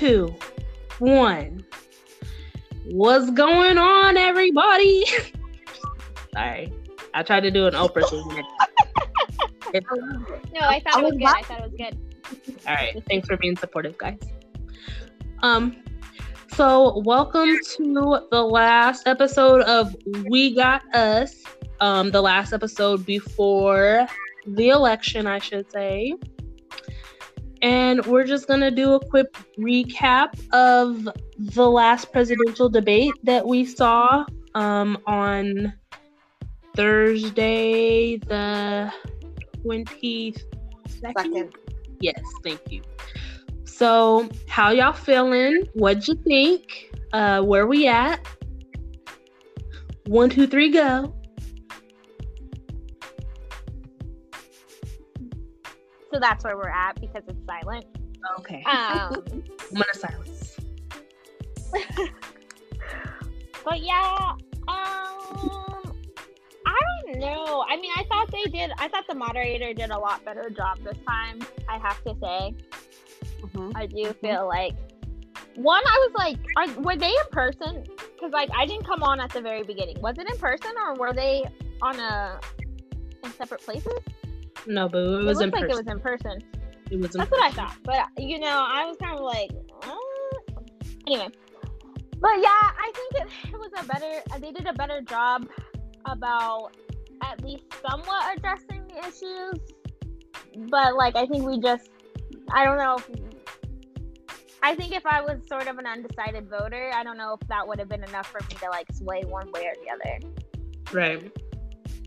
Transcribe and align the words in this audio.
two, 0.00 0.34
one. 0.98 1.62
What's 2.86 3.30
going 3.32 3.76
on, 3.76 4.16
everybody? 4.16 5.04
Sorry, 6.32 6.72
I 7.12 7.22
tried 7.22 7.40
to 7.40 7.50
do 7.50 7.66
an 7.66 7.74
Oprah 7.74 8.08
thing. 8.08 8.42
no, 10.54 10.60
I 10.62 10.80
thought 10.80 11.00
it 11.00 11.04
was 11.04 11.12
good. 11.12 11.24
I 11.24 11.42
thought 11.42 11.60
it 11.60 11.70
was 11.70 11.74
good. 11.76 11.98
All 12.66 12.74
right, 12.74 12.96
thanks 13.10 13.28
for 13.28 13.36
being 13.36 13.58
supportive, 13.58 13.98
guys. 13.98 14.18
Um, 15.42 15.76
so 16.54 17.00
welcome 17.00 17.58
to 17.76 18.26
the 18.30 18.42
last 18.42 19.06
episode 19.06 19.60
of 19.64 19.94
We 20.24 20.54
Got 20.54 20.82
Us. 20.94 21.44
Um, 21.80 22.10
the 22.10 22.22
last 22.22 22.54
episode 22.54 23.04
before 23.04 24.06
the 24.46 24.70
election, 24.70 25.26
I 25.26 25.40
should 25.40 25.70
say. 25.70 26.14
And 27.62 28.04
we're 28.06 28.24
just 28.24 28.46
going 28.48 28.60
to 28.60 28.70
do 28.70 28.94
a 28.94 29.06
quick 29.08 29.32
recap 29.58 30.40
of 30.52 31.08
the 31.38 31.68
last 31.68 32.10
presidential 32.12 32.68
debate 32.68 33.12
that 33.22 33.46
we 33.46 33.64
saw 33.64 34.24
um, 34.54 34.98
on 35.06 35.74
Thursday, 36.74 38.16
the 38.16 38.92
22nd. 39.64 40.42
Second. 40.88 41.54
Yes, 42.00 42.20
thank 42.42 42.60
you. 42.70 42.82
So, 43.64 44.28
how 44.48 44.70
y'all 44.70 44.92
feeling? 44.92 45.62
What'd 45.74 46.06
you 46.08 46.14
think? 46.26 46.94
Uh, 47.12 47.42
where 47.42 47.66
we 47.66 47.86
at? 47.86 48.26
One, 50.06 50.30
two, 50.30 50.46
three, 50.46 50.70
go. 50.70 51.14
So 56.12 56.18
that's 56.18 56.44
where 56.44 56.56
we're 56.56 56.68
at 56.68 57.00
because 57.00 57.22
it's 57.28 57.46
silent. 57.46 57.86
Okay. 58.40 58.62
Um, 58.64 59.22
I'm 59.30 59.44
gonna 59.72 59.94
silence. 59.94 60.56
but 63.64 63.80
yeah, 63.80 64.32
um, 64.66 65.94
I 66.66 66.78
don't 67.06 67.20
know. 67.20 67.64
I 67.68 67.76
mean, 67.76 67.92
I 67.96 68.04
thought 68.04 68.30
they 68.32 68.44
did. 68.50 68.72
I 68.78 68.88
thought 68.88 69.04
the 69.08 69.14
moderator 69.14 69.72
did 69.72 69.90
a 69.90 69.98
lot 69.98 70.24
better 70.24 70.50
job 70.50 70.78
this 70.82 70.98
time. 71.06 71.40
I 71.68 71.78
have 71.78 72.02
to 72.04 72.14
say. 72.20 72.54
Mm-hmm. 73.42 73.70
I 73.76 73.86
do 73.86 73.96
mm-hmm. 73.96 74.26
feel 74.26 74.48
like 74.48 74.74
one. 75.54 75.82
I 75.86 76.08
was 76.08 76.12
like, 76.16 76.38
are, 76.56 76.82
were 76.82 76.96
they 76.96 77.10
in 77.10 77.30
person? 77.30 77.84
Because 78.14 78.32
like 78.32 78.50
I 78.56 78.66
didn't 78.66 78.84
come 78.84 79.02
on 79.02 79.20
at 79.20 79.30
the 79.30 79.40
very 79.40 79.62
beginning. 79.62 80.00
Was 80.00 80.18
it 80.18 80.28
in 80.28 80.36
person 80.38 80.72
or 80.76 80.94
were 80.94 81.12
they 81.12 81.44
on 81.82 81.98
a 82.00 82.40
in 83.22 83.32
separate 83.32 83.62
places? 83.62 83.92
No, 84.66 84.88
but 84.88 84.98
it 84.98 85.24
was 85.24 85.40
it 85.40 85.44
in 85.44 85.50
like 85.50 85.68
person. 85.68 85.70
It 85.70 85.84
was 85.84 85.86
in 85.86 86.00
person. 86.00 86.38
It 86.90 86.98
was. 86.98 87.10
That's 87.12 87.30
person. 87.30 87.30
what 87.30 87.42
I 87.42 87.50
thought. 87.50 87.76
But 87.84 88.22
you 88.22 88.38
know, 88.38 88.64
I 88.66 88.84
was 88.84 88.96
kind 89.02 89.18
of 89.18 89.24
like, 89.24 89.50
uh... 89.82 90.60
anyway. 91.06 91.28
But 92.20 92.36
yeah, 92.36 92.48
I 92.48 92.92
think 92.94 93.24
it, 93.24 93.52
it 93.52 93.58
was 93.58 93.70
a 93.78 93.84
better. 93.84 94.20
They 94.38 94.52
did 94.52 94.66
a 94.66 94.74
better 94.74 95.00
job 95.00 95.48
about 96.04 96.70
at 97.22 97.42
least 97.44 97.64
somewhat 97.88 98.36
addressing 98.36 98.86
the 98.88 98.98
issues. 98.98 99.60
But 100.68 100.96
like, 100.96 101.16
I 101.16 101.26
think 101.26 101.46
we 101.46 101.60
just, 101.60 101.90
I 102.52 102.64
don't 102.64 102.78
know. 102.78 102.96
If, 102.96 103.10
I 104.62 104.74
think 104.74 104.94
if 104.94 105.06
I 105.06 105.20
was 105.22 105.40
sort 105.48 105.68
of 105.68 105.78
an 105.78 105.86
undecided 105.86 106.48
voter, 106.48 106.90
I 106.94 107.02
don't 107.02 107.16
know 107.16 107.36
if 107.40 107.48
that 107.48 107.66
would 107.66 107.78
have 107.78 107.88
been 107.88 108.04
enough 108.04 108.26
for 108.26 108.40
me 108.50 108.56
to 108.60 108.68
like 108.68 108.86
sway 108.92 109.22
one 109.24 109.50
way 109.52 109.66
or 109.66 109.74
the 109.82 109.90
other. 109.90 110.34
Right. 110.92 111.32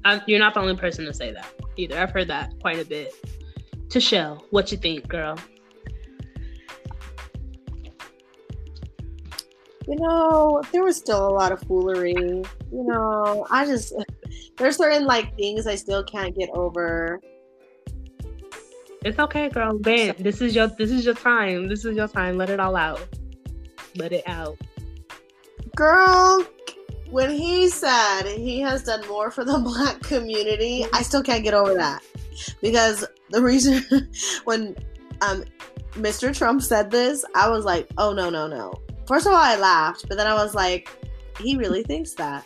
I'm, 0.06 0.22
you're 0.28 0.40
not 0.40 0.54
the 0.54 0.60
only 0.60 0.76
person 0.76 1.06
to 1.06 1.14
say 1.14 1.32
that 1.32 1.48
either. 1.78 2.00
I've 2.00 2.12
heard 2.12 2.28
that 2.28 2.54
quite 2.62 2.80
a 2.80 2.86
bit. 2.86 3.14
To 3.90 4.00
Shell, 4.00 4.46
what 4.50 4.72
you 4.72 4.78
think, 4.78 5.08
girl? 5.08 5.38
You 9.88 9.98
know, 9.98 10.62
there 10.72 10.84
was 10.84 10.96
still 10.96 11.28
a 11.28 11.30
lot 11.30 11.52
of 11.52 11.62
foolery. 11.62 12.14
You 12.14 12.46
know, 12.72 13.46
I 13.52 13.66
just 13.66 13.94
there's 14.58 14.78
certain 14.78 15.06
like 15.06 15.36
things 15.36 15.68
I 15.68 15.76
still 15.76 16.04
can't 16.04 16.36
get 16.38 16.50
over. 16.54 17.20
It's 19.04 19.20
okay, 19.20 19.50
girl. 19.50 19.78
Man, 19.86 20.16
this 20.20 20.42
is 20.42 20.56
your 20.56 20.68
this 20.68 20.90
is 20.90 21.06
your 21.06 21.16
time. 21.16 21.68
This 21.68 21.84
is 21.84 21.96
your 21.98 22.08
time. 22.08 22.38
Let 22.38 22.50
it 22.50 22.60
all 22.60 22.76
out. 22.76 23.06
Let 23.98 24.14
it 24.14 24.24
out. 24.26 24.58
Girl, 25.76 26.46
when 27.14 27.30
he 27.30 27.70
said 27.70 28.24
he 28.24 28.60
has 28.60 28.82
done 28.82 29.08
more 29.08 29.30
for 29.30 29.46
the 29.46 29.60
black 29.64 30.02
community, 30.02 30.84
I 30.94 31.04
still 31.04 31.22
can't 31.22 31.44
get 31.44 31.54
over 31.54 31.76
that. 31.76 32.02
Because 32.60 33.06
the 33.30 33.40
reason 33.42 33.84
when 34.46 34.76
um 35.22 35.44
Mr. 35.92 36.36
Trump 36.36 36.64
said 36.64 36.90
this, 36.90 37.24
I 37.36 37.50
was 37.50 37.66
like, 37.66 37.88
"Oh 38.00 38.14
no, 38.14 38.32
no, 38.32 38.48
no." 38.48 38.74
First 39.08 39.28
of 39.28 39.34
all, 39.34 39.40
I 39.40 39.58
laughed, 39.58 40.10
but 40.10 40.18
then 40.18 40.26
I 40.26 40.34
was 40.34 40.56
like, 40.56 40.90
"He 41.40 41.56
really 41.56 41.84
thinks 41.84 42.16
that." 42.16 42.46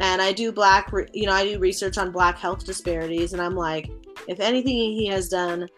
And 0.00 0.20
I 0.20 0.32
do 0.32 0.50
black, 0.50 0.90
you 1.14 1.26
know, 1.26 1.32
I 1.32 1.44
do 1.44 1.60
research 1.60 1.96
on 1.96 2.10
black 2.10 2.38
health 2.38 2.66
disparities, 2.66 3.32
and 3.34 3.40
I'm 3.40 3.54
like, 3.54 3.88
if 4.26 4.40
anything, 4.40 4.74
he 4.74 5.06
has 5.06 5.28
done 5.28 5.68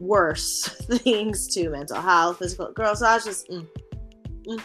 worse 0.00 0.68
things 0.98 1.48
to 1.54 1.68
mental 1.68 2.00
health, 2.00 2.38
physical. 2.38 2.72
Girl, 2.72 2.94
so 2.94 3.06
I 3.06 3.16
was 3.16 3.24
just, 3.24 3.48
mm, 3.50 3.66
mm, 4.46 4.62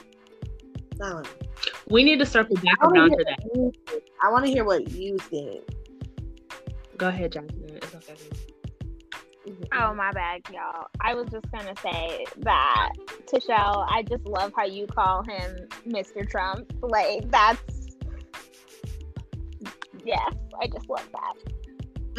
don't 0.97 1.23
know. 1.23 1.42
We 1.89 2.03
need 2.03 2.19
to 2.19 2.25
circle 2.25 2.55
back 2.55 2.81
around 2.81 3.11
to 3.11 3.23
that. 3.25 3.73
I 4.21 4.31
want 4.31 4.45
to 4.45 4.51
hear 4.51 4.63
what 4.63 4.91
you 4.91 5.17
think. 5.17 5.63
Go 6.97 7.09
ahead, 7.09 7.31
Johnson. 7.33 7.63
It's 7.67 7.95
okay. 7.95 8.15
Mm-hmm. 9.47 9.63
Oh 9.77 9.93
my 9.93 10.11
bad, 10.13 10.41
y'all. 10.53 10.87
I 11.01 11.13
was 11.15 11.27
just 11.29 11.51
gonna 11.51 11.73
say 11.81 12.25
that 12.39 12.91
Tishelle, 13.25 13.85
I 13.89 14.03
just 14.03 14.25
love 14.25 14.53
how 14.55 14.63
you 14.63 14.87
call 14.87 15.21
him 15.23 15.67
Mr. 15.85 16.29
Trump. 16.29 16.71
Like 16.81 17.29
that's 17.29 17.61
yes, 20.05 20.33
I 20.61 20.67
just 20.67 20.87
love 20.89 21.07
that. 21.11 21.33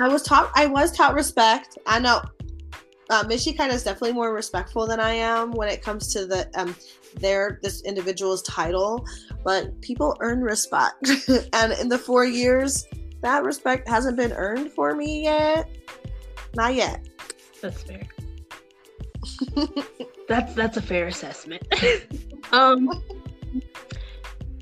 I 0.02 0.08
was 0.08 0.22
taught 0.22 0.50
I 0.54 0.66
was 0.66 0.92
taught 0.92 1.14
respect. 1.14 1.78
I 1.86 1.98
know 1.98 2.20
uh, 3.10 3.24
Michigan 3.26 3.70
is 3.70 3.84
definitely 3.84 4.12
more 4.12 4.32
respectful 4.32 4.86
than 4.86 5.00
I 5.00 5.12
am 5.12 5.52
when 5.52 5.68
it 5.68 5.82
comes 5.82 6.12
to 6.14 6.26
the 6.26 6.48
um 6.54 6.74
their 7.16 7.58
this 7.62 7.82
individual's 7.82 8.42
title, 8.42 9.04
but 9.44 9.80
people 9.80 10.16
earn 10.20 10.40
respect, 10.40 11.10
and 11.52 11.72
in 11.72 11.88
the 11.88 11.98
four 11.98 12.24
years, 12.24 12.86
that 13.22 13.44
respect 13.44 13.88
hasn't 13.88 14.16
been 14.16 14.32
earned 14.32 14.72
for 14.72 14.94
me 14.94 15.24
yet. 15.24 15.70
Not 16.54 16.74
yet. 16.74 17.06
That's 17.60 17.82
fair. 17.82 18.06
that's 20.28 20.54
that's 20.54 20.76
a 20.76 20.82
fair 20.82 21.06
assessment. 21.06 21.62
um. 22.52 23.02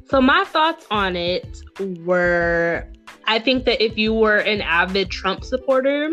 So 0.09 0.21
my 0.21 0.45
thoughts 0.45 0.87
on 0.91 1.17
it 1.17 1.63
were 2.05 2.87
I 3.27 3.39
think 3.39 3.65
that 3.65 3.83
if 3.83 3.97
you 3.97 4.13
were 4.13 4.39
an 4.39 4.61
avid 4.61 5.11
Trump 5.11 5.45
supporter, 5.45 6.11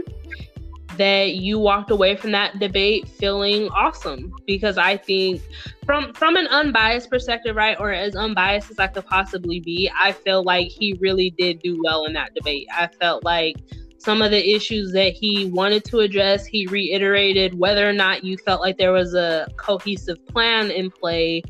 that 1.00 1.36
you 1.36 1.58
walked 1.58 1.90
away 1.90 2.16
from 2.16 2.32
that 2.32 2.60
debate 2.60 3.08
feeling 3.08 3.70
awesome 3.70 4.34
because 4.46 4.78
I 4.78 4.98
think 4.98 5.42
from 5.86 6.14
from 6.14 6.36
an 6.36 6.48
unbiased 6.48 7.10
perspective, 7.10 7.56
right, 7.56 7.78
or 7.80 7.92
as 7.92 8.16
unbiased 8.16 8.70
as 8.70 8.80
I 8.80 8.88
could 8.88 9.06
possibly 9.06 9.60
be, 9.62 9.90
I 9.98 10.12
feel 10.12 10.44
like 10.44 10.68
he 10.68 10.98
really 11.00 11.32
did 11.38 11.62
do 11.62 11.82
well 11.84 12.06
in 12.06 12.14
that 12.14 12.34
debate. 12.36 12.68
I 12.72 12.88
felt 12.88 13.24
like 13.24 13.56
some 13.98 14.22
of 14.22 14.32
the 14.32 14.54
issues 14.54 14.92
that 14.92 15.14
he 15.14 15.46
wanted 15.46 15.84
to 15.86 16.00
address, 16.00 16.46
he 16.46 16.68
reiterated 16.68 17.58
whether 17.58 17.90
or 17.90 17.94
not 17.94 18.24
you 18.24 18.38
felt 18.38 18.62
like 18.62 18.78
there 18.78 18.94
was 18.94 19.14
a 19.14 19.48
cohesive 19.58 20.26
plan 20.28 20.70
in 20.70 20.92
play. 20.92 21.42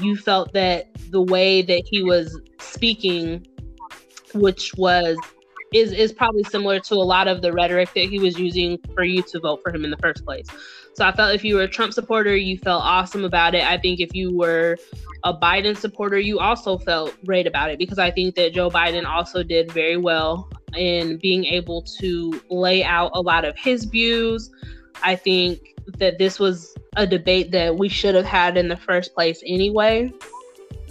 You 0.00 0.16
felt 0.16 0.52
that 0.54 0.88
the 1.10 1.22
way 1.22 1.60
that 1.62 1.82
he 1.86 2.02
was 2.02 2.40
speaking 2.58 3.46
which 4.34 4.74
was 4.76 5.16
is 5.72 5.92
is 5.92 6.12
probably 6.12 6.44
similar 6.44 6.80
to 6.80 6.94
a 6.94 6.96
lot 6.96 7.28
of 7.28 7.42
the 7.42 7.52
rhetoric 7.52 7.92
that 7.94 8.04
he 8.04 8.18
was 8.18 8.38
using 8.38 8.78
for 8.94 9.04
you 9.04 9.22
to 9.22 9.40
vote 9.40 9.60
for 9.62 9.74
him 9.74 9.84
in 9.84 9.90
the 9.90 9.96
first 9.98 10.24
place. 10.24 10.46
So 10.94 11.06
I 11.06 11.12
felt 11.12 11.34
if 11.34 11.44
you 11.44 11.56
were 11.56 11.62
a 11.62 11.68
Trump 11.68 11.92
supporter, 11.92 12.36
you 12.36 12.58
felt 12.58 12.82
awesome 12.84 13.24
about 13.24 13.54
it. 13.54 13.64
I 13.64 13.78
think 13.78 14.00
if 14.00 14.14
you 14.14 14.36
were 14.36 14.76
a 15.24 15.32
Biden 15.32 15.76
supporter, 15.76 16.18
you 16.18 16.38
also 16.38 16.76
felt 16.76 17.16
great 17.24 17.46
about 17.46 17.70
it 17.70 17.78
because 17.78 17.98
I 17.98 18.10
think 18.10 18.34
that 18.34 18.52
Joe 18.52 18.68
Biden 18.68 19.06
also 19.06 19.42
did 19.42 19.72
very 19.72 19.96
well 19.96 20.50
in 20.76 21.16
being 21.18 21.44
able 21.46 21.82
to 22.00 22.40
lay 22.50 22.84
out 22.84 23.10
a 23.14 23.20
lot 23.20 23.44
of 23.44 23.56
his 23.56 23.84
views. 23.84 24.50
I 25.02 25.16
think 25.16 25.74
that 25.98 26.18
this 26.18 26.38
was 26.38 26.74
a 26.96 27.06
debate 27.06 27.50
that 27.52 27.76
we 27.76 27.88
should 27.88 28.14
have 28.14 28.26
had 28.26 28.56
in 28.56 28.68
the 28.68 28.76
first 28.76 29.14
place 29.14 29.42
anyway, 29.46 30.12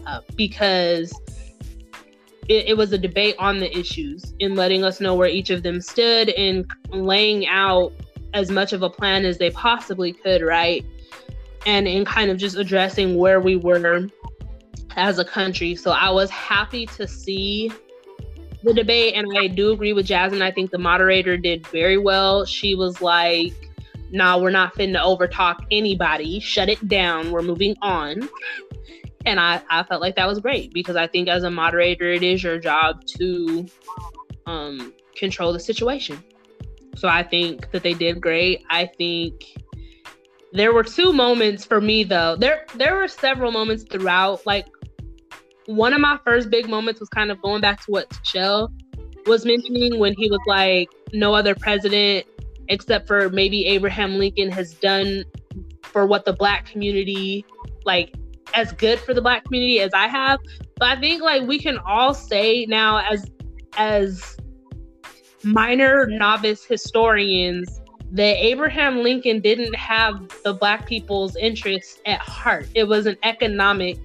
uh, 0.07 0.22
because 0.36 1.13
it, 2.47 2.69
it 2.69 2.77
was 2.77 2.91
a 2.93 2.97
debate 2.97 3.35
on 3.39 3.59
the 3.59 3.77
issues 3.77 4.33
in 4.39 4.55
letting 4.55 4.83
us 4.83 4.99
know 4.99 5.15
where 5.15 5.27
each 5.27 5.49
of 5.49 5.63
them 5.63 5.81
stood 5.81 6.29
and 6.29 6.65
laying 6.89 7.47
out 7.47 7.93
as 8.33 8.49
much 8.49 8.73
of 8.73 8.81
a 8.81 8.89
plan 8.89 9.25
as 9.25 9.38
they 9.38 9.49
possibly 9.51 10.13
could, 10.13 10.41
right? 10.41 10.85
And 11.65 11.88
in 11.88 12.05
kind 12.05 12.31
of 12.31 12.38
just 12.38 12.57
addressing 12.57 13.17
where 13.17 13.39
we 13.39 13.55
were 13.55 14.09
as 14.95 15.19
a 15.19 15.25
country. 15.25 15.75
So 15.75 15.91
I 15.91 16.09
was 16.09 16.29
happy 16.29 16.85
to 16.88 17.07
see 17.07 17.71
the 18.63 18.73
debate, 18.73 19.15
and 19.15 19.27
I 19.38 19.47
do 19.47 19.71
agree 19.71 19.93
with 19.93 20.05
Jasmine. 20.05 20.41
I 20.41 20.51
think 20.51 20.71
the 20.71 20.77
moderator 20.77 21.38
did 21.38 21.65
very 21.67 21.97
well. 21.97 22.45
She 22.45 22.75
was 22.75 23.01
like, 23.01 23.53
nah, 24.11 24.38
we're 24.38 24.51
not 24.51 24.75
finna 24.75 24.99
overtalk 24.99 25.65
anybody. 25.71 26.39
Shut 26.39 26.69
it 26.69 26.88
down. 26.88 27.31
We're 27.31 27.41
moving 27.41 27.75
on. 27.81 28.29
And 29.25 29.39
I, 29.39 29.62
I 29.69 29.83
felt 29.83 30.01
like 30.01 30.15
that 30.15 30.27
was 30.27 30.39
great 30.39 30.73
because 30.73 30.95
I 30.95 31.07
think 31.07 31.27
as 31.27 31.44
a 31.44 31.51
moderator, 31.51 32.12
it 32.12 32.23
is 32.23 32.44
your 32.44 32.59
job 32.59 33.06
to 33.18 33.65
um, 34.45 34.94
control 35.15 35.53
the 35.53 35.59
situation. 35.59 36.23
So 36.95 37.07
I 37.07 37.23
think 37.23 37.71
that 37.71 37.83
they 37.83 37.94
did 37.94 38.21
great. 38.21 38.65
I 38.69 38.85
think 38.85 39.57
there 40.53 40.73
were 40.73 40.83
two 40.83 41.13
moments 41.13 41.63
for 41.63 41.79
me 41.79 42.03
though. 42.03 42.35
There 42.35 42.65
there 42.75 42.97
were 42.97 43.07
several 43.07 43.51
moments 43.51 43.83
throughout. 43.83 44.45
Like 44.45 44.68
one 45.67 45.94
of 45.94 46.01
my 46.01 46.19
first 46.25 46.50
big 46.50 46.67
moments 46.67 47.00
was 47.00 47.09
kind 47.09 47.31
of 47.31 47.41
going 47.41 47.62
back 47.62 47.83
to 47.85 47.91
what 47.91 48.12
Shell 48.24 48.71
was 49.25 49.45
mentioning 49.45 50.00
when 50.00 50.13
he 50.17 50.29
was 50.29 50.41
like, 50.47 50.89
no 51.13 51.33
other 51.33 51.56
president 51.56 52.25
except 52.67 53.07
for 53.07 53.29
maybe 53.29 53.65
Abraham 53.65 54.17
Lincoln 54.17 54.50
has 54.51 54.74
done 54.75 55.25
for 55.83 56.06
what 56.06 56.25
the 56.25 56.33
black 56.33 56.65
community 56.65 57.45
like 57.85 58.15
as 58.53 58.71
good 58.74 59.00
for 59.00 59.13
the 59.13 59.21
black 59.21 59.44
community 59.45 59.80
as 59.80 59.94
I 59.94 60.07
have. 60.07 60.39
But 60.77 60.98
I 60.98 61.01
think 61.01 61.21
like 61.21 61.44
we 61.48 61.59
can 61.59 61.77
all 61.80 62.13
say 62.13 62.65
now 62.68 62.98
as 63.09 63.30
as 63.77 64.38
minor 65.44 66.06
novice 66.07 66.63
historians 66.63 67.81
that 68.12 68.36
Abraham 68.44 69.03
Lincoln 69.03 69.39
didn't 69.39 69.75
have 69.75 70.15
the 70.44 70.53
black 70.53 70.86
people's 70.86 71.36
interests 71.38 72.00
at 72.06 72.19
heart. 72.19 72.68
It 72.75 72.86
was 72.86 73.06
an 73.06 73.18
economic 73.24 73.98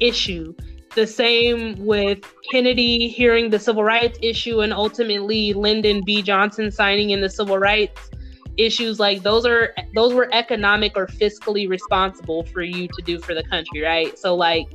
issue. 0.00 0.54
The 0.94 1.06
same 1.06 1.84
with 1.84 2.18
Kennedy 2.50 3.08
hearing 3.08 3.50
the 3.50 3.58
civil 3.58 3.84
rights 3.84 4.18
issue 4.22 4.60
and 4.60 4.72
ultimately 4.72 5.52
Lyndon 5.52 6.02
B. 6.04 6.22
Johnson 6.22 6.70
signing 6.70 7.10
in 7.10 7.20
the 7.20 7.30
civil 7.30 7.58
rights 7.58 8.10
issues 8.56 8.98
like 8.98 9.22
those 9.22 9.44
are 9.44 9.74
those 9.94 10.14
were 10.14 10.28
economic 10.32 10.96
or 10.96 11.06
fiscally 11.06 11.68
responsible 11.68 12.44
for 12.44 12.62
you 12.62 12.88
to 12.88 13.02
do 13.02 13.18
for 13.18 13.34
the 13.34 13.44
country, 13.44 13.82
right? 13.82 14.18
So 14.18 14.34
like 14.34 14.66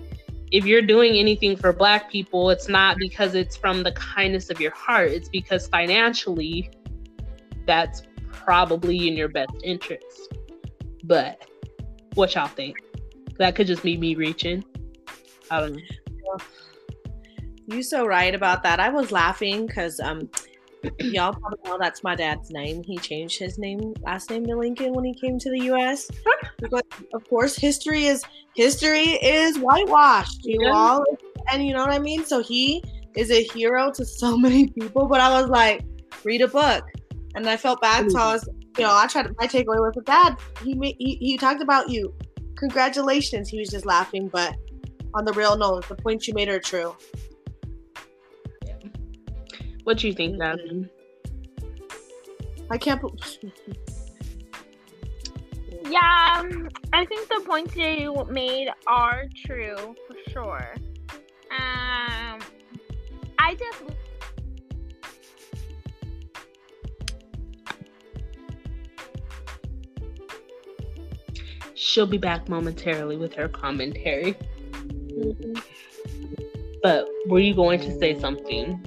if 0.52 0.66
you're 0.66 0.82
doing 0.82 1.16
anything 1.16 1.56
for 1.56 1.72
black 1.72 2.12
people, 2.12 2.50
it's 2.50 2.68
not 2.68 2.98
because 2.98 3.36
it's 3.36 3.56
from 3.56 3.84
the 3.84 3.94
kindness 3.94 4.50
of 4.50 4.60
your 4.60 4.72
heart. 4.72 5.12
It's 5.12 5.30
because 5.30 5.68
financially 5.68 6.70
that's 7.66 8.04
probably 8.32 9.08
in 9.08 9.16
your 9.16 9.30
best 9.30 9.54
interest. 9.64 10.34
But 11.06 11.46
what 12.16 12.36
y'all 12.36 12.48
think? 12.48 12.78
That 13.38 13.56
could 13.56 13.68
just 13.68 13.82
be 13.82 13.98
me 13.98 14.16
reaching. 14.16 14.64
I 15.50 15.62
don't 15.62 15.74
know. 15.76 16.38
You 17.68 17.82
so 17.82 18.06
right 18.06 18.36
about 18.36 18.64
that. 18.64 18.80
I 18.80 18.90
was 18.90 19.12
laughing 19.12 19.66
because 19.66 20.00
um 20.02 20.30
y'all 21.00 21.34
probably 21.34 21.60
know 21.66 21.78
that's 21.80 22.04
my 22.04 22.16
dad's 22.16 22.52
name. 22.52 22.84
He 22.84 22.98
changed 22.98 23.40
his 23.40 23.58
name 23.58 23.94
last 24.02 24.30
name 24.30 24.46
to 24.48 24.56
Lincoln 24.56 24.94
when 24.94 25.06
he 25.06 25.14
came 25.14 25.38
to 25.40 25.50
the 25.50 25.66
US. 25.72 26.10
because 26.60 26.84
of 27.14 27.28
course 27.30 27.56
history 27.56 28.06
is 28.06 28.24
history 28.56 29.14
is 29.22 29.58
whitewashed, 29.58 30.44
you 30.44 30.60
yeah. 30.62 30.72
all 30.72 31.04
and 31.52 31.66
you 31.66 31.74
know 31.74 31.82
what 31.82 31.92
I 31.92 32.00
mean? 32.00 32.24
So 32.26 32.42
he 32.42 32.84
is 33.16 33.32
a 33.32 33.44
hero 33.44 33.92
to 33.92 34.06
so 34.06 34.38
many 34.46 34.68
people, 34.68 35.08
but 35.08 35.20
I 35.20 35.42
was 35.42 35.50
like, 35.50 35.86
read 36.24 36.42
a 36.42 36.48
book. 36.48 36.84
And 37.34 37.48
I 37.48 37.56
felt 37.56 37.82
bad, 37.82 38.12
so 38.12 38.18
I 38.18 38.22
mm-hmm. 38.22 38.34
was, 38.34 38.50
you 38.78 38.84
know, 38.84 38.94
I 38.94 39.08
tried 39.08 39.24
to, 39.24 39.36
my 39.40 39.48
takeaway 39.48 39.80
was 39.80 39.94
with 39.96 40.06
dad, 40.06 40.36
he, 40.64 40.74
he 41.00 41.16
he 41.16 41.38
talked 41.38 41.62
about 41.62 41.90
you. 41.90 42.14
Congratulations. 42.58 43.48
He 43.48 43.58
was 43.58 43.70
just 43.70 43.86
laughing, 43.86 44.28
but 44.28 44.54
on 45.14 45.24
the 45.24 45.32
real 45.34 45.58
note, 45.58 45.88
the 45.88 45.96
points 45.96 46.28
you 46.28 46.34
made 46.34 46.50
are 46.50 46.60
true. 46.60 46.96
Yeah. 49.82 49.86
What 49.86 49.98
do 49.98 50.08
you 50.08 50.14
think, 50.14 50.38
Jasmine? 50.38 50.90
I 52.70 52.78
can't. 52.78 53.02
yeah, 55.90 56.38
um, 56.40 56.70
I 56.94 57.06
think 57.06 57.28
the 57.28 57.42
points 57.46 57.76
you 57.76 58.26
made 58.30 58.70
are 58.88 59.26
true 59.46 59.96
for 60.08 60.32
sure. 60.32 60.76
Um, 61.52 62.40
I 63.40 63.56
just 63.58 63.84
She'll 71.74 72.06
be 72.06 72.18
back 72.18 72.48
momentarily 72.48 73.18
with 73.18 73.34
her 73.34 73.50
commentary. 73.50 74.38
But 76.82 77.06
were 77.28 77.40
you 77.40 77.54
going 77.54 77.82
to 77.82 78.00
say 78.00 78.18
something? 78.18 78.82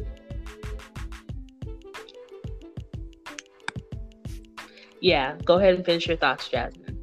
Yeah, 5.05 5.37
go 5.45 5.59
ahead 5.59 5.75
and 5.75 5.85
finish 5.85 6.06
your 6.06 6.17
thoughts, 6.17 6.49
Jasmine. 6.49 6.99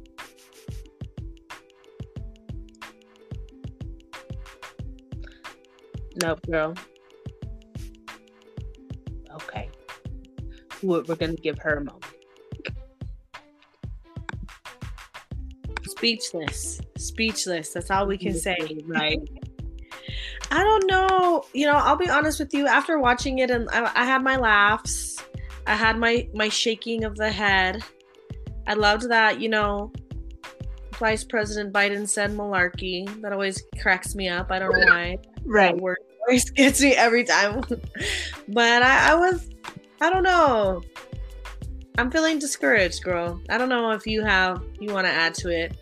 Nope, 6.20 6.40
girl. 6.50 6.74
Okay. 9.32 9.70
We're, 10.82 11.04
we're 11.04 11.14
going 11.14 11.36
to 11.36 11.40
give 11.40 11.60
her 11.60 11.76
a 11.76 11.84
moment. 11.84 12.04
speechless 15.84 16.80
speechless 16.96 17.72
that's 17.72 17.88
all 17.88 18.08
we 18.08 18.18
can 18.18 18.34
say 18.34 18.56
right 18.86 19.20
i 20.50 20.60
don't 20.64 20.88
know 20.88 21.44
you 21.52 21.64
know 21.64 21.74
i'll 21.74 21.94
be 21.94 22.08
honest 22.08 22.40
with 22.40 22.52
you 22.52 22.66
after 22.66 22.98
watching 22.98 23.38
it 23.38 23.52
and 23.52 23.68
I, 23.70 23.88
I, 23.94 24.04
had 24.04 24.24
my 24.24 24.36
laughs 24.36 25.11
i 25.66 25.74
had 25.74 25.98
my 25.98 26.28
my 26.34 26.48
shaking 26.48 27.04
of 27.04 27.16
the 27.16 27.30
head. 27.30 27.82
I 28.66 28.74
loved 28.74 29.08
that 29.08 29.40
you 29.40 29.48
know 29.48 29.92
vice 30.94 31.24
president 31.24 31.72
biden 31.72 32.08
said 32.08 32.30
malarkey. 32.30 33.20
That 33.22 33.32
always 33.32 33.62
cracks 33.80 34.14
me 34.14 34.28
up. 34.28 34.50
I 34.50 34.58
don't 34.58 34.72
know 34.72 34.86
why. 34.86 35.18
Right. 35.44 35.74
That 35.74 35.82
word 35.82 35.98
always 36.20 36.48
gets 36.60 36.80
me 36.80 36.94
every 36.94 37.24
time. 37.24 37.62
But 38.48 38.82
I, 38.82 39.12
I 39.12 39.14
was 39.14 39.48
i 40.00 40.10
don't 40.10 40.24
know. 40.24 40.82
I'm 41.98 42.10
feeling 42.10 42.38
discouraged, 42.38 43.04
girl. 43.04 43.40
I 43.50 43.58
don't 43.58 43.68
know 43.68 43.90
if 43.90 44.06
you 44.06 44.22
have 44.24 44.62
you 44.80 44.92
want 44.92 45.06
to 45.06 45.12
add 45.12 45.34
to 45.34 45.48
it. 45.48 45.76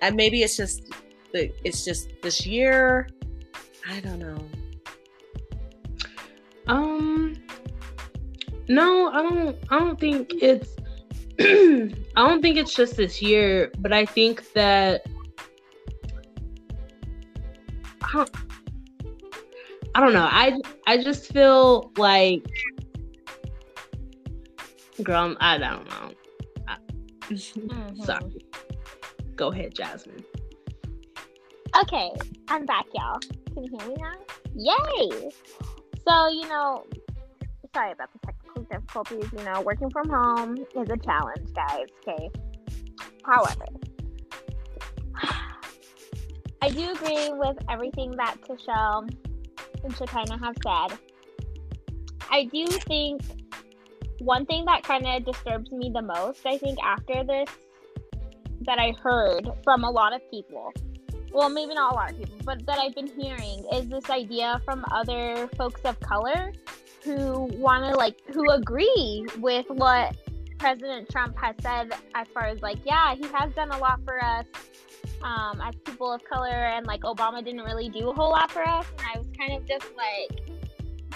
And 0.00 0.16
maybe 0.16 0.42
it's 0.42 0.56
just 0.56 0.92
it's 1.32 1.84
just 1.84 2.08
this 2.22 2.46
year. 2.46 3.08
I 3.88 4.00
don't 4.00 4.18
know. 4.18 4.44
Um, 6.66 7.11
no, 8.68 9.10
I 9.10 9.22
don't. 9.22 9.56
I 9.70 9.78
don't 9.78 9.98
think 9.98 10.32
it's. 10.40 10.76
I 11.40 12.28
don't 12.28 12.42
think 12.42 12.56
it's 12.56 12.74
just 12.74 12.96
this 12.96 13.22
year, 13.22 13.70
but 13.78 13.92
I 13.92 14.04
think 14.04 14.52
that. 14.52 15.06
I 18.02 18.12
don't, 18.12 18.30
I 19.94 20.00
don't 20.00 20.12
know. 20.12 20.28
I 20.30 20.58
I 20.86 21.02
just 21.02 21.32
feel 21.32 21.90
like, 21.96 22.44
girl, 25.02 25.36
I 25.40 25.58
don't 25.58 25.88
know. 25.88 26.12
I, 26.68 26.76
mm-hmm. 27.28 28.02
Sorry. 28.02 28.44
Go 29.36 29.50
ahead, 29.50 29.74
Jasmine. 29.74 30.24
Okay, 31.80 32.10
I'm 32.48 32.66
back, 32.66 32.84
y'all. 32.94 33.18
Can 33.54 33.64
you 33.64 33.78
hear 33.78 33.88
me 33.88 33.94
now? 33.98 34.12
Yay! 34.54 35.30
So, 36.06 36.28
you 36.28 36.46
know, 36.48 36.84
sorry 37.74 37.92
about 37.92 38.08
the 38.12 38.18
technical 38.26 38.62
difficulties. 38.64 39.32
You 39.32 39.44
know, 39.44 39.60
working 39.62 39.90
from 39.90 40.08
home 40.08 40.56
is 40.58 40.90
a 40.90 40.96
challenge, 40.98 41.52
guys. 41.54 41.86
Okay. 42.06 42.30
However, 43.24 43.66
I 46.62 46.70
do 46.70 46.92
agree 46.92 47.30
with 47.30 47.56
everything 47.68 48.12
that 48.16 48.36
Tashelle 48.42 49.08
and 49.84 49.96
Shekinah 49.96 50.38
have 50.38 50.56
said. 50.64 50.98
I 52.30 52.44
do 52.44 52.66
think 52.66 53.22
one 54.20 54.46
thing 54.46 54.64
that 54.66 54.82
kind 54.84 55.06
of 55.06 55.24
disturbs 55.24 55.70
me 55.70 55.90
the 55.92 56.02
most, 56.02 56.46
I 56.46 56.58
think, 56.58 56.78
after 56.82 57.24
this 57.24 57.48
that 58.62 58.78
I 58.78 58.92
heard 59.02 59.48
from 59.64 59.84
a 59.84 59.90
lot 59.90 60.12
of 60.12 60.20
people. 60.30 60.72
Well, 61.32 61.48
maybe 61.48 61.74
not 61.74 61.92
a 61.92 61.96
lot 61.96 62.10
of 62.12 62.18
people, 62.18 62.36
but 62.44 62.64
that 62.66 62.78
I've 62.78 62.94
been 62.94 63.08
hearing 63.08 63.64
is 63.72 63.88
this 63.88 64.08
idea 64.10 64.60
from 64.64 64.84
other 64.92 65.48
folks 65.56 65.80
of 65.84 65.98
color 66.00 66.52
who 67.04 67.50
want 67.54 67.84
to 67.84 67.96
like 67.96 68.16
who 68.32 68.50
agree 68.50 69.26
with 69.38 69.66
what 69.68 70.16
President 70.58 71.08
Trump 71.10 71.36
has 71.38 71.56
said 71.60 71.92
as 72.14 72.28
far 72.28 72.44
as 72.44 72.62
like, 72.62 72.78
yeah, 72.84 73.14
he 73.14 73.26
has 73.28 73.52
done 73.54 73.70
a 73.72 73.78
lot 73.78 74.00
for 74.04 74.22
us 74.22 74.46
um, 75.22 75.60
as 75.60 75.74
people 75.84 76.12
of 76.12 76.22
color, 76.24 76.48
and 76.48 76.86
like 76.86 77.00
Obama 77.02 77.44
didn't 77.44 77.62
really 77.62 77.88
do 77.88 78.10
a 78.10 78.14
whole 78.14 78.30
lot 78.30 78.50
for 78.50 78.66
us. 78.66 78.86
And 78.98 79.06
I 79.12 79.18
was 79.18 79.26
kind 79.36 79.52
of 79.54 79.66
just 79.66 79.86
like, 79.96 80.40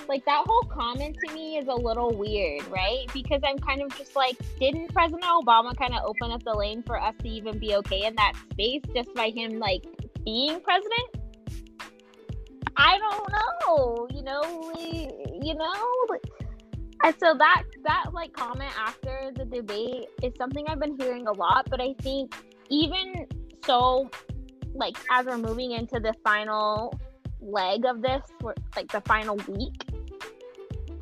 like 0.09 0.25
that 0.25 0.45
whole 0.47 0.63
comment 0.63 1.17
to 1.25 1.33
me 1.33 1.59
is 1.59 1.69
a 1.69 1.75
little 1.75 2.17
weird, 2.17 2.67
right? 2.69 3.07
Because 3.13 3.41
I'm 3.45 3.59
kind 3.59 3.83
of 3.83 3.97
just 3.97 4.17
like, 4.17 4.37
didn't 4.59 4.93
President 4.93 5.25
Obama 5.25 5.77
kind 5.77 5.95
of 5.95 6.03
open 6.05 6.33
up 6.33 6.43
the 6.43 6.55
lane 6.55 6.83
for 6.83 7.01
us 7.01 7.15
to 7.23 7.29
even 7.29 7.59
be 7.59 7.75
okay 7.77 8.05
in 8.05 8.15
that 8.17 8.33
space 8.51 8.83
just 8.95 9.15
by 9.15 9.31
him 9.31 9.59
like 9.59 9.85
being 10.25 10.61
president? 10.61 11.26
I 12.77 12.99
don't 12.99 13.31
know. 13.33 14.09
You 14.15 14.23
know, 14.23 14.73
we, 14.75 15.11
you 15.47 15.55
know, 15.55 16.07
And 17.05 17.15
so 17.21 17.35
that 17.39 17.63
that 17.85 18.07
like 18.13 18.33
comment 18.33 18.73
after 18.79 19.31
the 19.35 19.45
debate 19.45 20.09
is 20.23 20.33
something 20.37 20.65
I've 20.69 20.81
been 20.81 20.99
hearing 20.99 21.27
a 21.27 21.33
lot, 21.33 21.69
but 21.71 21.81
I 21.81 21.95
think 22.01 22.35
even 22.69 23.27
so 23.65 24.11
like 24.75 24.97
as 25.11 25.27
we're 25.27 25.39
moving 25.39 25.73
into 25.73 26.01
the 26.01 26.15
final 26.25 26.99
leg 27.41 27.85
of 27.85 28.03
this, 28.03 28.23
like 28.75 28.91
the 28.91 29.01
final 29.03 29.37
week, 29.49 29.85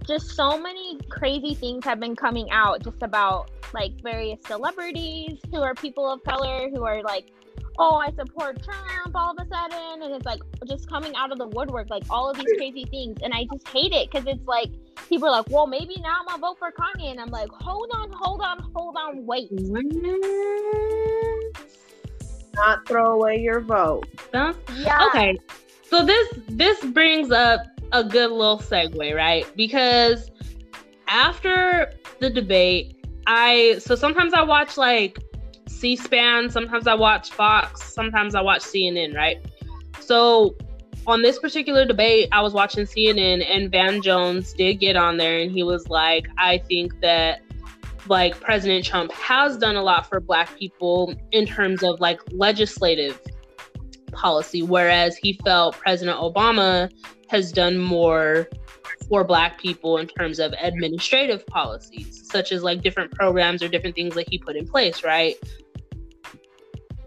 just 0.06 0.30
so 0.30 0.58
many 0.58 0.98
crazy 1.08 1.54
things 1.54 1.84
have 1.84 2.00
been 2.00 2.16
coming 2.16 2.50
out 2.50 2.82
just 2.82 3.02
about 3.02 3.50
like 3.72 3.92
various 4.02 4.38
celebrities 4.46 5.38
who 5.50 5.62
are 5.62 5.74
people 5.74 6.10
of 6.10 6.22
color 6.24 6.68
who 6.70 6.84
are 6.84 7.02
like 7.02 7.32
oh 7.78 7.96
i 7.96 8.10
support 8.16 8.62
trump 8.62 9.14
all 9.14 9.32
of 9.32 9.38
a 9.38 9.48
sudden 9.48 10.02
and 10.02 10.14
it's 10.14 10.26
like 10.26 10.40
just 10.68 10.88
coming 10.88 11.14
out 11.16 11.32
of 11.32 11.38
the 11.38 11.48
woodwork 11.48 11.90
like 11.90 12.04
all 12.10 12.30
of 12.30 12.36
these 12.36 12.52
crazy 12.56 12.84
things 12.84 13.18
and 13.22 13.34
i 13.34 13.44
just 13.52 13.66
hate 13.68 13.92
it 13.92 14.10
because 14.10 14.26
it's 14.26 14.46
like 14.46 14.70
people 15.08 15.28
are 15.28 15.32
like 15.32 15.48
well 15.50 15.66
maybe 15.66 15.96
now 16.00 16.16
i'm 16.20 16.26
gonna 16.26 16.40
vote 16.40 16.58
for 16.58 16.72
kanye 16.72 17.10
and 17.10 17.20
i'm 17.20 17.30
like 17.30 17.50
hold 17.50 17.90
on 17.94 18.10
hold 18.12 18.40
on 18.40 18.58
hold 18.74 18.96
on 18.96 19.24
wait. 19.26 19.50
Not 22.54 22.86
throw 22.86 23.14
away 23.14 23.40
your 23.40 23.60
vote. 23.60 24.06
Yeah. 24.32 25.06
Okay. 25.08 25.36
So 25.82 26.04
this 26.04 26.28
this 26.48 26.82
brings 26.84 27.30
up 27.30 27.60
a 27.92 28.04
good 28.04 28.30
little 28.30 28.58
segue, 28.58 29.14
right? 29.14 29.46
Because 29.56 30.30
after 31.08 31.92
the 32.20 32.30
debate, 32.30 33.04
I 33.26 33.78
so 33.78 33.94
sometimes 33.94 34.34
I 34.34 34.42
watch 34.42 34.76
like 34.76 35.18
C-SPAN, 35.84 36.48
sometimes 36.48 36.86
I 36.86 36.94
watch 36.94 37.30
Fox, 37.32 37.92
sometimes 37.92 38.34
I 38.34 38.40
watch 38.40 38.62
CNN, 38.62 39.14
right? 39.14 39.36
So 40.00 40.56
on 41.06 41.20
this 41.20 41.38
particular 41.38 41.84
debate, 41.84 42.30
I 42.32 42.40
was 42.40 42.54
watching 42.54 42.84
CNN 42.84 43.44
and 43.46 43.70
Van 43.70 44.00
Jones 44.00 44.54
did 44.54 44.76
get 44.80 44.96
on 44.96 45.18
there 45.18 45.40
and 45.40 45.52
he 45.52 45.62
was 45.62 45.86
like, 45.90 46.26
I 46.38 46.56
think 46.56 46.98
that 47.02 47.42
like 48.08 48.40
President 48.40 48.86
Trump 48.86 49.12
has 49.12 49.58
done 49.58 49.76
a 49.76 49.82
lot 49.82 50.08
for 50.08 50.20
black 50.20 50.58
people 50.58 51.14
in 51.32 51.44
terms 51.44 51.82
of 51.82 52.00
like 52.00 52.18
legislative 52.32 53.20
policy, 54.10 54.62
whereas 54.62 55.18
he 55.18 55.38
felt 55.44 55.76
President 55.76 56.16
Obama 56.16 56.90
has 57.28 57.52
done 57.52 57.76
more 57.76 58.48
for 59.06 59.22
black 59.22 59.60
people 59.60 59.98
in 59.98 60.06
terms 60.06 60.38
of 60.38 60.54
administrative 60.62 61.46
policies 61.46 62.26
such 62.30 62.52
as 62.52 62.62
like 62.62 62.80
different 62.80 63.12
programs 63.12 63.62
or 63.62 63.68
different 63.68 63.94
things 63.94 64.14
that 64.14 64.26
he 64.30 64.38
put 64.38 64.56
in 64.56 64.66
place 64.66 65.04
right 65.04 65.36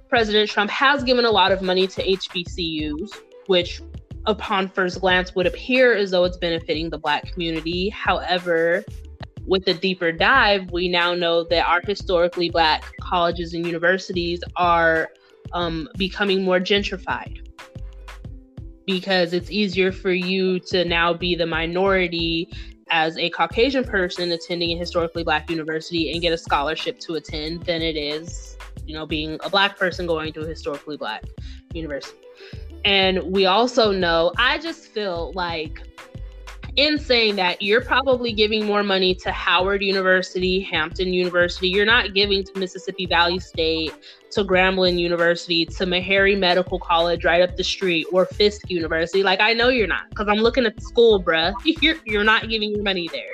president 0.10 0.50
trump 0.50 0.70
has 0.70 1.04
given 1.04 1.26
a 1.26 1.32
lot 1.32 1.52
of 1.52 1.62
money 1.62 1.88
to 1.88 2.04
hbcus 2.04 3.12
which 3.48 3.82
upon 4.28 4.68
first 4.68 5.00
glance 5.02 5.34
would 5.34 5.48
appear 5.48 5.96
as 5.96 6.12
though 6.12 6.26
it's 6.26 6.38
benefiting 6.38 6.90
the 6.90 6.98
black 6.98 7.32
community. 7.32 7.90
However 7.90 8.84
with 9.46 9.66
a 9.70 9.74
deeper 9.74 10.12
dive 10.12 10.70
we 10.72 10.90
now 10.90 11.14
know 11.16 11.42
that 11.46 11.66
our 11.66 11.80
historically 11.82 12.50
black 12.50 12.84
colleges 13.02 13.54
and 13.54 13.66
universities 13.66 14.44
are 14.58 15.08
um, 15.54 15.88
becoming 15.98 16.44
more 16.44 16.60
gentrified 16.60 17.40
because 18.86 19.32
it's 19.32 19.50
easier 19.50 19.94
for 19.94 20.12
you 20.12 20.60
to 20.60 20.84
now 20.84 21.14
be 21.14 21.34
the 21.34 21.46
minority 21.46 22.50
as 22.90 23.18
a 23.18 23.30
Caucasian 23.30 23.86
person 23.86 24.32
attending 24.34 24.72
a 24.72 24.78
historically 24.78 25.24
black 25.24 25.50
university 25.50 26.12
and 26.12 26.22
get 26.22 26.34
a 26.34 26.38
scholarship 26.38 27.00
to 27.00 27.16
attend 27.16 27.64
than 27.64 27.82
it 27.82 27.96
is, 27.96 28.57
you 28.88 28.94
know, 28.94 29.06
being 29.06 29.38
a 29.44 29.50
black 29.50 29.78
person 29.78 30.08
going 30.08 30.34
to 30.34 30.42
a 30.42 30.48
historically 30.48 30.98
black 30.98 31.24
university. 31.74 32.18
And 32.86 33.22
we 33.24 33.46
also 33.46 33.92
know, 33.92 34.32
I 34.38 34.58
just 34.58 34.88
feel 34.88 35.32
like 35.36 35.82
in 36.78 37.00
saying 37.00 37.36
that 37.36 37.62
you're 37.62 37.82
probably 37.82 38.32
giving 38.32 38.66
more 38.66 38.84
money 38.84 39.14
to 39.16 39.32
Howard 39.32 39.82
University, 39.82 40.62
Hampton 40.62 41.12
University. 41.12 41.68
You're 41.68 41.88
not 41.88 42.14
giving 42.14 42.44
to 42.44 42.60
Mississippi 42.60 43.08
Valley 43.08 43.40
State, 43.40 43.94
to 44.32 44.44
Grambling 44.44 45.00
University, 45.00 45.66
to 45.66 45.86
Meharry 45.86 46.38
Medical 46.38 46.80
College 46.80 47.26
right 47.26 47.42
up 47.42 47.56
the 47.56 47.64
street, 47.64 48.08
or 48.12 48.26
Fisk 48.26 48.70
University. 48.70 49.24
Like 49.24 49.40
I 49.40 49.54
know 49.54 49.70
you're 49.70 49.88
not, 49.88 50.10
because 50.10 50.28
I'm 50.28 50.40
looking 50.40 50.66
at 50.66 50.76
the 50.76 50.82
school, 50.82 51.24
bruh. 51.24 51.54
You're 51.82 51.98
you're 52.06 52.24
not 52.24 52.50
giving 52.50 52.72
your 52.72 52.84
money 52.84 53.10
there. 53.12 53.30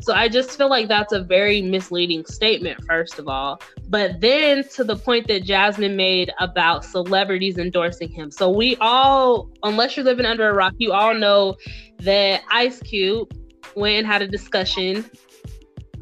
So 0.00 0.12
I 0.12 0.28
just 0.28 0.56
feel 0.56 0.68
like 0.68 0.88
that's 0.88 1.12
a 1.12 1.20
very 1.20 1.62
misleading 1.62 2.24
statement, 2.26 2.84
first 2.84 3.18
of 3.18 3.28
all. 3.28 3.60
But 3.88 4.20
then 4.20 4.62
to 4.74 4.84
the 4.84 4.96
point 4.96 5.26
that 5.28 5.44
Jasmine 5.44 5.96
made 5.96 6.30
about 6.38 6.84
celebrities 6.84 7.58
endorsing 7.58 8.10
him. 8.10 8.30
So 8.30 8.50
we 8.50 8.76
all, 8.76 9.50
unless 9.62 9.96
you're 9.96 10.04
living 10.04 10.26
under 10.26 10.48
a 10.48 10.54
rock, 10.54 10.74
you 10.78 10.92
all 10.92 11.14
know 11.14 11.56
that 12.00 12.42
Ice 12.50 12.80
Cube 12.80 13.32
went 13.74 13.98
and 13.98 14.06
had 14.06 14.22
a 14.22 14.28
discussion 14.28 15.10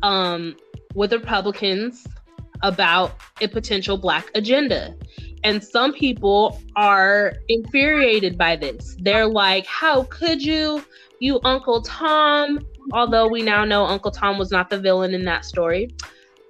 um, 0.02 0.56
with 0.94 1.12
Republicans 1.12 2.06
about 2.62 3.16
a 3.40 3.48
potential 3.48 3.96
black 3.96 4.30
agenda. 4.34 4.94
And 5.42 5.62
some 5.62 5.92
people 5.92 6.60
are 6.76 7.34
infuriated 7.48 8.38
by 8.38 8.56
this. 8.56 8.96
They're 9.00 9.26
like, 9.26 9.66
how 9.66 10.04
could 10.04 10.42
you, 10.42 10.82
you 11.20 11.40
Uncle 11.44 11.82
Tom? 11.82 12.66
Although 12.92 13.28
we 13.28 13.42
now 13.42 13.64
know 13.64 13.84
Uncle 13.84 14.10
Tom 14.10 14.38
was 14.38 14.50
not 14.50 14.70
the 14.70 14.78
villain 14.78 15.14
in 15.14 15.24
that 15.24 15.44
story. 15.44 15.94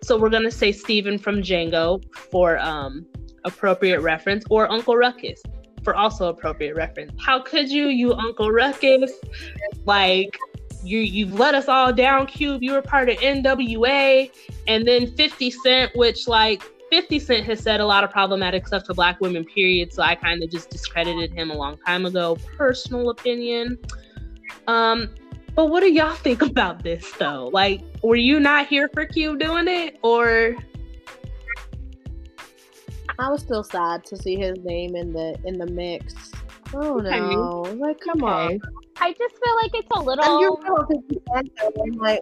So 0.02 0.18
we're 0.18 0.30
going 0.30 0.44
to 0.44 0.50
say 0.50 0.70
Stephen 0.70 1.18
from 1.18 1.36
Django 1.36 2.04
for 2.30 2.58
um, 2.58 3.06
appropriate 3.44 4.00
reference, 4.00 4.44
or 4.50 4.70
Uncle 4.70 4.96
Ruckus 4.96 5.42
for 5.82 5.94
also 5.94 6.28
appropriate 6.28 6.74
reference. 6.74 7.12
How 7.20 7.40
could 7.40 7.70
you, 7.70 7.88
you 7.88 8.12
Uncle 8.12 8.50
Ruckus? 8.50 9.12
Like, 9.84 10.38
you 10.84 10.98
you've 10.98 11.34
let 11.34 11.54
us 11.54 11.68
all 11.68 11.92
down, 11.92 12.26
Cube. 12.26 12.62
You 12.62 12.72
were 12.72 12.82
part 12.82 13.08
of 13.08 13.16
NWA, 13.18 14.30
and 14.66 14.86
then 14.86 15.14
50 15.14 15.50
Cent, 15.50 15.96
which 15.96 16.28
like 16.28 16.62
50 16.90 17.18
Cent 17.18 17.44
has 17.46 17.60
said 17.60 17.80
a 17.80 17.86
lot 17.86 18.04
of 18.04 18.10
problematic 18.10 18.66
stuff 18.66 18.84
to 18.84 18.94
black 18.94 19.20
women, 19.20 19.44
period. 19.44 19.92
So 19.92 20.02
I 20.02 20.14
kind 20.14 20.42
of 20.42 20.50
just 20.50 20.70
discredited 20.70 21.32
him 21.32 21.50
a 21.50 21.54
long 21.54 21.78
time 21.78 22.06
ago. 22.06 22.36
Personal 22.56 23.10
opinion. 23.10 23.78
Um, 24.66 25.10
but 25.54 25.66
what 25.66 25.80
do 25.80 25.92
y'all 25.92 26.14
think 26.14 26.42
about 26.42 26.82
this 26.82 27.10
though? 27.12 27.50
Like, 27.52 27.82
were 28.02 28.16
you 28.16 28.40
not 28.40 28.66
here 28.66 28.88
for 28.92 29.06
Cube 29.06 29.38
doing 29.38 29.68
it, 29.68 29.98
or 30.02 30.56
I 33.18 33.30
was 33.30 33.42
still 33.42 33.62
sad 33.62 34.04
to 34.06 34.16
see 34.16 34.36
his 34.36 34.58
name 34.64 34.96
in 34.96 35.12
the 35.12 35.38
in 35.44 35.58
the 35.58 35.66
mix. 35.66 36.32
Oh 36.74 37.00
okay. 37.00 37.20
no! 37.20 37.62
Like, 37.78 38.00
come 38.00 38.22
okay. 38.22 38.54
on. 38.54 38.60
I 38.96 39.12
just 39.12 39.34
feel 39.42 39.56
like 39.62 39.70
it's 39.74 39.88
a 39.92 40.00
little. 40.00 40.24
And 40.24 41.50
you're 41.60 41.94
like, 41.94 42.20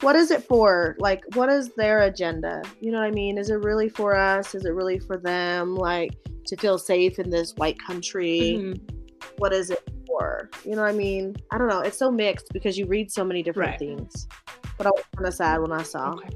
what 0.00 0.16
is 0.16 0.30
it 0.30 0.42
for? 0.42 0.96
Like, 0.98 1.22
what 1.34 1.48
is 1.48 1.70
their 1.74 2.02
agenda? 2.02 2.62
You 2.80 2.92
know 2.92 2.98
what 2.98 3.06
I 3.06 3.10
mean? 3.10 3.38
Is 3.38 3.50
it 3.50 3.56
really 3.64 3.88
for 3.88 4.16
us? 4.16 4.54
Is 4.54 4.64
it 4.64 4.70
really 4.70 4.98
for 4.98 5.16
them? 5.16 5.74
Like 5.74 6.12
to 6.46 6.56
feel 6.56 6.78
safe 6.78 7.18
in 7.18 7.30
this 7.30 7.52
white 7.56 7.78
country? 7.78 8.56
Mm-hmm. 8.58 8.96
What 9.38 9.52
is 9.52 9.70
it 9.70 9.82
for? 10.06 10.50
You 10.64 10.76
know 10.76 10.82
what 10.82 10.90
I 10.90 10.96
mean? 10.96 11.36
I 11.50 11.58
don't 11.58 11.68
know. 11.68 11.80
It's 11.80 11.98
so 11.98 12.10
mixed 12.10 12.48
because 12.52 12.78
you 12.78 12.86
read 12.86 13.10
so 13.10 13.24
many 13.24 13.42
different 13.42 13.70
right. 13.70 13.78
things. 13.78 14.28
But 14.76 14.86
I 14.86 14.90
was 14.90 15.04
kind 15.16 15.28
of 15.28 15.34
sad 15.34 15.60
when 15.60 15.72
I 15.72 15.82
saw. 15.82 16.12
Okay 16.12 16.28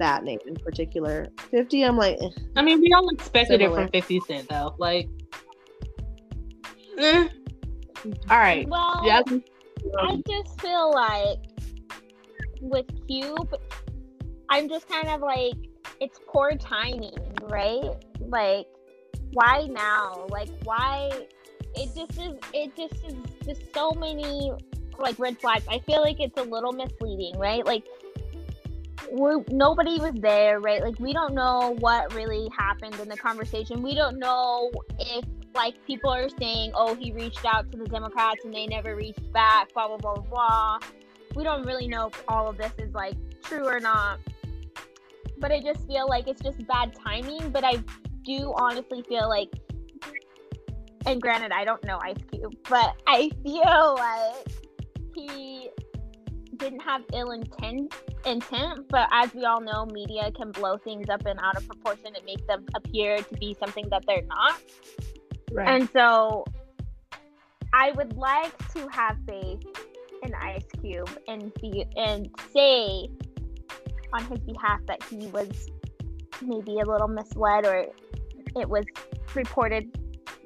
that 0.00 0.24
name 0.24 0.40
in 0.46 0.56
particular. 0.56 1.28
50, 1.52 1.84
I'm 1.84 1.96
like, 1.96 2.16
eh. 2.20 2.30
I 2.56 2.62
mean, 2.62 2.80
we 2.80 2.92
all 2.92 3.08
expected 3.10 3.60
similar. 3.60 3.82
it 3.82 3.84
from 3.84 3.92
50 3.92 4.20
Cent, 4.26 4.48
though. 4.48 4.74
Like, 4.78 5.08
eh. 7.02 7.28
all 8.30 8.38
right. 8.38 8.68
Well, 8.68 9.02
yeah. 9.04 9.22
I 9.98 10.22
just 10.28 10.60
feel 10.60 10.92
like 10.92 11.38
with 12.60 12.86
Cube, 13.06 13.54
I'm 14.48 14.68
just 14.68 14.88
kind 14.88 15.08
of 15.08 15.20
like, 15.20 15.54
it's 16.00 16.18
poor 16.28 16.56
timing, 16.56 17.16
right? 17.42 17.90
Like, 18.20 18.66
why 19.32 19.68
now? 19.70 20.26
Like, 20.30 20.50
why? 20.64 21.10
It 21.74 21.94
just 21.94 22.20
is, 22.20 22.34
it 22.52 22.76
just 22.76 22.94
is 23.04 23.14
just 23.44 23.74
so 23.74 23.92
many 23.92 24.52
like 24.98 25.18
red 25.18 25.40
flags. 25.40 25.64
I 25.68 25.78
feel 25.80 26.02
like 26.02 26.20
it's 26.20 26.38
a 26.38 26.44
little 26.44 26.72
misleading, 26.72 27.38
right? 27.38 27.64
Like, 27.64 27.84
we're 29.10 29.42
nobody 29.50 29.98
was 29.98 30.14
there, 30.20 30.60
right? 30.60 30.82
Like 30.82 30.98
we 30.98 31.12
don't 31.12 31.34
know 31.34 31.76
what 31.80 32.14
really 32.14 32.48
happened 32.56 32.94
in 33.00 33.08
the 33.08 33.16
conversation. 33.16 33.82
We 33.82 33.94
don't 33.94 34.18
know 34.18 34.70
if 34.98 35.24
like 35.54 35.74
people 35.86 36.10
are 36.10 36.28
saying, 36.28 36.72
"Oh, 36.74 36.94
he 36.94 37.12
reached 37.12 37.44
out 37.44 37.70
to 37.72 37.78
the 37.78 37.86
Democrats 37.86 38.44
and 38.44 38.52
they 38.52 38.66
never 38.66 38.96
reached 38.96 39.32
back." 39.32 39.72
Blah 39.74 39.88
blah 39.88 39.96
blah 39.98 40.22
blah. 40.22 40.78
We 41.34 41.44
don't 41.44 41.64
really 41.64 41.88
know 41.88 42.08
if 42.08 42.22
all 42.28 42.48
of 42.48 42.56
this 42.56 42.72
is 42.78 42.92
like 42.94 43.16
true 43.42 43.66
or 43.66 43.80
not. 43.80 44.18
But 45.38 45.52
I 45.52 45.60
just 45.60 45.86
feel 45.86 46.08
like 46.08 46.28
it's 46.28 46.42
just 46.42 46.66
bad 46.66 46.94
timing. 46.94 47.50
But 47.50 47.64
I 47.64 47.82
do 48.24 48.52
honestly 48.56 49.02
feel 49.08 49.28
like, 49.28 49.48
and 51.06 51.20
granted, 51.20 51.52
I 51.52 51.64
don't 51.64 51.82
know 51.84 51.98
Ice 52.02 52.16
Cube, 52.30 52.54
but 52.68 52.96
I 53.06 53.30
feel 53.42 53.96
like 53.98 54.46
he 55.14 55.70
didn't 56.56 56.80
have 56.80 57.02
ill 57.14 57.30
intent 57.30 57.94
intent, 58.26 58.86
but 58.88 59.08
as 59.12 59.32
we 59.34 59.44
all 59.44 59.60
know, 59.60 59.86
media 59.86 60.30
can 60.32 60.52
blow 60.52 60.76
things 60.76 61.08
up 61.08 61.24
and 61.26 61.38
out 61.40 61.56
of 61.56 61.66
proportion 61.66 62.14
and 62.14 62.24
make 62.24 62.46
them 62.46 62.64
appear 62.74 63.18
to 63.18 63.34
be 63.36 63.56
something 63.58 63.88
that 63.88 64.04
they're 64.06 64.22
not. 64.22 64.60
Right. 65.50 65.68
And 65.68 65.88
so 65.92 66.44
I 67.72 67.92
would 67.92 68.16
like 68.16 68.56
to 68.74 68.88
have 68.88 69.16
faith 69.26 69.62
an 70.22 70.34
Ice 70.34 70.64
Cube 70.80 71.10
and 71.28 71.52
be 71.54 71.86
and 71.96 72.28
say 72.52 73.08
on 74.12 74.24
his 74.26 74.38
behalf 74.40 74.80
that 74.86 75.02
he 75.04 75.26
was 75.28 75.70
maybe 76.42 76.80
a 76.80 76.84
little 76.84 77.08
misled 77.08 77.66
or 77.66 77.86
it 78.56 78.68
was 78.68 78.84
reported 79.34 79.88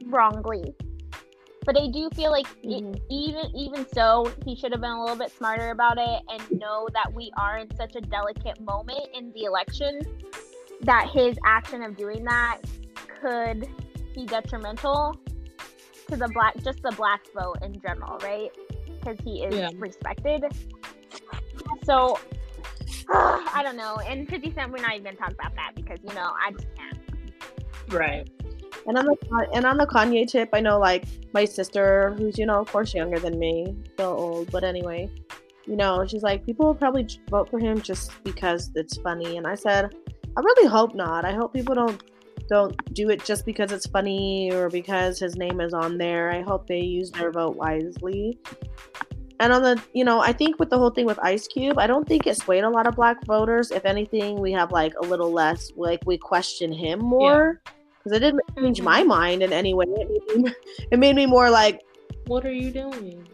wrongly. 0.06 0.74
But 1.64 1.78
I 1.80 1.88
do 1.88 2.10
feel 2.14 2.30
like 2.30 2.46
mm-hmm. 2.62 2.94
it, 2.94 3.02
even 3.10 3.56
even 3.56 3.86
so, 3.92 4.30
he 4.44 4.54
should 4.54 4.72
have 4.72 4.82
been 4.82 4.90
a 4.90 5.00
little 5.00 5.16
bit 5.16 5.32
smarter 5.32 5.70
about 5.70 5.96
it 5.98 6.22
and 6.28 6.60
know 6.60 6.88
that 6.92 7.12
we 7.14 7.32
are 7.38 7.58
in 7.58 7.74
such 7.76 7.96
a 7.96 8.00
delicate 8.00 8.60
moment 8.60 9.08
in 9.14 9.32
the 9.32 9.44
election 9.44 10.00
that 10.82 11.08
his 11.10 11.38
action 11.46 11.82
of 11.82 11.96
doing 11.96 12.24
that 12.24 12.58
could 13.20 13.66
be 14.14 14.26
detrimental 14.26 15.18
to 16.08 16.16
the 16.16 16.28
black 16.28 16.56
just 16.62 16.82
the 16.82 16.92
black 16.92 17.22
vote 17.34 17.58
in 17.62 17.80
general, 17.80 18.18
right? 18.18 18.50
Because 18.86 19.18
he 19.24 19.44
is 19.44 19.54
yeah. 19.54 19.70
respected. 19.76 20.44
So 21.84 22.18
uh, 23.12 23.42
I 23.54 23.62
don't 23.62 23.76
know. 23.76 23.96
And 24.06 24.28
50 24.28 24.52
Cent, 24.54 24.72
we're 24.72 24.82
not 24.82 24.96
even 24.96 25.16
talking 25.16 25.36
about 25.38 25.54
that 25.56 25.72
because 25.74 25.98
you 26.02 26.14
know 26.14 26.32
I 26.44 26.52
just 26.52 26.66
can't. 26.76 26.98
Right. 27.88 28.28
And 28.86 28.98
on 28.98 29.06
the 29.06 29.48
and 29.54 29.64
on 29.64 29.76
the 29.76 29.86
Kanye 29.86 30.26
tip, 30.26 30.50
I 30.52 30.60
know 30.60 30.78
like 30.78 31.04
my 31.32 31.44
sister, 31.44 32.14
who's 32.18 32.38
you 32.38 32.46
know 32.46 32.60
of 32.60 32.70
course 32.70 32.94
younger 32.94 33.18
than 33.18 33.38
me, 33.38 33.74
still 33.94 34.10
old, 34.10 34.50
but 34.50 34.64
anyway, 34.64 35.10
you 35.66 35.76
know 35.76 36.04
she's 36.06 36.22
like 36.22 36.44
people 36.44 36.66
will 36.66 36.74
probably 36.74 37.06
vote 37.30 37.48
for 37.50 37.58
him 37.58 37.80
just 37.80 38.12
because 38.24 38.70
it's 38.74 38.98
funny, 38.98 39.36
and 39.36 39.46
I 39.46 39.54
said 39.54 39.94
I 40.36 40.40
really 40.40 40.68
hope 40.68 40.94
not. 40.94 41.24
I 41.24 41.32
hope 41.32 41.54
people 41.54 41.74
don't 41.74 42.02
don't 42.48 42.94
do 42.94 43.10
it 43.10 43.24
just 43.24 43.46
because 43.46 43.72
it's 43.72 43.86
funny 43.86 44.52
or 44.52 44.68
because 44.68 45.18
his 45.18 45.36
name 45.36 45.60
is 45.60 45.72
on 45.72 45.98
there. 45.98 46.30
I 46.30 46.42
hope 46.42 46.66
they 46.66 46.80
use 46.80 47.10
their 47.10 47.30
vote 47.30 47.56
wisely. 47.56 48.38
And 49.40 49.52
on 49.52 49.62
the, 49.62 49.82
you 49.92 50.04
know, 50.04 50.20
I 50.20 50.32
think 50.32 50.58
with 50.58 50.70
the 50.70 50.78
whole 50.78 50.90
thing 50.90 51.06
with 51.06 51.18
Ice 51.20 51.48
Cube, 51.48 51.78
I 51.78 51.86
don't 51.86 52.06
think 52.06 52.26
it 52.26 52.36
swayed 52.36 52.64
a 52.64 52.70
lot 52.70 52.86
of 52.86 52.94
black 52.94 53.24
voters. 53.26 53.70
If 53.70 53.84
anything, 53.84 54.40
we 54.40 54.52
have 54.52 54.70
like 54.70 54.94
a 55.02 55.06
little 55.06 55.32
less, 55.32 55.72
like 55.76 56.00
we 56.06 56.16
question 56.16 56.72
him 56.72 57.00
more 57.00 57.60
because 58.04 58.12
yeah. 58.12 58.28
it 58.28 58.32
didn't 58.32 58.56
change 58.56 58.80
my 58.80 59.00
mm-hmm. 59.00 59.08
mind 59.08 59.42
in 59.42 59.52
any 59.52 59.74
way. 59.74 59.86
It 59.88 60.08
made, 60.08 60.44
me, 60.44 60.52
it 60.92 60.98
made 60.98 61.16
me 61.16 61.26
more 61.26 61.50
like, 61.50 61.82
what 62.26 62.46
are 62.46 62.52
you 62.52 62.70
doing? 62.70 63.26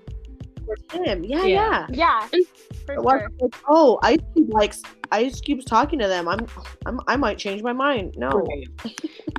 For 0.89 1.05
him, 1.05 1.25
yeah, 1.25 1.45
yeah, 1.45 1.87
yeah. 1.91 2.29
yeah 2.33 2.41
sure. 2.87 3.00
like, 3.00 3.23
oh, 3.69 3.99
Ice 4.03 4.19
Cube 4.35 4.50
likes 4.50 4.83
Ice 5.12 5.41
Cube's 5.41 5.65
talking 5.65 5.99
to 5.99 6.09
them. 6.09 6.29
I'm, 6.29 6.47
I'm, 6.87 7.00
I 7.07 7.17
might 7.17 7.39
change 7.39 7.62
my 7.62 7.73
mind. 7.73 8.15
No. 8.17 8.47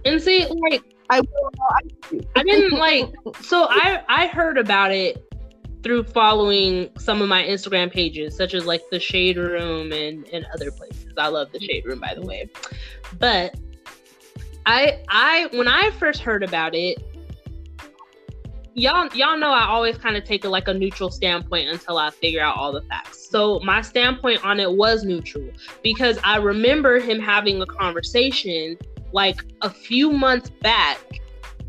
and 0.05 0.21
see, 0.21 0.45
like, 0.69 0.83
I, 1.09 1.21
I 2.35 2.43
didn't 2.43 2.77
like. 2.77 3.13
So 3.41 3.67
I, 3.69 4.03
I 4.07 4.27
heard 4.27 4.57
about 4.57 4.91
it 4.91 5.33
through 5.83 6.03
following 6.03 6.89
some 6.97 7.21
of 7.21 7.29
my 7.29 7.43
Instagram 7.43 7.91
pages, 7.91 8.35
such 8.35 8.53
as 8.53 8.65
like 8.65 8.81
the 8.91 8.99
Shade 8.99 9.37
Room 9.37 9.91
and 9.91 10.27
and 10.29 10.45
other 10.53 10.71
places. 10.71 11.13
I 11.17 11.27
love 11.27 11.51
the 11.51 11.59
Shade 11.59 11.85
Room, 11.85 11.99
by 11.99 12.13
the 12.13 12.21
way. 12.21 12.49
But 13.19 13.55
I, 14.65 15.03
I 15.09 15.49
when 15.51 15.67
I 15.67 15.91
first 15.91 16.21
heard 16.21 16.43
about 16.43 16.75
it, 16.75 17.03
y'all 18.73 19.07
y'all 19.15 19.37
know 19.37 19.51
I 19.51 19.65
always 19.65 19.97
kind 19.97 20.15
of 20.15 20.23
take 20.23 20.45
a, 20.45 20.49
like 20.49 20.67
a 20.67 20.73
neutral 20.73 21.11
standpoint 21.11 21.69
until 21.69 21.97
I 21.97 22.09
figure 22.09 22.41
out 22.41 22.57
all 22.57 22.71
the 22.71 22.81
facts. 22.83 23.29
So 23.29 23.59
my 23.61 23.81
standpoint 23.81 24.45
on 24.45 24.59
it 24.59 24.71
was 24.71 25.03
neutral 25.03 25.49
because 25.83 26.19
I 26.23 26.37
remember 26.37 26.99
him 26.99 27.19
having 27.19 27.61
a 27.61 27.65
conversation 27.65 28.77
like 29.13 29.43
a 29.61 29.69
few 29.69 30.11
months 30.11 30.49
back 30.61 30.99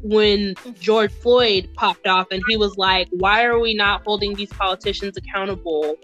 when 0.02 0.54
mm-hmm. 0.54 0.72
George 0.80 1.12
Floyd 1.12 1.68
popped 1.74 2.06
off 2.06 2.28
and 2.30 2.42
he 2.48 2.56
was 2.56 2.76
like, 2.76 3.08
"Why 3.10 3.44
are 3.44 3.58
we 3.58 3.74
not 3.74 4.02
holding 4.04 4.34
these 4.34 4.50
politicians 4.50 5.16
accountable 5.16 5.96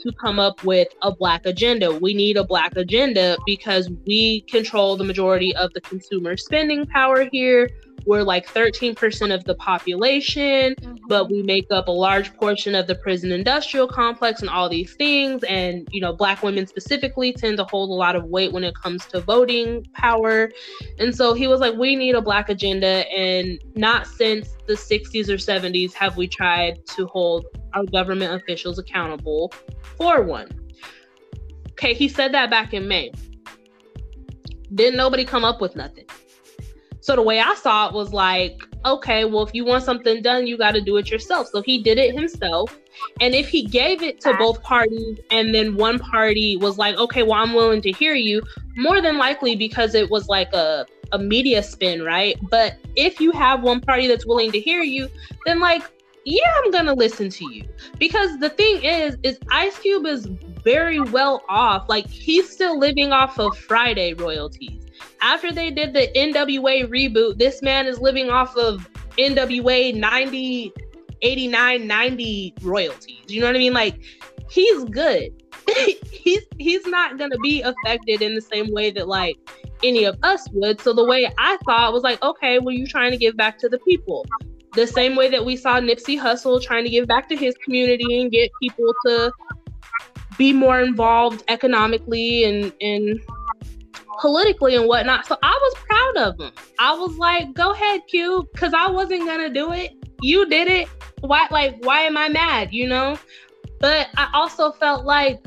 to 0.00 0.12
come 0.12 0.38
up 0.38 0.62
with 0.64 0.88
a 1.02 1.12
black 1.12 1.46
agenda. 1.46 1.92
We 1.92 2.14
need 2.14 2.36
a 2.36 2.44
black 2.44 2.76
agenda 2.76 3.36
because 3.46 3.90
we 4.06 4.42
control 4.42 4.96
the 4.96 5.04
majority 5.04 5.54
of 5.56 5.72
the 5.72 5.80
consumer 5.80 6.36
spending 6.36 6.86
power 6.86 7.28
here. 7.32 7.70
We're 8.06 8.22
like 8.22 8.46
13% 8.46 9.34
of 9.34 9.44
the 9.44 9.54
population, 9.56 10.74
mm-hmm. 10.76 10.94
but 11.08 11.28
we 11.28 11.42
make 11.42 11.66
up 11.70 11.88
a 11.88 11.92
large 11.92 12.32
portion 12.36 12.74
of 12.74 12.86
the 12.86 12.94
prison 12.94 13.32
industrial 13.32 13.88
complex 13.88 14.40
and 14.40 14.48
all 14.48 14.68
these 14.68 14.94
things. 14.94 15.42
And, 15.44 15.88
you 15.90 16.00
know, 16.00 16.12
Black 16.12 16.42
women 16.42 16.66
specifically 16.66 17.32
tend 17.32 17.56
to 17.58 17.64
hold 17.64 17.90
a 17.90 17.94
lot 17.94 18.14
of 18.14 18.24
weight 18.24 18.52
when 18.52 18.64
it 18.64 18.74
comes 18.74 19.06
to 19.06 19.20
voting 19.20 19.84
power. 19.94 20.50
And 20.98 21.14
so 21.14 21.34
he 21.34 21.48
was 21.48 21.60
like, 21.60 21.74
we 21.74 21.96
need 21.96 22.14
a 22.14 22.22
Black 22.22 22.48
agenda. 22.48 23.04
And 23.12 23.58
not 23.74 24.06
since 24.06 24.56
the 24.66 24.74
60s 24.74 25.28
or 25.28 25.34
70s 25.34 25.92
have 25.94 26.16
we 26.16 26.28
tried 26.28 26.86
to 26.86 27.06
hold 27.06 27.46
our 27.74 27.84
government 27.84 28.40
officials 28.40 28.78
accountable 28.78 29.52
for 29.96 30.22
one. 30.22 30.48
Okay, 31.72 31.92
he 31.92 32.08
said 32.08 32.32
that 32.32 32.50
back 32.50 32.72
in 32.72 32.88
May. 32.88 33.12
Didn't 34.74 34.96
nobody 34.96 35.24
come 35.24 35.44
up 35.44 35.60
with 35.60 35.76
nothing. 35.76 36.06
So 37.06 37.14
the 37.14 37.22
way 37.22 37.38
I 37.38 37.54
saw 37.54 37.86
it 37.86 37.94
was 37.94 38.12
like, 38.12 38.60
okay, 38.84 39.24
well, 39.24 39.44
if 39.44 39.54
you 39.54 39.64
want 39.64 39.84
something 39.84 40.22
done, 40.22 40.48
you 40.48 40.58
got 40.58 40.72
to 40.72 40.80
do 40.80 40.96
it 40.96 41.08
yourself. 41.08 41.46
So 41.46 41.62
he 41.62 41.80
did 41.80 41.98
it 41.98 42.12
himself. 42.12 42.76
And 43.20 43.32
if 43.32 43.48
he 43.48 43.64
gave 43.64 44.02
it 44.02 44.20
to 44.22 44.34
both 44.36 44.60
parties 44.64 45.20
and 45.30 45.54
then 45.54 45.76
one 45.76 46.00
party 46.00 46.56
was 46.56 46.78
like, 46.78 46.96
okay, 46.96 47.22
well, 47.22 47.34
I'm 47.34 47.54
willing 47.54 47.80
to 47.82 47.92
hear 47.92 48.14
you, 48.14 48.42
more 48.76 49.00
than 49.00 49.18
likely 49.18 49.54
because 49.54 49.94
it 49.94 50.10
was 50.10 50.26
like 50.26 50.52
a, 50.52 50.84
a 51.12 51.18
media 51.20 51.62
spin, 51.62 52.02
right? 52.02 52.36
But 52.50 52.74
if 52.96 53.20
you 53.20 53.30
have 53.30 53.62
one 53.62 53.80
party 53.80 54.08
that's 54.08 54.26
willing 54.26 54.50
to 54.50 54.58
hear 54.58 54.82
you, 54.82 55.08
then 55.44 55.60
like, 55.60 55.84
yeah, 56.24 56.50
I'm 56.56 56.72
gonna 56.72 56.94
listen 56.94 57.30
to 57.30 57.54
you. 57.54 57.68
Because 58.00 58.36
the 58.38 58.50
thing 58.50 58.82
is, 58.82 59.16
is 59.22 59.38
Ice 59.52 59.78
Cube 59.78 60.06
is 60.06 60.26
very 60.64 60.98
well 60.98 61.44
off. 61.48 61.88
Like 61.88 62.08
he's 62.08 62.50
still 62.50 62.80
living 62.80 63.12
off 63.12 63.38
of 63.38 63.56
Friday 63.56 64.14
royalties 64.14 64.85
after 65.20 65.52
they 65.52 65.70
did 65.70 65.92
the 65.92 66.08
NWA 66.14 66.88
reboot, 66.88 67.38
this 67.38 67.62
man 67.62 67.86
is 67.86 67.98
living 67.98 68.30
off 68.30 68.56
of 68.56 68.88
NWA 69.18 69.94
90, 69.94 70.72
89, 71.22 71.86
90 71.86 72.54
royalties. 72.62 73.24
You 73.28 73.40
know 73.40 73.46
what 73.46 73.56
I 73.56 73.58
mean? 73.58 73.72
Like, 73.72 74.00
he's 74.50 74.84
good. 74.84 75.30
he's 76.10 76.42
he's 76.58 76.86
not 76.86 77.18
gonna 77.18 77.38
be 77.38 77.62
affected 77.62 78.22
in 78.22 78.34
the 78.34 78.40
same 78.40 78.72
way 78.72 78.90
that 78.90 79.08
like 79.08 79.36
any 79.82 80.04
of 80.04 80.16
us 80.22 80.48
would. 80.52 80.80
So 80.80 80.92
the 80.92 81.04
way 81.04 81.30
I 81.38 81.56
thought 81.64 81.92
was 81.92 82.02
like, 82.02 82.22
okay, 82.22 82.58
well, 82.58 82.74
you 82.74 82.86
trying 82.86 83.10
to 83.10 83.16
give 83.16 83.36
back 83.36 83.58
to 83.58 83.68
the 83.68 83.78
people. 83.80 84.24
The 84.74 84.86
same 84.86 85.16
way 85.16 85.30
that 85.30 85.44
we 85.44 85.56
saw 85.56 85.80
Nipsey 85.80 86.20
Hussle 86.20 86.62
trying 86.62 86.84
to 86.84 86.90
give 86.90 87.06
back 87.06 87.28
to 87.30 87.36
his 87.36 87.56
community 87.64 88.20
and 88.20 88.30
get 88.30 88.50
people 88.60 88.92
to 89.06 89.32
be 90.36 90.52
more 90.52 90.80
involved 90.80 91.42
economically 91.48 92.44
and 92.44 92.72
and 92.80 93.20
politically 94.20 94.76
and 94.76 94.86
whatnot. 94.86 95.26
So 95.26 95.36
I 95.42 95.58
was 95.62 95.74
proud 95.88 96.28
of 96.28 96.40
him. 96.40 96.52
I 96.78 96.94
was 96.94 97.16
like, 97.16 97.54
go 97.54 97.72
ahead, 97.72 98.02
Q, 98.08 98.48
because 98.52 98.74
I 98.74 98.90
wasn't 98.90 99.26
gonna 99.26 99.50
do 99.50 99.72
it. 99.72 99.92
You 100.22 100.46
did 100.46 100.68
it. 100.68 100.88
Why 101.20 101.46
like 101.50 101.84
why 101.84 102.00
am 102.00 102.16
I 102.16 102.28
mad? 102.28 102.72
You 102.72 102.88
know? 102.88 103.18
But 103.80 104.08
I 104.16 104.30
also 104.32 104.72
felt 104.72 105.04
like 105.04 105.44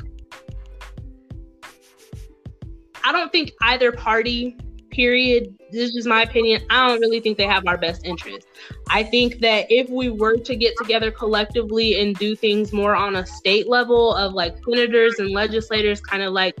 I 3.02 3.12
don't 3.12 3.32
think 3.32 3.52
either 3.62 3.92
party, 3.92 4.56
period, 4.90 5.56
this 5.72 5.94
is 5.96 6.06
my 6.06 6.22
opinion. 6.22 6.62
I 6.70 6.88
don't 6.88 7.00
really 7.00 7.20
think 7.20 7.38
they 7.38 7.46
have 7.46 7.66
our 7.66 7.78
best 7.78 8.04
interest. 8.04 8.46
I 8.90 9.02
think 9.02 9.38
that 9.38 9.66
if 9.70 9.88
we 9.88 10.10
were 10.10 10.36
to 10.36 10.56
get 10.56 10.74
together 10.76 11.10
collectively 11.10 12.00
and 12.00 12.14
do 12.16 12.36
things 12.36 12.72
more 12.72 12.94
on 12.94 13.16
a 13.16 13.26
state 13.26 13.68
level 13.68 14.14
of 14.14 14.34
like 14.34 14.56
senators 14.64 15.18
and 15.18 15.30
legislators, 15.30 16.00
kind 16.00 16.22
of 16.22 16.32
like 16.32 16.56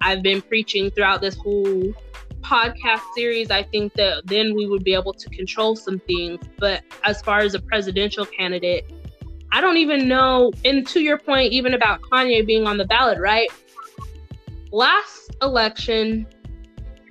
I've 0.00 0.22
been 0.22 0.42
preaching 0.42 0.90
throughout 0.90 1.20
this 1.20 1.36
whole 1.36 1.94
podcast 2.44 3.00
series, 3.14 3.50
I 3.50 3.62
think 3.62 3.94
that 3.94 4.22
then 4.26 4.54
we 4.54 4.66
would 4.66 4.84
be 4.84 4.94
able 4.94 5.14
to 5.14 5.30
control 5.30 5.74
some 5.76 5.98
things. 6.00 6.40
But 6.58 6.82
as 7.02 7.22
far 7.22 7.38
as 7.38 7.54
a 7.54 7.60
presidential 7.60 8.26
candidate, 8.26 8.90
I 9.50 9.60
don't 9.60 9.78
even 9.78 10.06
know. 10.08 10.52
And 10.64 10.86
to 10.88 11.00
your 11.00 11.18
point, 11.18 11.52
even 11.52 11.74
about 11.74 12.00
Kanye 12.02 12.46
being 12.46 12.66
on 12.66 12.76
the 12.76 12.84
ballot, 12.84 13.18
right? 13.18 13.48
Last 14.72 15.34
election, 15.42 16.26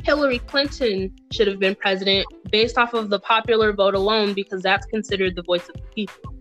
Hillary 0.04 0.39
Clinton 0.39 1.13
should 1.32 1.48
have 1.48 1.60
been 1.60 1.76
president 1.76 2.28
based 2.52 2.78
off 2.78 2.93
of 2.93 3.10
the 3.10 3.19
popular 3.19 3.74
vote 3.74 3.96
alone 3.96 4.34
because 4.34 4.62
that's 4.62 4.86
considered 4.88 5.36
the 5.36 5.43
voice 5.43 5.67
of 5.69 5.76
the 5.76 5.88
people. 5.96 6.36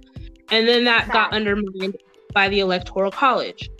And 0.50 0.68
then 0.68 0.84
that 0.84 1.08
got 1.10 1.32
undermined 1.32 1.96
by 2.34 2.48
the 2.48 2.60
Electoral 2.60 3.10
College. 3.10 3.70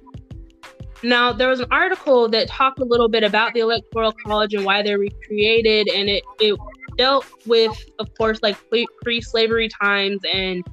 Now, 1.02 1.32
there 1.32 1.48
was 1.48 1.60
an 1.60 1.66
article 1.70 2.28
that 2.28 2.48
talked 2.48 2.78
a 2.78 2.84
little 2.84 3.08
bit 3.08 3.24
about 3.24 3.54
the 3.54 3.60
Electoral 3.60 4.12
College 4.12 4.54
and 4.54 4.64
why 4.64 4.82
they 4.82 4.96
were 4.96 5.08
created, 5.26 5.88
and 5.88 6.08
it, 6.08 6.22
it 6.38 6.58
dealt 6.96 7.26
with, 7.46 7.76
of 7.98 8.08
course, 8.16 8.38
like 8.42 8.56
pre 8.70 9.20
slavery 9.20 9.68
times 9.68 10.20
and 10.32 10.64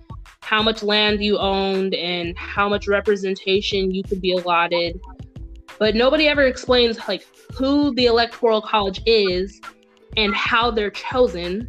how 0.41 0.61
much 0.61 0.83
land 0.83 1.23
you 1.23 1.37
owned 1.37 1.93
and 1.93 2.37
how 2.37 2.69
much 2.69 2.87
representation 2.87 3.91
you 3.91 4.03
could 4.03 4.21
be 4.21 4.33
allotted. 4.33 4.99
But 5.79 5.95
nobody 5.95 6.27
ever 6.27 6.43
explains 6.43 6.99
like 7.07 7.25
who 7.55 7.93
the 7.95 8.05
Electoral 8.05 8.61
College 8.61 9.01
is 9.05 9.61
and 10.17 10.35
how 10.35 10.71
they're 10.71 10.91
chosen. 10.91 11.67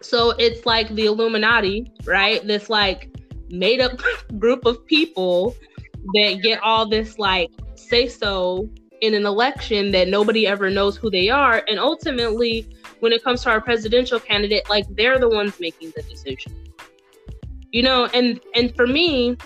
So 0.00 0.30
it's 0.38 0.66
like 0.66 0.94
the 0.94 1.06
Illuminati, 1.06 1.92
right? 2.04 2.44
This 2.46 2.68
like 2.68 3.08
made 3.50 3.80
up 3.80 4.00
group 4.38 4.64
of 4.64 4.84
people 4.86 5.54
that 6.14 6.40
get 6.42 6.60
all 6.62 6.88
this 6.88 7.18
like 7.18 7.50
say 7.76 8.08
so 8.08 8.68
in 9.00 9.14
an 9.14 9.26
election 9.26 9.90
that 9.90 10.08
nobody 10.08 10.46
ever 10.46 10.70
knows 10.70 10.96
who 10.96 11.10
they 11.10 11.28
are. 11.28 11.62
And 11.68 11.78
ultimately, 11.78 12.68
when 13.00 13.12
it 13.12 13.22
comes 13.24 13.42
to 13.42 13.50
our 13.50 13.60
presidential 13.60 14.20
candidate, 14.20 14.68
like 14.70 14.86
they're 14.96 15.18
the 15.18 15.28
ones 15.28 15.58
making 15.58 15.92
the 15.96 16.02
decision. 16.02 16.52
You 17.72 17.82
know, 17.82 18.06
and 18.14 18.40
and 18.54 18.74
for 18.76 18.86
me, 18.86 19.36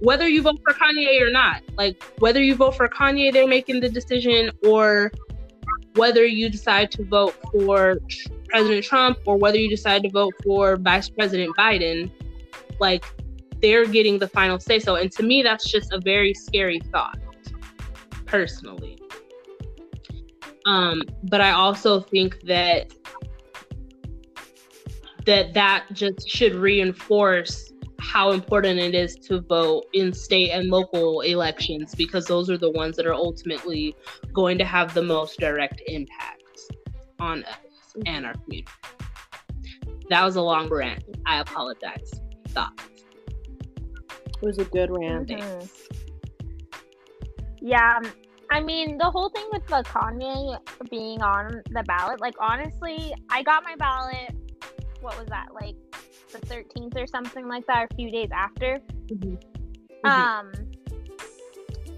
whether 0.00 0.28
you 0.28 0.42
vote 0.42 0.60
for 0.64 0.74
Kanye 0.74 1.20
or 1.20 1.30
not, 1.30 1.62
like 1.76 2.02
whether 2.18 2.42
you 2.42 2.54
vote 2.54 2.76
for 2.76 2.88
Kanye, 2.88 3.32
they're 3.32 3.48
making 3.48 3.80
the 3.80 3.88
decision, 3.88 4.50
or 4.64 5.12
whether 5.94 6.24
you 6.24 6.50
decide 6.50 6.90
to 6.92 7.04
vote 7.04 7.34
for 7.52 7.98
President 8.48 8.84
Trump 8.84 9.18
or 9.26 9.36
whether 9.36 9.56
you 9.56 9.68
decide 9.68 10.02
to 10.02 10.10
vote 10.10 10.34
for 10.44 10.76
Vice 10.76 11.08
President 11.08 11.56
Biden, 11.56 12.10
like 12.80 13.04
they're 13.60 13.86
getting 13.86 14.18
the 14.18 14.28
final 14.28 14.58
say 14.58 14.78
so. 14.78 14.96
And 14.96 15.10
to 15.12 15.22
me, 15.22 15.42
that's 15.42 15.70
just 15.70 15.92
a 15.92 16.00
very 16.00 16.34
scary 16.34 16.80
thought, 16.92 17.18
personally. 18.26 18.98
Um, 20.66 21.02
but 21.24 21.40
I 21.40 21.52
also 21.52 22.00
think 22.00 22.40
that 22.42 22.92
that 25.26 25.52
that 25.54 25.86
just 25.92 26.28
should 26.28 26.54
reinforce 26.54 27.72
how 27.98 28.32
important 28.32 28.80
it 28.80 28.94
is 28.94 29.14
to 29.14 29.40
vote 29.40 29.84
in 29.92 30.12
state 30.12 30.50
and 30.50 30.68
local 30.68 31.20
elections 31.20 31.94
because 31.94 32.26
those 32.26 32.48
are 32.50 32.58
the 32.58 32.70
ones 32.70 32.96
that 32.96 33.06
are 33.06 33.14
ultimately 33.14 33.94
going 34.32 34.58
to 34.58 34.64
have 34.64 34.94
the 34.94 35.02
most 35.02 35.38
direct 35.38 35.82
impact 35.86 36.42
on 37.18 37.44
us 37.44 37.94
and 38.06 38.24
our 38.24 38.34
community. 38.34 38.66
That 40.08 40.24
was 40.24 40.36
a 40.36 40.42
long 40.42 40.68
rant. 40.68 41.04
I 41.26 41.40
apologize. 41.40 42.20
Thoughts? 42.48 42.89
It 44.40 44.46
was 44.46 44.58
a 44.58 44.64
good 44.64 44.90
rant. 44.90 45.28
Mhm. 45.28 45.70
Yeah, 47.60 47.98
um, 47.98 48.10
I 48.50 48.60
mean 48.60 48.98
the 48.98 49.10
whole 49.10 49.28
thing 49.30 49.46
with 49.52 49.66
the 49.66 49.82
Kanye 49.82 50.58
being 50.90 51.22
on 51.22 51.62
the 51.70 51.82
ballot. 51.84 52.20
Like 52.20 52.34
honestly, 52.40 53.14
I 53.28 53.42
got 53.42 53.64
my 53.64 53.76
ballot. 53.76 54.34
What 55.00 55.18
was 55.18 55.28
that? 55.28 55.48
Like 55.52 55.76
the 56.32 56.38
13th 56.46 56.96
or 56.96 57.06
something 57.06 57.48
like 57.48 57.66
that, 57.66 57.82
or 57.82 57.88
a 57.90 57.94
few 57.94 58.10
days 58.10 58.30
after. 58.32 58.78
Mm-hmm. 59.08 60.06
Um, 60.06 60.52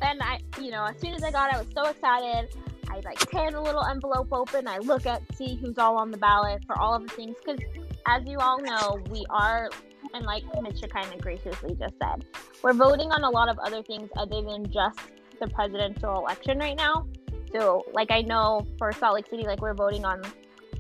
and 0.01 0.21
I, 0.21 0.41
you 0.61 0.71
know, 0.71 0.85
as 0.85 1.01
soon 1.01 1.15
as 1.15 1.23
I 1.23 1.31
got 1.31 1.53
it, 1.53 1.57
I 1.57 1.59
was 1.59 1.69
so 1.75 1.85
excited. 1.85 2.49
I 2.91 3.01
like 3.05 3.19
tear 3.31 3.51
the 3.51 3.61
little 3.61 3.85
envelope 3.85 4.29
open. 4.33 4.69
I 4.69 4.79
look 4.79 5.07
at 5.07 5.23
see 5.35 5.57
who's 5.57 5.79
all 5.79 5.97
on 5.97 6.11
the 6.11 6.19
ballot 6.19 6.65
for 6.67 6.79
all 6.79 6.95
of 6.95 7.03
the 7.03 7.15
things 7.15 7.37
because, 7.45 7.61
as 8.07 8.23
you 8.27 8.39
all 8.39 8.61
know, 8.61 9.01
we 9.11 9.25
are, 9.31 9.71
and 10.15 10.25
like 10.25 10.45
Mr. 10.57 10.89
kind 10.89 11.13
of 11.13 11.21
graciously 11.21 11.75
just 11.75 11.95
said, 12.03 12.25
we're 12.63 12.73
voting 12.73 13.11
on 13.11 13.25
a 13.25 13.31
lot 13.31 13.49
of 13.49 13.59
other 13.59 13.83
things 13.83 14.11
other 14.17 14.43
than 14.43 14.71
just 14.71 14.99
the 15.41 15.49
presidential 15.49 16.17
election 16.17 16.59
right 16.59 16.77
now. 16.77 17.07
So, 17.53 17.85
like, 17.93 18.11
I 18.11 18.23
know 18.23 18.67
for 18.79 18.93
Salt 18.93 19.15
Lake 19.15 19.27
City, 19.29 19.43
like 19.43 19.61
we're 19.61 19.75
voting 19.75 20.05
on, 20.05 20.23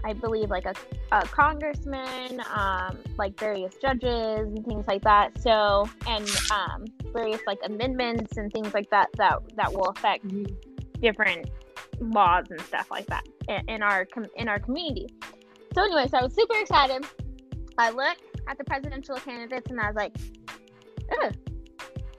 I 0.05 0.14
believe, 0.14 0.49
like 0.49 0.64
a, 0.64 0.75
a 1.11 1.23
congressman, 1.27 2.42
um, 2.55 2.99
like 3.18 3.38
various 3.38 3.75
judges 3.81 4.40
and 4.40 4.64
things 4.64 4.87
like 4.87 5.03
that. 5.03 5.38
So, 5.40 5.88
and 6.07 6.29
um, 6.51 6.87
various 7.12 7.40
like 7.47 7.59
amendments 7.64 8.38
and 8.38 8.51
things 8.53 8.73
like 8.73 8.88
that 8.90 9.09
that 9.18 9.40
that 9.57 9.73
will 9.73 9.88
affect 9.88 10.25
different 11.01 11.51
laws 12.01 12.47
and 12.51 12.61
stuff 12.62 12.90
like 12.90 13.07
that 13.07 13.27
in, 13.49 13.68
in 13.68 13.83
our 13.83 14.07
com- 14.07 14.31
in 14.37 14.49
our 14.49 14.59
community. 14.59 15.09
So 15.75 15.85
anyway, 15.85 16.07
so 16.09 16.18
I 16.18 16.23
was 16.23 16.35
super 16.35 16.59
excited. 16.59 17.05
I 17.77 17.90
looked 17.90 18.32
at 18.48 18.59
the 18.59 18.64
presidential 18.64 19.16
candidates 19.16 19.70
and 19.70 19.81
I 19.81 19.88
was 19.88 19.96
like, 19.96 20.16
"Ugh, 21.22 21.35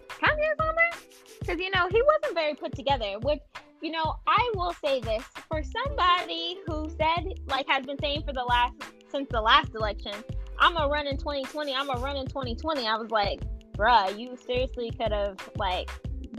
Kanye's 0.07 0.59
on 0.59 0.75
there," 0.75 0.99
because 1.39 1.59
you 1.59 1.71
know 1.71 1.87
he 1.89 2.01
wasn't 2.01 2.35
very 2.35 2.53
put 2.55 2.73
together. 2.73 3.19
Which 3.21 3.39
you 3.81 3.91
know 3.91 4.15
I 4.27 4.51
will 4.55 4.73
say 4.83 4.99
this 5.01 5.23
for 5.49 5.61
somebody 5.63 6.59
who 6.67 6.89
said 6.89 7.33
like 7.47 7.67
has 7.67 7.85
been 7.85 7.99
saying 7.99 8.23
for 8.25 8.33
the 8.33 8.43
last 8.43 8.73
since 9.11 9.27
the 9.29 9.41
last 9.41 9.75
election, 9.75 10.13
I'm 10.59 10.73
gonna 10.73 10.89
run 10.89 11.07
in 11.07 11.17
2020. 11.17 11.73
I'm 11.73 11.87
gonna 11.87 12.01
run 12.01 12.17
in 12.17 12.27
2020. 12.27 12.87
I 12.87 12.95
was 12.95 13.11
like, 13.11 13.41
bruh, 13.77 14.17
you 14.17 14.35
seriously 14.45 14.91
could 14.91 15.11
have 15.11 15.37
like 15.57 15.89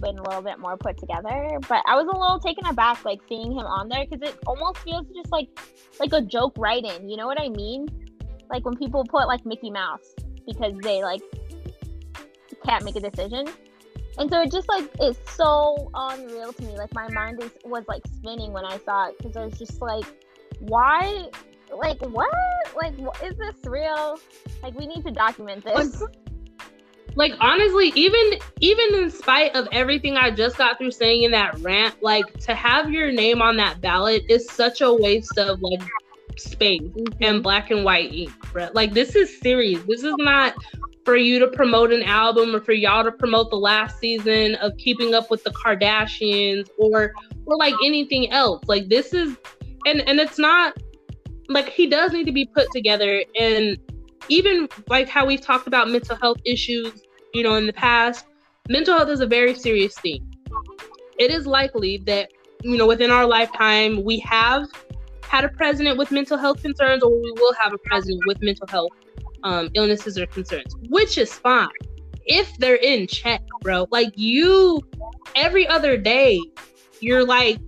been 0.01 0.18
a 0.18 0.23
little 0.23 0.42
bit 0.42 0.59
more 0.59 0.77
put 0.77 0.99
together. 0.99 1.59
But 1.68 1.83
I 1.87 1.97
was 1.97 2.07
a 2.12 2.18
little 2.18 2.38
taken 2.38 2.66
aback, 2.66 3.05
like 3.05 3.20
seeing 3.29 3.53
him 3.53 3.66
on 3.66 3.88
there, 3.88 4.05
because 4.09 4.29
it 4.29 4.38
almost 4.47 4.79
feels 4.79 5.07
just 5.14 5.31
like 5.31 5.49
like 6.01 6.12
a 6.12 6.20
joke 6.20 6.55
write-in. 6.59 7.09
You 7.09 7.16
know 7.16 7.27
what 7.27 7.40
I 7.40 7.49
mean? 7.49 7.88
Like 8.55 8.64
when 8.64 8.77
people 8.77 9.05
put 9.05 9.27
like 9.27 9.45
Mickey 9.45 9.69
Mouse 9.69 10.14
because 10.47 10.75
they 10.81 11.03
like 11.03 11.21
can't 12.64 12.85
make 12.85 12.95
a 12.95 13.01
decision. 13.01 13.49
And 14.17 14.31
so 14.31 14.43
it 14.43 14.53
just 14.53 14.69
like 14.69 14.88
is 15.03 15.19
so 15.27 15.90
unreal 15.93 16.53
to 16.53 16.62
me. 16.62 16.79
Like 16.79 16.95
my 16.95 17.09
mind 17.09 17.43
is 17.43 17.51
was 17.64 17.83
like 17.88 18.03
spinning 18.07 18.53
when 18.53 18.64
I 18.64 18.79
saw 18.79 19.09
it 19.09 19.19
because 19.19 19.37
I 19.37 19.45
was 19.45 19.59
just 19.59 19.83
like, 19.83 20.05
why? 20.61 21.31
Like 21.77 22.01
what? 22.03 22.31
Like 22.77 22.95
wh- 22.97 23.25
is 23.25 23.37
this 23.37 23.57
real? 23.64 24.21
Like 24.62 24.79
we 24.79 24.87
need 24.87 25.05
to 25.05 25.11
document 25.11 25.64
this. 25.64 26.01
like 27.17 27.33
honestly 27.40 27.93
even 27.97 28.38
even 28.61 28.95
in 28.95 29.09
spite 29.09 29.55
of 29.55 29.69
everything 29.71 30.17
i 30.17 30.33
just 30.33 30.59
got 30.59 30.77
through 30.79 30.90
saying 30.90 31.23
in 31.23 31.31
that 31.31 31.57
rant 31.61 31.95
like 32.03 32.25
to 32.40 32.57
have 32.57 32.90
your 32.90 33.12
name 33.12 33.40
on 33.40 33.57
that 33.57 33.81
ballot 33.81 34.25
is 34.29 34.51
such 34.51 34.81
a 34.81 34.93
waste 34.93 35.38
of 35.38 35.62
like 35.62 35.79
space 36.38 36.81
and 36.81 36.94
mm-hmm. 36.94 37.40
black 37.40 37.70
and 37.70 37.85
white 37.85 38.12
ink 38.12 38.33
bro. 38.53 38.68
like 38.75 38.92
this 38.92 39.14
is 39.14 39.40
serious 39.40 39.83
this 39.88 40.03
is 40.03 40.14
not 40.18 40.55
for 41.05 41.16
you 41.16 41.38
to 41.38 41.49
promote 41.49 41.92
an 41.92 42.03
album 42.03 42.55
or 42.55 42.61
for 42.61 42.73
y'all 42.73 43.05
to 43.05 43.12
promote 43.12 43.51
the 43.51 43.57
last 43.57 43.99
season 43.99 44.55
of 44.57 44.73
keeping 44.79 45.14
up 45.14 45.31
with 45.31 45.42
the 45.44 45.51
kardashians 45.51 46.68
or 46.79 47.12
or 47.47 47.57
like 47.57 47.75
anything 47.85 48.31
else 48.31 48.62
like 48.66 48.88
this 48.88 49.12
is 49.12 49.37
and 49.87 50.01
and 50.09 50.18
it's 50.18 50.38
not 50.38 50.77
like 51.49 51.68
he 51.68 51.87
does 51.87 52.12
need 52.12 52.25
to 52.25 52.33
be 52.33 52.47
put 52.47 52.70
together 52.73 53.23
and 53.38 53.79
even 54.29 54.68
like 54.88 55.09
how 55.09 55.27
we've 55.27 55.40
talked 55.40 55.66
about 55.66 55.90
mental 55.90 56.16
health 56.16 56.38
issues, 56.44 57.03
you 57.33 57.42
know, 57.42 57.55
in 57.55 57.66
the 57.66 57.73
past, 57.73 58.27
mental 58.68 58.97
health 58.97 59.09
is 59.09 59.20
a 59.20 59.27
very 59.27 59.55
serious 59.55 59.94
thing. 59.99 60.27
It 61.18 61.31
is 61.31 61.47
likely 61.47 61.99
that, 62.07 62.31
you 62.62 62.77
know, 62.77 62.87
within 62.87 63.11
our 63.11 63.27
lifetime, 63.27 64.03
we 64.05 64.18
have 64.20 64.66
had 65.35 65.44
a 65.44 65.49
president 65.49 65.99
with 65.99 66.12
mental 66.12 66.38
health 66.38 66.62
concerns, 66.62 67.03
or 67.03 67.11
we 67.11 67.33
will 67.33 67.53
have 67.55 67.73
a 67.73 67.79
president 67.79 68.23
with 68.25 68.40
mental 68.40 68.68
health 68.68 68.92
um, 69.42 69.68
illnesses 69.75 70.16
or 70.16 70.27
concerns, 70.27 70.77
which 70.88 71.18
is 71.18 71.33
fine 71.35 71.68
if 72.25 72.57
they're 72.59 72.77
in 72.77 73.09
check, 73.09 73.42
bro. 73.61 73.88
Like 73.90 74.12
you, 74.14 74.81
every 75.35 75.66
other 75.66 75.97
day, 75.97 76.40
you're 77.01 77.27
like 77.27 77.59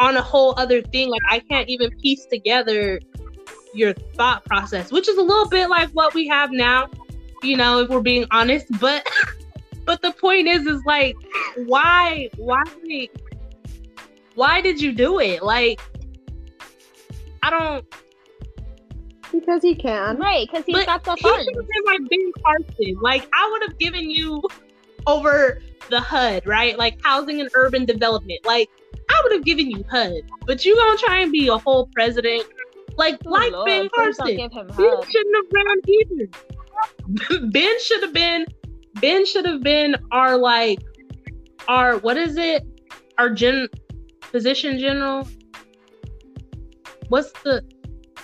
on 0.00 0.16
a 0.16 0.22
whole 0.22 0.54
other 0.56 0.82
thing. 0.82 1.08
Like 1.08 1.22
I 1.30 1.38
can't 1.38 1.68
even 1.68 1.90
piece 2.00 2.26
together 2.26 2.98
your 3.72 3.92
thought 4.16 4.44
process, 4.46 4.90
which 4.90 5.08
is 5.08 5.18
a 5.18 5.22
little 5.22 5.48
bit 5.48 5.70
like 5.70 5.90
what 5.90 6.14
we 6.14 6.26
have 6.26 6.50
now, 6.50 6.88
you 7.44 7.56
know, 7.56 7.78
if 7.78 7.90
we're 7.90 8.00
being 8.00 8.26
honest. 8.32 8.66
But 8.80 9.06
but 9.84 10.02
the 10.02 10.10
point 10.10 10.48
is 10.48 10.66
is 10.66 10.82
like 10.84 11.14
why 11.64 12.28
why 12.36 12.64
why 14.34 14.60
did 14.60 14.80
you 14.82 14.92
do 14.92 15.20
it? 15.20 15.44
Like 15.44 15.80
I 17.42 17.50
don't 17.50 17.84
Because 19.32 19.62
he 19.62 19.74
can. 19.74 20.16
right, 20.18 20.46
because 20.50 20.64
he's 20.64 20.76
but 20.76 20.86
got 20.86 21.04
the 21.04 21.14
he 21.14 21.22
should 21.28 21.56
have 21.56 21.68
been 21.68 21.84
like 21.86 22.00
Ben 22.10 22.32
Carson. 22.42 22.96
Like 23.00 23.28
I 23.32 23.48
would 23.52 23.62
have 23.70 23.78
given 23.78 24.10
you 24.10 24.42
over 25.06 25.60
the 25.90 26.00
HUD, 26.00 26.46
right? 26.46 26.76
Like 26.78 26.98
housing 27.02 27.40
and 27.40 27.48
urban 27.54 27.84
development. 27.84 28.40
Like 28.44 28.68
I 29.10 29.20
would 29.22 29.32
have 29.32 29.44
given 29.44 29.70
you 29.70 29.84
HUD, 29.90 30.22
but 30.46 30.64
you 30.64 30.76
gonna 30.76 30.98
try 30.98 31.20
and 31.20 31.32
be 31.32 31.48
a 31.48 31.56
whole 31.58 31.88
president 31.94 32.44
like 32.96 33.18
Oh, 33.26 33.30
like 33.30 33.52
Lord, 33.52 33.66
Ben 33.66 33.88
please 33.94 34.16
Carson. 34.16 34.36
give 34.36 34.52
him 34.52 34.66
Ben 34.66 34.76
HUD. 34.76 35.04
shouldn't 35.10 35.36
have 35.36 35.44
ran 35.52 35.80
either. 37.40 37.46
ben 37.50 37.80
should 37.80 38.02
have 38.02 38.12
been 38.12 38.46
Ben 39.00 39.24
should 39.24 39.44
have 39.46 39.62
been 39.62 39.96
our 40.10 40.36
like 40.36 40.80
our 41.68 41.98
what 41.98 42.16
is 42.16 42.36
it? 42.36 42.66
Our 43.18 43.30
gen 43.30 43.68
physician 44.22 44.78
general. 44.78 45.26
What's 47.08 47.32
the 47.42 47.64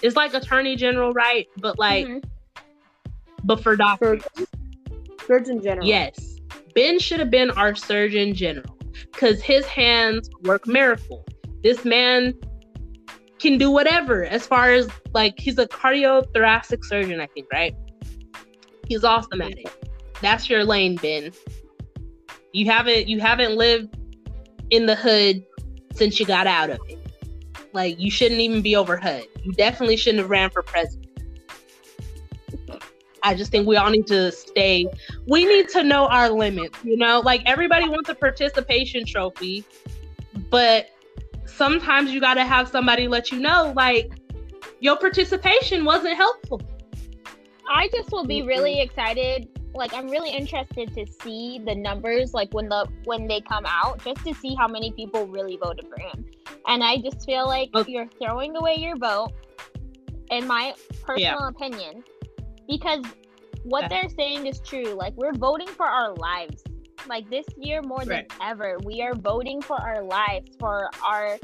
it's 0.03 0.17
like 0.17 0.35
attorney 0.35 0.77
general, 0.77 1.13
right? 1.13 1.47
But 1.59 1.79
like 1.79 2.07
Mhm. 2.07 2.25
but 3.45 3.63
for 3.63 3.77
doctors. 3.77 4.23
Surgeon, 4.23 4.47
Surgeon 5.27 5.63
General. 5.63 5.87
Yes. 5.87 6.39
Ben 6.75 6.99
should 6.99 7.21
have 7.21 7.31
been 7.31 7.51
our 7.53 7.75
surgeon 7.75 8.35
general 8.35 8.77
because 9.13 9.43
his 9.43 9.65
hands 9.67 10.29
work 10.43 10.67
miracle. 10.67 11.25
This 11.63 11.85
man 11.85 12.35
can 13.39 13.59
do 13.59 13.71
whatever 13.71 14.25
as 14.25 14.47
far 14.47 14.73
as 14.73 14.89
like 15.13 15.39
he's 15.39 15.59
a 15.59 15.67
cardiothoracic 15.67 16.85
surgeon, 16.85 17.21
I 17.21 17.27
think, 17.27 17.47
right? 17.53 17.75
He's 18.87 19.05
awesome 19.05 19.41
at 19.41 19.53
it. 19.59 19.69
That's 20.21 20.51
your 20.51 20.65
lane, 20.65 20.97
Ben. 20.97 21.33
You 22.53 22.67
haven't 22.67 23.09
you 23.09 23.21
haven't 23.21 23.57
lived 23.57 23.97
in 24.71 24.87
the 24.87 24.95
hood 24.97 25.45
since 25.95 26.19
you 26.19 26.27
got 26.27 26.47
out 26.47 26.71
of 26.71 26.79
it. 26.89 26.99
Like 27.75 27.99
you 27.99 28.11
shouldn't 28.11 28.41
even 28.41 28.63
be 28.63 28.77
over 28.77 28.97
HUD. 28.97 29.25
You 29.43 29.53
definitely 29.53 29.97
shouldn't 29.97 30.21
have 30.21 30.31
ran 30.31 30.49
for 30.49 30.63
president. 30.63 31.09
I 33.25 33.35
just 33.35 33.51
think 33.51 33.67
we 33.67 33.77
all 33.77 33.91
need 33.91 34.07
to 34.09 34.31
stay. 34.31 34.87
We 35.27 35.45
need 35.45 35.69
to 35.71 35.83
know 35.83 36.07
our 36.07 36.29
limits. 36.31 36.79
You 36.85 36.97
know, 36.97 37.21
like 37.21 37.43
everybody 37.47 37.89
wants 37.89 38.09
a 38.11 38.15
participation 38.15 39.05
trophy, 39.05 39.65
but 40.51 40.91
sometimes 41.47 42.13
you 42.13 42.21
got 42.21 42.35
to 42.35 42.45
have 42.45 42.69
somebody 42.69 43.09
let 43.09 43.33
you 43.33 43.41
know, 43.41 43.73
like 43.75 44.13
your 44.81 44.97
participation 44.97 45.85
wasn't 45.85 46.17
helpful. 46.17 46.61
I 47.69 47.89
just 47.89 48.13
will 48.13 48.27
be 48.27 48.43
really 48.43 48.75
mm-hmm. 48.75 48.91
excited. 48.91 49.49
Like 49.75 49.93
I'm 49.93 50.09
really 50.09 50.31
interested 50.31 50.95
to 50.95 51.07
see 51.23 51.61
the 51.65 51.75
numbers 51.75 52.33
like 52.33 52.53
when 52.53 52.69
the 52.69 52.87
when 53.05 53.27
they 53.27 53.41
come 53.41 53.65
out 53.67 54.05
just 54.05 54.25
to 54.25 54.35
see 54.35 54.55
how 54.55 54.69
many 54.69 54.93
people 54.93 55.27
really 55.27 55.57
voted 55.57 55.87
for 55.89 55.99
him. 55.99 56.25
And 56.67 56.83
I 56.83 56.99
just 56.99 57.27
feel 57.27 57.47
like 57.47 57.71
okay. 57.75 57.91
you're 57.91 58.09
throwing 58.23 58.57
away 58.57 58.77
your 58.77 58.97
vote 58.97 59.33
in 60.31 60.47
my 60.47 60.75
personal 61.03 61.41
yeah. 61.41 61.49
opinion 61.49 62.05
because 62.69 63.05
what 63.65 63.89
they're 63.89 64.09
saying 64.09 64.47
is 64.47 64.61
true. 64.61 64.95
Like 64.95 65.15
we're 65.17 65.35
voting 65.35 65.69
for 65.69 65.87
our 65.87 66.15
lives. 66.15 66.63
Like 67.09 67.29
this 67.29 67.45
year 67.59 67.83
more 67.83 67.99
right. 67.99 68.29
than 68.29 68.49
ever, 68.49 68.79
we 68.85 69.03
are 69.03 69.15
voting 69.15 69.61
for 69.61 69.77
our 69.81 70.03
lives, 70.03 70.51
for 70.59 70.89
our 71.05 71.39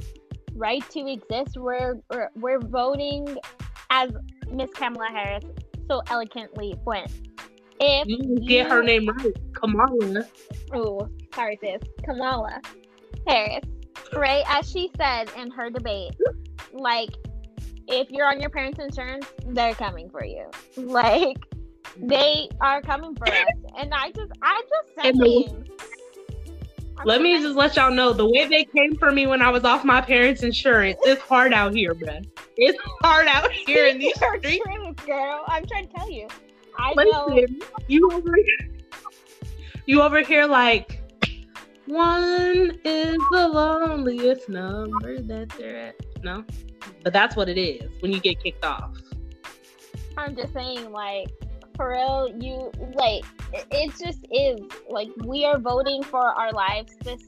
right 0.54 0.88
to 0.90 1.06
exist. 1.06 1.56
We're 1.58 1.96
we're, 2.10 2.30
we're 2.36 2.60
voting 2.60 3.36
as 3.90 4.10
Miss 4.50 4.70
Kamala 4.70 5.08
Harris 5.08 5.44
so 5.88 6.00
eloquently 6.08 6.74
went. 6.84 7.10
If 7.80 8.08
you 8.08 8.38
get 8.46 8.66
her 8.68 8.82
name 8.82 9.08
right, 9.08 9.32
Kamala. 9.54 10.24
Oh, 10.74 11.08
sorry, 11.34 11.58
sis. 11.62 11.80
Kamala 12.04 12.60
Harris. 13.26 13.64
Right 14.14 14.44
as 14.48 14.70
she 14.70 14.90
said 14.96 15.30
in 15.36 15.50
her 15.50 15.70
debate, 15.70 16.14
like 16.72 17.10
if 17.88 18.10
you're 18.10 18.26
on 18.26 18.40
your 18.40 18.50
parents' 18.50 18.78
insurance, 18.78 19.26
they're 19.46 19.74
coming 19.74 20.10
for 20.10 20.24
you. 20.24 20.50
Like 20.76 21.36
they 21.96 22.48
are 22.60 22.80
coming 22.82 23.16
for 23.16 23.26
us. 23.26 23.34
And 23.78 23.92
I 23.92 24.10
just 24.12 24.32
I 24.42 24.62
just 24.68 25.16
saying. 25.18 25.68
Let 27.04 27.22
me 27.22 27.40
just 27.40 27.56
let 27.56 27.76
y'all 27.76 27.90
know 27.90 28.12
the 28.12 28.28
way 28.28 28.46
they 28.46 28.64
came 28.64 28.94
for 28.98 29.10
me 29.10 29.26
when 29.26 29.40
I 29.40 29.48
was 29.50 29.64
off 29.64 29.84
my 29.84 30.00
parents' 30.02 30.42
insurance. 30.42 30.98
It's 31.02 31.22
hard 31.22 31.54
out 31.54 31.74
here, 31.74 31.94
bruh. 31.94 32.24
It's 32.56 32.78
hard 33.02 33.26
out 33.26 33.50
here 33.66 33.86
in 33.86 33.98
these 33.98 34.14
streets. 34.16 34.64
Girl. 35.06 35.42
I'm 35.46 35.64
trying 35.66 35.88
to 35.88 35.94
tell 35.94 36.10
you. 36.10 36.28
I 36.80 36.94
Listen, 36.96 37.58
know. 37.60 37.66
You 37.88 38.10
over 38.12 38.34
here, 38.36 38.70
you 39.86 40.02
over 40.02 40.20
here 40.22 40.46
like 40.46 41.00
one 41.86 42.78
is 42.84 43.18
the 43.32 43.48
loneliest 43.48 44.48
number 44.48 45.20
that 45.20 45.50
they're 45.58 45.76
at. 45.88 45.96
No, 46.22 46.44
but 47.02 47.12
that's 47.12 47.36
what 47.36 47.48
it 47.48 47.58
is 47.58 47.90
when 48.00 48.12
you 48.12 48.20
get 48.20 48.42
kicked 48.42 48.64
off. 48.64 48.96
I'm 50.16 50.34
just 50.34 50.52
saying, 50.52 50.90
like, 50.90 51.28
for 51.76 51.90
real, 51.90 52.34
you 52.40 52.70
like 52.94 53.24
it, 53.52 53.66
it 53.70 53.90
just 53.98 54.24
is 54.30 54.60
like 54.88 55.08
we 55.24 55.44
are 55.44 55.58
voting 55.58 56.02
for 56.02 56.28
our 56.28 56.52
lives 56.52 56.94
this 57.02 57.22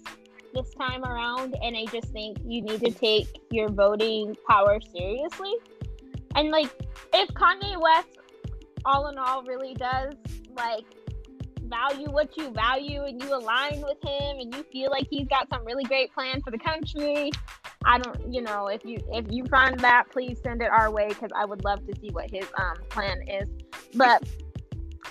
this 0.55 0.73
time 0.75 1.05
around, 1.05 1.57
and 1.63 1.77
I 1.77 1.87
just 1.87 2.13
think 2.13 2.39
you 2.45 2.63
need 2.63 2.81
to 2.81 2.91
take 2.91 3.41
your 3.51 3.69
voting 3.69 4.37
power 4.49 4.81
seriously. 4.81 5.55
And 6.35 6.51
like, 6.51 6.71
if 7.13 7.29
Kanye 7.31 7.81
West, 7.81 8.19
all 8.85 9.09
in 9.09 9.19
all, 9.19 9.43
really 9.45 9.75
does 9.75 10.15
like 10.57 10.85
value 11.73 12.11
what 12.11 12.37
you 12.37 12.51
value 12.51 13.05
and 13.05 13.23
you 13.23 13.35
align 13.35 13.81
with 13.81 13.97
him 14.05 14.39
and 14.39 14.55
you 14.55 14.63
feel 14.65 14.91
like 14.91 15.07
he's 15.11 15.27
got 15.29 15.49
some 15.49 15.65
really 15.65 15.85
great 15.85 16.13
plan 16.13 16.41
for 16.43 16.51
the 16.51 16.59
country. 16.59 17.31
I 17.85 17.99
don't 17.99 18.33
you 18.33 18.43
know 18.43 18.67
if 18.67 18.85
you 18.85 18.99
if 19.13 19.27
you 19.31 19.45
find 19.47 19.79
that 19.81 20.05
please 20.11 20.39
send 20.43 20.63
it 20.63 20.71
our 20.71 20.91
way 20.91 21.09
because 21.09 21.31
i 21.35 21.45
would 21.45 21.65
love 21.65 21.85
to 21.87 21.99
see 22.01 22.11
what 22.11 22.31
his 22.31 22.45
um 22.59 22.77
plan 22.91 23.27
is. 23.27 23.49
But 23.95 24.29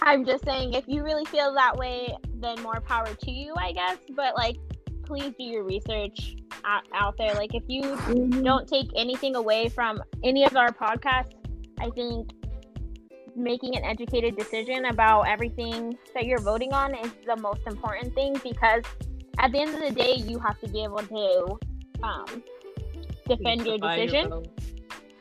i'm 0.01 0.23
just 0.23 0.45
saying 0.45 0.73
if 0.73 0.85
you 0.87 1.03
really 1.03 1.25
feel 1.25 1.53
that 1.53 1.75
way 1.77 2.15
then 2.35 2.61
more 2.61 2.79
power 2.81 3.13
to 3.13 3.31
you 3.31 3.53
i 3.57 3.71
guess. 3.71 3.97
But 4.15 4.35
like 4.35 4.57
please 5.03 5.33
do 5.37 5.43
your 5.43 5.63
research 5.63 6.35
out, 6.63 6.83
out 6.93 7.17
there. 7.17 7.33
Like 7.33 7.55
if 7.55 7.63
you 7.67 7.81
mm-hmm. 7.81 8.43
don't 8.43 8.67
take 8.67 8.89
anything 8.95 9.35
away 9.35 9.67
from 9.67 10.01
any 10.23 10.45
of 10.45 10.55
our 10.55 10.69
podcasts 10.69 11.33
i 11.79 11.89
think 11.89 12.29
making 13.35 13.75
an 13.75 13.83
educated 13.83 14.35
decision 14.35 14.85
about 14.85 15.23
everything 15.23 15.97
that 16.13 16.25
you're 16.25 16.41
voting 16.41 16.73
on 16.73 16.95
is 16.95 17.11
the 17.25 17.35
most 17.37 17.61
important 17.67 18.13
thing 18.13 18.35
because 18.43 18.83
at 19.39 19.51
the 19.51 19.59
end 19.59 19.73
of 19.73 19.79
the 19.79 19.91
day, 19.91 20.15
you 20.15 20.39
have 20.39 20.59
to 20.59 20.67
be 20.67 20.83
able 20.83 20.99
to 20.99 21.59
um, 22.03 22.43
defend 23.27 23.65
your 23.65 23.77
decision. 23.77 24.29
Your 24.29 24.43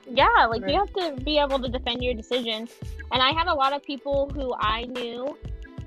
yeah, 0.07 0.47
like 0.47 0.63
right. 0.63 0.73
you 0.73 0.79
have 0.79 0.93
to 0.95 1.23
be 1.23 1.39
able 1.39 1.59
to 1.61 1.69
defend 1.69 2.03
your 2.03 2.15
decision. 2.15 2.69
And 3.13 3.23
I 3.23 3.33
had 3.33 3.47
a 3.47 3.55
lot 3.55 3.73
of 3.73 3.83
people 3.83 4.31
who 4.35 4.55
I 4.59 4.83
knew 4.85 5.37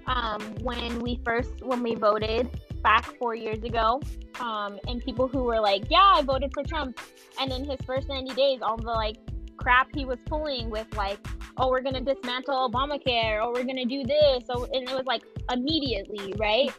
um, 0.07 0.41
when 0.61 0.99
we 0.99 1.19
first 1.25 1.61
when 1.61 1.83
we 1.83 1.95
voted 1.95 2.49
back 2.81 3.05
four 3.17 3.35
years 3.35 3.63
ago, 3.63 4.01
um, 4.39 4.79
and 4.87 5.03
people 5.03 5.27
who 5.27 5.43
were 5.43 5.59
like, 5.59 5.83
"Yeah, 5.89 6.13
I 6.15 6.21
voted 6.21 6.51
for 6.53 6.63
Trump," 6.63 6.99
and 7.39 7.51
in 7.51 7.65
his 7.65 7.79
first 7.85 8.07
ninety 8.07 8.33
days, 8.33 8.61
all 8.61 8.77
the 8.77 8.83
like 8.83 9.17
crap 9.57 9.89
he 9.93 10.05
was 10.05 10.19
pulling 10.25 10.69
with 10.69 10.87
like 10.95 11.19
oh, 11.57 11.69
we're 11.69 11.81
to 11.95 12.01
dismantle 12.01 12.69
Obamacare, 12.69 13.43
or 13.43 13.53
we're 13.53 13.63
to 13.77 13.85
do 13.85 14.03
this. 14.03 14.43
So, 14.45 14.65
and 14.65 14.89
it 14.89 14.95
was 14.95 15.05
like 15.05 15.23
immediately, 15.51 16.33
right? 16.37 16.71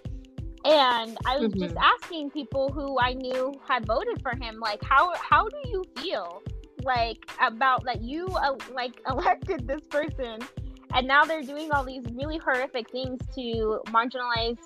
And 0.64 1.16
I 1.26 1.38
was 1.38 1.50
mm-hmm. 1.50 1.60
just 1.60 1.76
asking 1.76 2.30
people 2.30 2.72
who 2.72 2.98
I 2.98 3.12
knew 3.12 3.54
had 3.68 3.86
voted 3.86 4.22
for 4.22 4.32
him, 4.36 4.58
like, 4.58 4.82
how 4.82 5.14
how 5.14 5.48
do 5.48 5.56
you 5.66 5.84
feel, 5.96 6.42
like, 6.82 7.18
about 7.40 7.84
that 7.84 8.02
you 8.02 8.26
uh, 8.28 8.56
like 8.72 9.00
elected 9.08 9.66
this 9.68 9.82
person, 9.90 10.38
and 10.94 11.06
now 11.06 11.24
they're 11.24 11.42
doing 11.42 11.70
all 11.72 11.84
these 11.84 12.04
really 12.12 12.38
horrific 12.38 12.90
things 12.90 13.20
to 13.34 13.80
marginalized 13.88 14.58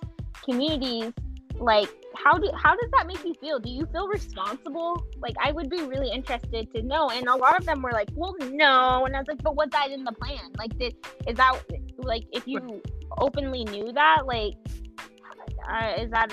communities 0.44 1.12
like 1.60 1.88
how 2.16 2.38
do 2.38 2.50
how 2.54 2.74
does 2.74 2.90
that 2.92 3.06
make 3.06 3.24
you 3.24 3.34
feel? 3.34 3.58
Do 3.58 3.70
you 3.70 3.86
feel 3.86 4.08
responsible? 4.08 5.04
Like 5.18 5.34
i 5.42 5.52
would 5.52 5.70
be 5.70 5.82
really 5.82 6.10
interested 6.10 6.72
to 6.74 6.82
know 6.82 7.10
and 7.10 7.28
a 7.28 7.36
lot 7.36 7.58
of 7.58 7.64
them 7.66 7.82
were 7.82 7.92
like 7.92 8.08
well 8.14 8.34
no 8.50 9.04
and 9.04 9.14
i 9.14 9.18
was 9.18 9.28
like 9.28 9.42
but 9.42 9.56
what's 9.56 9.72
that 9.72 9.90
in 9.90 10.04
the 10.04 10.12
plan? 10.12 10.52
Like 10.58 10.76
did, 10.78 10.96
is 11.26 11.36
that 11.36 11.60
like 11.96 12.24
if 12.32 12.46
you 12.46 12.82
openly 13.18 13.64
knew 13.64 13.92
that 13.92 14.26
like 14.26 14.54
uh, 15.70 15.94
is 15.98 16.10
that 16.10 16.32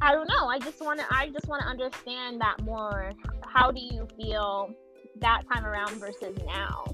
i 0.00 0.12
don't 0.12 0.28
know 0.28 0.46
i 0.46 0.58
just 0.58 0.80
want 0.80 0.98
to 0.98 1.06
i 1.10 1.28
just 1.28 1.48
want 1.48 1.62
to 1.62 1.68
understand 1.68 2.40
that 2.40 2.60
more. 2.62 3.12
How 3.46 3.70
do 3.70 3.80
you 3.80 4.06
feel 4.16 4.74
that 5.20 5.42
time 5.52 5.64
around 5.64 5.98
versus 5.98 6.36
now 6.46 6.84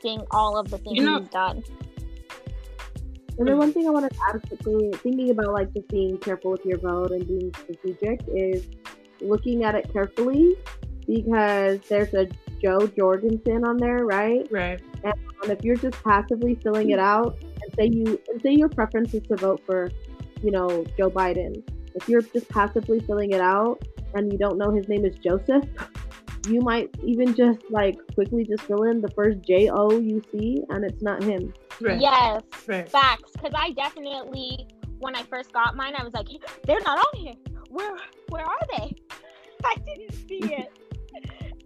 seeing 0.00 0.22
all 0.30 0.58
of 0.58 0.70
the 0.70 0.78
things 0.78 0.98
you 0.98 1.04
know, 1.04 1.20
he's 1.20 1.28
done 1.28 1.64
and 3.38 3.48
then 3.48 3.58
one 3.58 3.72
thing 3.74 3.86
I 3.86 3.90
want 3.90 4.10
to 4.10 4.18
add 4.28 4.42
quickly, 4.48 4.92
thinking 5.02 5.30
about 5.30 5.52
like 5.52 5.72
just 5.74 5.88
being 5.88 6.18
careful 6.18 6.52
with 6.52 6.64
your 6.64 6.78
vote 6.78 7.12
and 7.12 7.26
being 7.26 7.52
strategic, 7.54 8.20
is 8.28 8.66
looking 9.20 9.64
at 9.64 9.74
it 9.74 9.92
carefully 9.92 10.56
because 11.06 11.80
there's 11.88 12.12
a 12.14 12.26
Jo 12.62 12.86
Jorgensen 12.86 13.64
on 13.64 13.76
there, 13.76 14.04
right? 14.04 14.46
Right. 14.50 14.80
And 15.04 15.14
um, 15.42 15.50
if 15.50 15.62
you're 15.62 15.76
just 15.76 16.02
passively 16.02 16.56
filling 16.56 16.90
it 16.90 16.98
out, 16.98 17.38
and 17.42 17.74
say 17.76 17.88
you 17.92 18.20
and 18.28 18.40
say 18.42 18.52
your 18.52 18.68
preference 18.68 19.14
is 19.14 19.22
to 19.24 19.36
vote 19.36 19.62
for, 19.66 19.90
you 20.42 20.50
know, 20.50 20.84
Joe 20.96 21.10
Biden, 21.10 21.62
if 21.94 22.08
you're 22.08 22.22
just 22.22 22.48
passively 22.48 23.00
filling 23.00 23.32
it 23.32 23.40
out 23.40 23.82
and 24.14 24.32
you 24.32 24.38
don't 24.38 24.58
know 24.58 24.70
his 24.70 24.88
name 24.88 25.04
is 25.04 25.16
Joseph, 25.16 25.64
you 26.48 26.60
might 26.60 26.90
even 27.04 27.34
just 27.34 27.58
like 27.70 27.96
quickly 28.14 28.44
just 28.44 28.62
fill 28.62 28.84
in 28.84 29.00
the 29.00 29.10
first 29.10 29.38
J 29.42 29.68
O 29.70 29.98
you 29.98 30.22
see, 30.32 30.62
and 30.70 30.84
it's 30.84 31.02
not 31.02 31.22
him. 31.22 31.52
Right. 31.80 32.00
Yes, 32.00 32.42
right. 32.66 32.88
facts. 32.88 33.32
Because 33.32 33.52
I 33.54 33.72
definitely, 33.72 34.66
when 34.98 35.14
I 35.14 35.22
first 35.24 35.52
got 35.52 35.76
mine, 35.76 35.94
I 35.96 36.04
was 36.04 36.14
like, 36.14 36.28
they're 36.64 36.80
not 36.80 36.98
on 36.98 37.20
here. 37.20 37.34
Where 37.68 37.96
where 38.28 38.44
are 38.44 38.66
they? 38.76 38.94
I 39.64 39.74
didn't 39.84 40.12
see 40.28 40.38
it. 40.42 40.72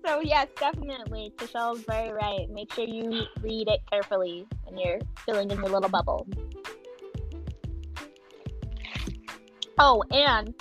so 0.05 0.20
yes, 0.20 0.49
definitely. 0.59 1.33
Tashel's 1.37 1.81
very 1.81 2.12
right. 2.12 2.49
Make 2.51 2.73
sure 2.73 2.85
you 2.85 3.25
read 3.42 3.68
it 3.68 3.81
carefully 3.90 4.46
when 4.64 4.79
you're 4.79 4.99
filling 5.25 5.51
in 5.51 5.59
your 5.59 5.68
little 5.68 5.90
bubble. 5.90 6.27
Oh, 9.79 10.03
and 10.11 10.55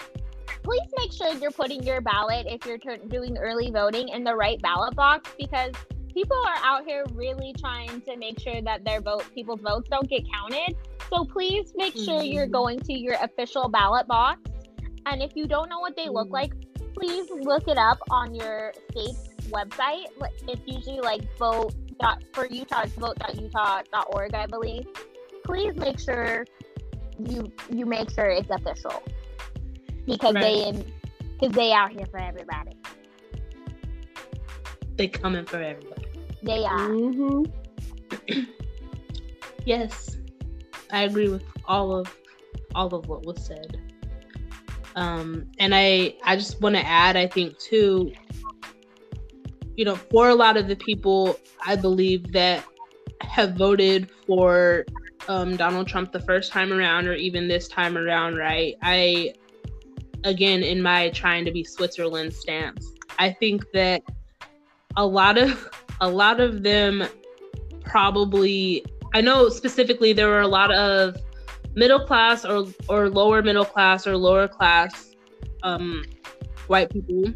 please 0.63 0.89
make 0.97 1.11
sure 1.11 1.33
you're 1.33 1.51
putting 1.51 1.83
your 1.83 1.99
ballot 1.99 2.45
if 2.47 2.65
you're 2.65 2.77
doing 3.09 3.37
early 3.37 3.69
voting 3.71 4.09
in 4.09 4.23
the 4.23 4.33
right 4.33 4.61
ballot 4.61 4.95
box 4.95 5.31
because 5.37 5.73
people 6.13 6.37
are 6.37 6.57
out 6.63 6.85
here 6.85 7.05
really 7.13 7.53
trying 7.59 8.01
to 8.01 8.17
make 8.17 8.39
sure 8.39 8.61
that 8.61 8.83
their 8.83 9.01
vote 9.01 9.23
people's 9.33 9.61
votes 9.61 9.87
don't 9.89 10.09
get 10.09 10.23
counted. 10.33 10.75
So 11.11 11.25
please 11.25 11.73
make 11.75 11.95
sure 11.95 12.21
you're 12.21 12.43
mm-hmm. 12.43 12.51
going 12.51 12.79
to 12.81 12.93
your 12.93 13.15
official 13.21 13.69
ballot 13.69 14.07
box. 14.07 14.41
And 15.05 15.21
if 15.21 15.31
you 15.35 15.47
don't 15.47 15.69
know 15.69 15.79
what 15.79 15.95
they 15.95 16.09
look 16.09 16.27
mm-hmm. 16.27 16.33
like, 16.33 16.53
please 16.93 17.29
look 17.31 17.67
it 17.67 17.77
up 17.77 17.99
on 18.09 18.35
your 18.35 18.73
state's 18.91 19.29
website. 19.49 20.05
It's 20.47 20.61
usually 20.65 20.99
like 20.99 21.21
vote 21.37 21.73
dot 21.99 22.23
for 22.33 22.45
Utah, 22.45 22.83
it's 22.83 22.93
vote.utah.org, 22.93 24.33
I 24.33 24.45
believe. 24.45 24.85
Please 25.43 25.75
make 25.75 25.99
sure 25.99 26.45
you 27.27 27.51
you 27.69 27.85
make 27.85 28.09
sure 28.11 28.27
it's 28.27 28.49
official 28.49 29.03
because 30.05 30.33
right. 30.35 30.43
they 30.43 30.85
because 31.39 31.55
they 31.55 31.71
out 31.71 31.91
here 31.91 32.05
for 32.05 32.19
everybody. 32.19 32.78
They 34.99 35.07
coming 35.07 35.45
for 35.45 35.61
everybody. 35.61 36.07
They 36.43 36.65
are. 36.65 36.89
Mm-hmm. 36.89 38.41
Yes, 39.65 40.17
I 40.91 41.03
agree 41.03 41.29
with 41.29 41.43
all 41.65 41.93
of 41.93 42.13
all 42.73 42.93
of 42.95 43.07
what 43.07 43.23
was 43.23 43.45
said. 43.45 43.79
Um, 44.95 45.51
and 45.59 45.75
I 45.75 46.15
I 46.23 46.35
just 46.35 46.59
want 46.59 46.75
to 46.75 46.85
add, 46.85 47.15
I 47.15 47.27
think 47.27 47.57
too, 47.59 48.11
you 49.75 49.85
know, 49.85 49.95
for 49.95 50.29
a 50.29 50.35
lot 50.35 50.57
of 50.57 50.67
the 50.67 50.75
people, 50.75 51.39
I 51.65 51.75
believe 51.75 52.31
that 52.31 52.65
have 53.21 53.53
voted 53.53 54.09
for 54.25 54.85
um, 55.27 55.55
Donald 55.55 55.87
Trump 55.87 56.11
the 56.11 56.21
first 56.21 56.51
time 56.51 56.73
around, 56.73 57.07
or 57.07 57.13
even 57.13 57.47
this 57.47 57.67
time 57.67 57.97
around, 57.97 58.37
right? 58.37 58.75
I 58.81 59.33
again 60.23 60.63
in 60.63 60.81
my 60.81 61.09
trying 61.09 61.45
to 61.45 61.51
be 61.51 61.63
Switzerland 61.63 62.33
stance, 62.33 62.87
I 63.19 63.31
think 63.31 63.63
that 63.73 64.01
a 64.99 65.05
lot 65.05 65.37
of 65.37 65.69
a 66.01 66.09
lot 66.09 66.41
of 66.41 66.61
them 66.61 67.03
probably 67.85 68.85
I 69.13 69.21
know 69.21 69.47
specifically 69.49 70.11
there 70.11 70.27
were 70.27 70.41
a 70.41 70.47
lot 70.47 70.71
of 70.71 71.15
middle 71.73 72.05
class 72.05 72.43
or 72.43 72.67
or 72.89 73.09
lower 73.09 73.41
middle 73.41 73.65
class 73.65 74.05
or 74.05 74.17
lower 74.17 74.47
class 74.47 75.15
um, 75.63 76.03
white 76.67 76.89
people 76.91 77.33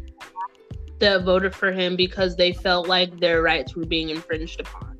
that 0.98 1.24
voted 1.24 1.54
for 1.54 1.72
him 1.72 1.96
because 1.96 2.36
they 2.36 2.52
felt 2.52 2.86
like 2.86 3.18
their 3.18 3.40
rights 3.42 3.74
were 3.74 3.86
being 3.86 4.10
infringed 4.10 4.60
upon 4.60 4.98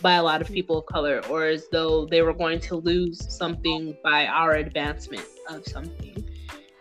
by 0.00 0.14
a 0.14 0.22
lot 0.22 0.40
of 0.40 0.48
people 0.48 0.78
of 0.78 0.86
color 0.86 1.20
or 1.28 1.44
as 1.44 1.68
though 1.70 2.06
they 2.06 2.22
were 2.22 2.32
going 2.32 2.58
to 2.60 2.76
lose 2.76 3.18
something 3.36 3.94
by 4.02 4.26
our 4.26 4.52
advancement 4.54 5.26
of 5.50 5.66
something. 5.66 6.24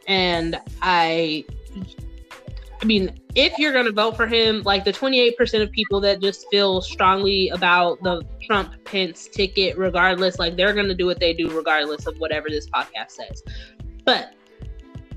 And 0.08 0.60
i 0.82 1.44
I 2.82 2.86
mean, 2.86 3.20
if 3.34 3.58
you're 3.58 3.74
going 3.74 3.86
to 3.86 3.92
vote 3.92 4.16
for 4.16 4.28
him, 4.28 4.62
like 4.64 4.86
the 4.86 4.94
28% 4.94 5.62
of 5.62 5.72
people 5.72 6.00
that 6.02 6.22
just 6.22 6.46
feel 6.52 6.82
strongly 6.82 7.50
about 7.50 8.02
the 8.04 8.24
Trump 8.44 8.74
Pence 8.86 9.28
ticket, 9.28 9.78
regardless, 9.78 10.38
like 10.38 10.56
they're 10.56 10.74
going 10.74 10.88
to 10.88 10.96
do 10.96 11.06
what 11.06 11.20
they 11.20 11.34
do, 11.34 11.50
regardless 11.50 12.06
of 12.06 12.18
whatever 12.18 12.50
this 12.50 12.70
podcast 12.70 13.12
says. 13.12 13.42
But 14.06 14.36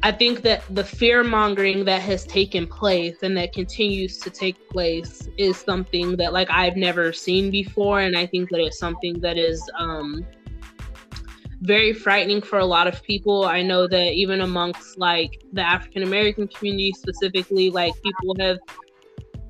I 0.03 0.11
think 0.11 0.40
that 0.42 0.62
the 0.75 0.85
fear 0.85 1.23
mongering 1.23 1.85
that 1.85 2.01
has 2.01 2.25
taken 2.25 2.66
place 2.66 3.18
and 3.23 3.37
that 3.37 3.53
continues 3.53 4.16
to 4.18 4.31
take 4.31 4.68
place 4.70 5.29
is 5.37 5.59
something 5.59 6.16
that, 6.16 6.33
like, 6.33 6.51
I've 6.51 6.77
never 6.77 7.12
seen 7.12 7.51
before. 7.51 8.01
And 8.01 8.16
I 8.16 8.25
think 8.25 8.49
that 8.51 8.61
it's 8.61 8.79
something 8.79 9.20
that 9.20 9.37
is, 9.37 9.62
um, 9.79 10.27
very 11.62 11.92
frightening 11.92 12.40
for 12.40 12.59
a 12.59 12.64
lot 12.64 12.87
of 12.87 13.03
people. 13.03 13.44
I 13.44 13.62
know 13.62 13.87
that 13.87 14.12
even 14.12 14.40
amongst 14.40 14.99
like 14.99 15.42
the 15.53 15.62
African 15.62 16.03
American 16.03 16.49
community 16.49 16.92
specifically, 16.92 17.70
like 17.70 17.92
people 18.03 18.37
have 18.40 18.59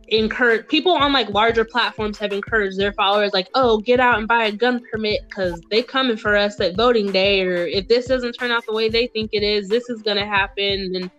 encouraged 0.09 0.69
people 0.69 0.93
on 0.93 1.13
like 1.13 1.29
larger 1.31 1.65
platforms 1.65 2.19
have 2.19 2.33
encouraged 2.33 2.79
their 2.79 2.93
followers 2.93 3.33
like, 3.33 3.49
oh, 3.55 3.79
get 3.79 4.01
out 4.01 4.19
and 4.19 4.27
buy 4.27 4.45
a 4.45 4.53
gun 4.53 4.83
permit 4.91 5.21
because 5.29 5.61
they 5.71 5.83
coming 5.83 6.17
for 6.17 6.37
us 6.37 6.61
at 6.61 6.77
voting 6.77 7.13
day, 7.13 7.43
or 7.43 7.67
if 7.67 7.87
this 7.87 8.07
doesn't 8.07 8.33
turn 8.33 8.51
out 8.51 8.65
the 8.67 8.75
way 8.75 8.89
they 8.89 9.07
think 9.09 9.31
it 9.33 9.43
is, 9.43 9.69
this 9.69 9.89
is 9.89 10.03
gonna 10.03 10.27
happen. 10.27 10.93
And 10.95 11.11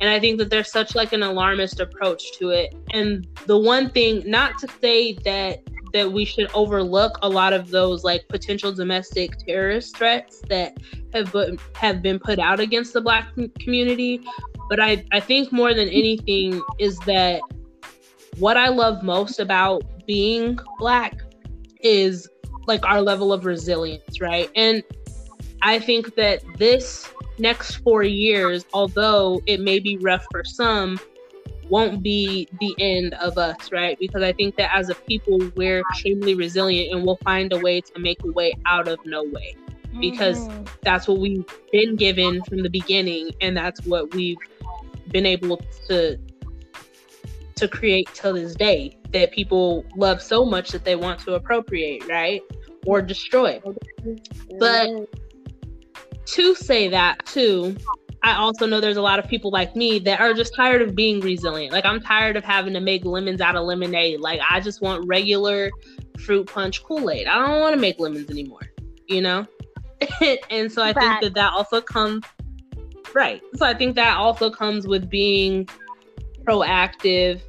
and 0.00 0.08
I 0.08 0.18
think 0.18 0.38
that 0.38 0.50
there's 0.50 0.72
such 0.72 0.94
like 0.94 1.12
an 1.12 1.22
alarmist 1.22 1.78
approach 1.78 2.38
to 2.38 2.50
it. 2.50 2.74
And 2.92 3.26
the 3.46 3.58
one 3.58 3.90
thing, 3.90 4.22
not 4.28 4.58
to 4.60 4.68
say 4.80 5.12
that 5.24 5.60
that 5.92 6.12
we 6.12 6.24
should 6.24 6.50
overlook 6.54 7.18
a 7.22 7.28
lot 7.28 7.52
of 7.52 7.70
those 7.70 8.04
like 8.04 8.26
potential 8.28 8.72
domestic 8.72 9.36
terrorist 9.38 9.96
threats 9.96 10.42
that 10.48 10.76
have 11.12 11.32
been, 11.32 11.58
have 11.74 12.02
been 12.02 12.18
put 12.18 12.38
out 12.38 12.60
against 12.60 12.92
the 12.92 13.00
black 13.00 13.28
community. 13.58 14.20
But 14.68 14.80
I, 14.80 15.04
I 15.12 15.20
think 15.20 15.52
more 15.52 15.74
than 15.74 15.88
anything 15.88 16.62
is 16.78 16.98
that 17.00 17.40
what 18.38 18.56
i 18.56 18.68
love 18.68 19.02
most 19.02 19.40
about 19.40 19.82
being 20.06 20.58
black 20.78 21.14
is 21.80 22.28
like 22.66 22.84
our 22.86 23.00
level 23.00 23.32
of 23.32 23.44
resilience 23.44 24.20
right? 24.20 24.50
And 24.56 24.82
i 25.62 25.78
think 25.78 26.14
that 26.16 26.42
this 26.58 27.08
next 27.38 27.76
four 27.76 28.02
years 28.02 28.64
although 28.72 29.40
it 29.46 29.60
may 29.60 29.78
be 29.78 29.96
rough 29.98 30.24
for 30.30 30.44
some 30.44 30.98
won't 31.70 32.02
be 32.02 32.48
the 32.60 32.74
end 32.78 33.14
of 33.14 33.38
us, 33.38 33.72
right? 33.72 33.98
Because 33.98 34.22
I 34.22 34.32
think 34.32 34.56
that 34.56 34.70
as 34.74 34.90
a 34.90 34.94
people, 34.94 35.38
we're 35.56 35.80
extremely 35.80 36.34
resilient 36.34 36.94
and 36.94 37.06
we'll 37.06 37.16
find 37.16 37.52
a 37.52 37.58
way 37.58 37.80
to 37.80 37.98
make 37.98 38.22
a 38.24 38.32
way 38.32 38.52
out 38.66 38.88
of 38.88 38.98
no 39.04 39.24
way. 39.24 39.54
Because 40.00 40.38
mm-hmm. 40.38 40.64
that's 40.82 41.08
what 41.08 41.18
we've 41.18 41.44
been 41.72 41.96
given 41.96 42.42
from 42.44 42.62
the 42.62 42.70
beginning, 42.70 43.32
and 43.40 43.56
that's 43.56 43.84
what 43.86 44.14
we've 44.14 44.38
been 45.08 45.26
able 45.26 45.60
to 45.88 46.18
to 47.56 47.68
create 47.68 48.08
to 48.14 48.32
this 48.32 48.54
day 48.54 48.96
that 49.12 49.32
people 49.32 49.84
love 49.94 50.22
so 50.22 50.44
much 50.44 50.70
that 50.70 50.84
they 50.84 50.96
want 50.96 51.20
to 51.20 51.34
appropriate, 51.34 52.06
right? 52.08 52.40
Or 52.86 53.02
destroy. 53.02 53.60
But 54.58 54.88
to 56.26 56.54
say 56.54 56.88
that 56.88 57.26
too, 57.26 57.76
I 58.22 58.36
also 58.36 58.66
know 58.66 58.80
there's 58.80 58.98
a 58.98 59.02
lot 59.02 59.18
of 59.18 59.26
people 59.28 59.50
like 59.50 59.74
me 59.74 59.98
that 60.00 60.20
are 60.20 60.34
just 60.34 60.54
tired 60.54 60.82
of 60.82 60.94
being 60.94 61.20
resilient. 61.20 61.72
Like 61.72 61.86
I'm 61.86 62.00
tired 62.00 62.36
of 62.36 62.44
having 62.44 62.74
to 62.74 62.80
make 62.80 63.04
lemons 63.04 63.40
out 63.40 63.56
of 63.56 63.64
lemonade. 63.64 64.20
Like 64.20 64.40
I 64.48 64.60
just 64.60 64.82
want 64.82 65.06
regular 65.06 65.70
fruit 66.18 66.46
punch 66.46 66.82
Kool-Aid. 66.84 67.26
I 67.26 67.46
don't 67.46 67.60
want 67.60 67.74
to 67.74 67.80
make 67.80 67.98
lemons 67.98 68.30
anymore, 68.30 68.70
you 69.08 69.22
know? 69.22 69.46
and 70.50 70.70
so 70.70 70.82
I 70.82 70.92
think 70.92 71.22
that 71.22 71.34
that 71.34 71.52
also 71.52 71.80
comes 71.80 72.24
right. 73.14 73.42
So 73.56 73.66
I 73.66 73.74
think 73.74 73.96
that 73.96 74.16
also 74.16 74.50
comes 74.50 74.86
with 74.86 75.08
being 75.08 75.66
proactive 76.44 77.40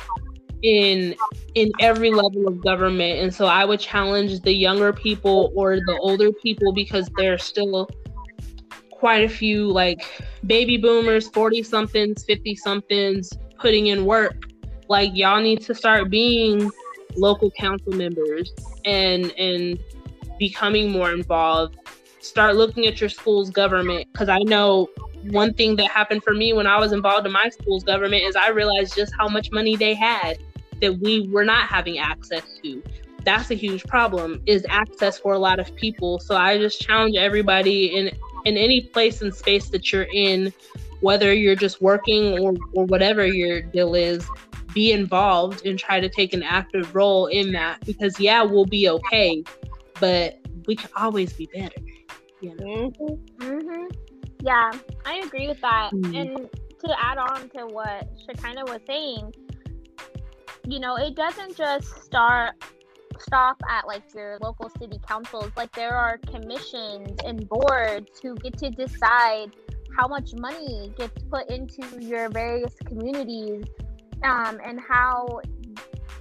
in 0.64 1.16
in 1.56 1.72
every 1.80 2.12
level 2.12 2.48
of 2.48 2.64
government. 2.64 3.20
And 3.20 3.34
so 3.34 3.46
I 3.46 3.66
would 3.66 3.80
challenge 3.80 4.42
the 4.42 4.54
younger 4.54 4.94
people 4.94 5.52
or 5.56 5.78
the 5.78 5.98
older 6.00 6.32
people 6.32 6.74
because 6.74 7.10
they're 7.18 7.38
still 7.38 7.90
quite 9.02 9.24
a 9.24 9.30
few 9.30 9.68
like 9.68 10.06
baby 10.46 10.78
boomers, 10.78 11.28
40 11.30 11.64
somethings, 11.64 12.24
50 12.24 12.56
somethings 12.56 13.34
putting 13.58 13.88
in 13.88 14.06
work. 14.06 14.46
Like 14.90 15.10
y'all 15.16 15.42
need 15.42 15.62
to 15.62 15.74
start 15.74 16.12
being 16.12 16.70
local 17.18 17.50
council 17.50 17.94
members 17.94 18.54
and 18.86 19.32
and 19.32 19.80
becoming 20.38 20.92
more 20.92 21.12
involved. 21.12 21.78
Start 22.20 22.56
looking 22.56 22.86
at 22.86 23.02
your 23.02 23.10
school's 23.10 23.50
government 23.50 24.08
because 24.14 24.30
I 24.30 24.38
know 24.44 24.88
one 25.32 25.56
thing 25.56 25.76
that 25.78 25.90
happened 25.90 26.22
for 26.24 26.36
me 26.36 26.54
when 26.54 26.68
I 26.68 26.78
was 26.78 26.92
involved 26.92 27.26
in 27.26 27.32
my 27.32 27.50
school's 27.50 27.84
government 27.84 28.24
is 28.24 28.36
I 28.36 28.50
realized 28.50 28.96
just 28.96 29.14
how 29.18 29.28
much 29.28 29.52
money 29.52 29.76
they 29.76 29.96
had 29.96 30.38
that 30.80 31.00
we 31.00 31.28
were 31.28 31.44
not 31.44 31.68
having 31.68 31.98
access 31.98 32.44
to. 32.62 32.84
That's 33.26 33.50
a 33.50 33.56
huge 33.56 33.84
problem 33.86 34.44
is 34.46 34.64
access 34.70 35.18
for 35.18 35.34
a 35.34 35.40
lot 35.40 35.60
of 35.60 35.76
people. 35.76 36.20
So 36.20 36.36
I 36.36 36.60
just 36.60 36.80
challenge 36.80 37.16
everybody 37.16 37.96
in 37.98 38.12
in 38.46 38.58
any 38.58 38.82
place 38.82 39.22
and 39.22 39.34
space 39.34 39.70
that 39.70 39.92
you're 39.92 40.08
in, 40.14 40.54
whether 41.02 41.34
you're 41.34 41.56
just 41.56 41.82
working 41.82 42.40
or, 42.40 42.54
or 42.74 42.86
whatever 42.86 43.26
your 43.26 43.62
deal 43.62 43.96
is, 43.96 44.28
be 44.74 44.92
involved 44.92 45.66
and 45.66 45.78
try 45.78 46.00
to 46.00 46.10
take 46.10 46.34
an 46.34 46.44
active 46.44 46.96
role 46.96 47.28
in 47.28 47.52
that 47.52 47.86
because 47.86 48.20
yeah, 48.20 48.42
we'll 48.44 48.66
be 48.66 48.90
okay, 48.90 49.44
but 50.00 50.40
we 50.68 50.76
can 50.76 50.90
always 50.96 51.34
be 51.34 51.50
better. 51.54 51.82
You 52.40 52.56
know? 52.56 52.92
mm-hmm. 52.92 53.44
Mm-hmm. 53.44 53.86
Yeah, 54.42 54.72
I 55.06 55.16
agree 55.18 55.48
with 55.48 55.62
that. 55.62 55.92
Mm-hmm. 55.94 56.16
And 56.16 56.50
to 56.84 57.04
add 57.04 57.18
on 57.18 57.50
to 57.50 57.68
what 57.68 58.10
Shekinah 58.26 58.66
was 58.66 58.80
saying, 58.88 59.34
you 60.68 60.80
know, 60.80 60.96
it 60.96 61.16
doesn't 61.16 61.56
just 61.56 62.04
start 62.04 62.56
stop 63.22 63.62
at 63.70 63.88
like 63.88 64.04
your 64.14 64.38
local 64.42 64.70
city 64.70 65.00
councils. 65.08 65.52
Like 65.56 65.72
there 65.74 65.96
are 65.96 66.18
commissions 66.18 67.20
and 67.26 67.48
boards 67.48 68.20
who 68.22 68.36
get 68.36 68.58
to 68.60 68.70
decide 68.70 69.56
how 69.96 70.08
much 70.08 70.34
money 70.34 70.94
gets 70.98 71.22
put 71.30 71.50
into 71.50 71.84
your 72.00 72.30
various 72.30 72.74
communities 72.86 73.66
um, 74.24 74.60
and 74.64 74.80
how 74.80 75.42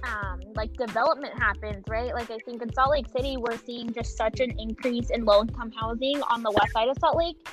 um, 0.03 0.41
like 0.55 0.73
development 0.73 1.37
happens, 1.37 1.83
right? 1.87 2.13
Like 2.13 2.31
I 2.31 2.37
think 2.39 2.61
in 2.61 2.73
Salt 2.73 2.91
Lake 2.91 3.07
City, 3.15 3.37
we're 3.37 3.57
seeing 3.57 3.93
just 3.93 4.17
such 4.17 4.39
an 4.39 4.59
increase 4.59 5.09
in 5.09 5.25
low 5.25 5.41
income 5.41 5.71
housing 5.71 6.21
on 6.23 6.43
the 6.43 6.51
west 6.51 6.73
side 6.73 6.89
of 6.89 6.97
Salt 6.99 7.17
Lake 7.17 7.47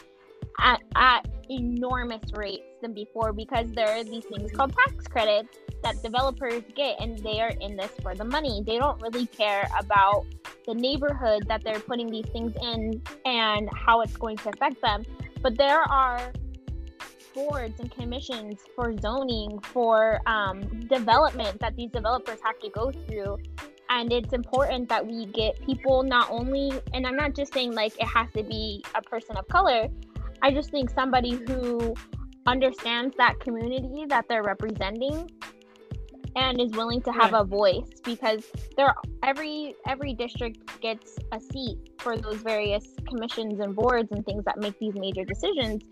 at, 0.61 0.81
at 0.97 1.29
enormous 1.51 2.33
rates 2.35 2.65
than 2.83 2.93
before 2.93 3.33
because 3.33 3.71
there 3.73 3.89
are 3.89 4.05
these 4.05 4.25
things 4.25 4.51
called 4.53 4.75
tax 4.87 5.07
credits 5.07 5.57
that 5.83 6.03
developers 6.03 6.63
get 6.75 7.01
and 7.01 7.19
they 7.19 7.41
are 7.41 7.53
in 7.61 7.77
this 7.77 7.91
for 8.03 8.15
the 8.15 8.25
money. 8.25 8.63
They 8.67 8.79
don't 8.79 9.01
really 9.01 9.27
care 9.27 9.69
about 9.79 10.27
the 10.67 10.75
neighborhood 10.75 11.47
that 11.49 11.63
they're 11.65 11.81
putting 11.81 12.11
these 12.11 12.27
things 12.27 12.53
in 12.61 13.03
and 13.25 13.69
how 13.75 14.01
it's 14.03 14.17
going 14.17 14.37
to 14.39 14.51
affect 14.51 14.81
them. 14.83 15.05
But 15.43 15.57
there 15.57 15.81
are 15.81 16.33
boards 17.35 17.79
and 17.79 17.91
commissions 17.91 18.59
for 18.75 18.97
zoning, 18.99 19.61
for 19.61 20.21
um, 20.27 20.63
development 20.89 21.61
that 21.61 21.77
these 21.77 21.91
developers 21.91 22.39
have 22.45 22.59
to 22.61 22.71
go 22.71 22.91
through. 22.91 23.39
And 23.91 24.13
it's 24.13 24.33
important 24.33 24.89
that 24.89 25.07
we 25.07 25.27
get 25.27 25.65
people 25.65 26.03
not 26.03 26.31
only, 26.31 26.73
and 26.93 27.07
I'm 27.07 27.17
not 27.17 27.35
just 27.35 27.55
saying 27.55 27.73
like 27.73 27.99
it 27.99 28.07
has 28.07 28.29
to 28.37 28.43
be 28.43 28.85
a 28.95 29.03
person 29.03 29.37
of 29.37 29.47
color, 29.49 29.89
I 30.43 30.51
just 30.51 30.71
think 30.71 30.91
somebody 30.91 31.33
who 31.47 31.95
understands 32.47 33.15
that 33.19 33.39
community 33.41 34.05
that 34.09 34.27
they're 34.29 34.43
representing 34.43 35.31
and 36.39 36.61
is 36.61 36.71
willing 36.73 37.03
to 37.03 37.11
have 37.11 37.35
a 37.35 37.43
voice 37.43 37.91
because 38.05 38.45
there 38.77 38.95
every 39.25 39.75
every 39.87 40.15
district 40.15 40.59
gets 40.81 41.17
a 41.33 41.41
seat 41.41 41.79
for 41.99 42.17
those 42.17 42.37
various 42.37 42.85
commissions 43.09 43.59
and 43.59 43.75
boards 43.75 44.09
and 44.13 44.25
things 44.25 44.45
that 44.45 44.57
make 44.59 44.79
these 44.79 44.95
major 44.95 45.25
decisions. 45.25 45.83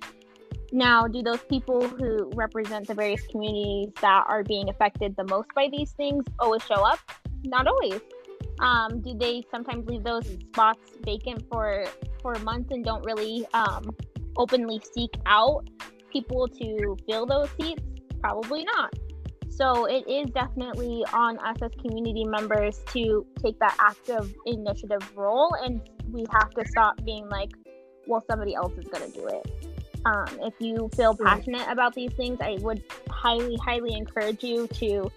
Now, 0.72 1.06
do 1.06 1.22
those 1.22 1.42
people 1.48 1.86
who 1.88 2.30
represent 2.34 2.86
the 2.86 2.94
various 2.94 3.24
communities 3.26 3.92
that 4.00 4.24
are 4.28 4.42
being 4.44 4.68
affected 4.68 5.16
the 5.16 5.24
most 5.24 5.48
by 5.54 5.68
these 5.70 5.92
things 5.92 6.24
always 6.38 6.62
show 6.62 6.82
up? 6.92 7.00
Not 7.44 7.66
always. 7.66 8.00
Um, 8.60 9.00
do 9.00 9.14
they 9.14 9.42
sometimes 9.50 9.86
leave 9.88 10.04
those 10.04 10.26
spots 10.26 10.90
vacant 11.04 11.44
for 11.50 11.86
for 12.22 12.34
months 12.50 12.70
and 12.70 12.84
don't 12.84 13.04
really 13.04 13.46
um, 13.52 13.90
openly 14.36 14.80
seek 14.94 15.10
out 15.26 15.68
people 16.12 16.46
to 16.48 16.96
fill 17.08 17.26
those 17.26 17.50
seats? 17.58 17.82
Probably 18.20 18.64
not. 18.64 18.94
So 19.56 19.86
it 19.86 20.06
is 20.06 20.28
definitely 20.32 21.02
on 21.14 21.38
us 21.38 21.56
as 21.62 21.70
community 21.80 22.24
members 22.24 22.78
to 22.92 23.26
take 23.42 23.58
that 23.60 23.74
active 23.80 24.34
initiative 24.44 25.00
role, 25.16 25.56
and 25.64 25.80
we 26.12 26.26
have 26.30 26.50
to 26.50 26.64
stop 26.66 27.02
being 27.04 27.26
like, 27.30 27.52
well, 28.06 28.22
somebody 28.30 28.54
else 28.54 28.72
is 28.76 28.86
going 28.86 29.10
to 29.10 29.18
do 29.18 29.26
it. 29.28 29.70
Um, 30.04 30.26
if 30.42 30.54
you 30.60 30.90
feel 30.94 31.16
passionate 31.16 31.66
about 31.68 31.94
these 31.94 32.12
things, 32.12 32.38
I 32.42 32.58
would 32.60 32.84
highly, 33.08 33.56
highly 33.56 33.94
encourage 33.94 34.44
you 34.44 34.66
to 34.74 35.10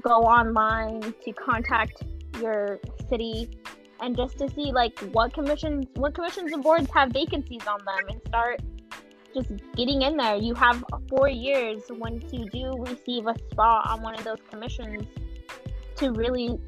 go 0.00 0.22
online 0.22 1.00
to 1.24 1.32
contact 1.32 2.02
your 2.40 2.80
city 3.10 3.60
and 4.00 4.16
just 4.16 4.38
to 4.38 4.48
see 4.50 4.72
like 4.72 4.98
what 5.12 5.32
commissions 5.32 5.86
what 5.94 6.14
commissions 6.14 6.52
and 6.52 6.62
boards 6.62 6.90
have 6.92 7.10
vacancies 7.12 7.66
on 7.66 7.78
them 7.84 8.08
and 8.10 8.20
start 8.26 8.60
just 9.36 9.50
getting 9.76 10.02
in 10.02 10.16
there. 10.16 10.36
You 10.36 10.54
have 10.54 10.82
four 11.08 11.28
years 11.28 11.82
once 11.90 12.24
you 12.32 12.48
do 12.50 12.74
receive 12.78 13.26
a 13.26 13.34
spot 13.50 13.88
on 13.90 14.02
one 14.02 14.14
of 14.14 14.24
those 14.24 14.38
commissions 14.50 15.06
to 15.96 16.12
really 16.12 16.58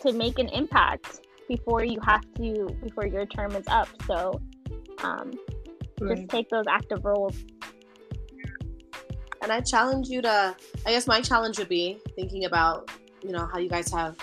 to 0.00 0.12
make 0.12 0.38
an 0.38 0.48
impact 0.48 1.20
before 1.48 1.84
you 1.84 1.98
have 2.04 2.22
to 2.36 2.68
before 2.82 3.06
your 3.06 3.26
term 3.26 3.52
is 3.52 3.66
up. 3.68 3.88
So 4.06 4.40
um, 5.02 5.32
right. 6.00 6.16
just 6.16 6.28
take 6.28 6.50
those 6.50 6.66
active 6.68 7.04
roles. 7.04 7.36
And 9.42 9.52
I 9.52 9.60
challenge 9.60 10.08
you 10.08 10.20
to. 10.22 10.54
I 10.84 10.90
guess 10.90 11.06
my 11.06 11.20
challenge 11.20 11.58
would 11.58 11.68
be 11.68 11.98
thinking 12.14 12.44
about 12.44 12.90
you 13.22 13.30
know 13.30 13.48
how 13.50 13.58
you 13.58 13.68
guys 13.68 13.90
have 13.92 14.16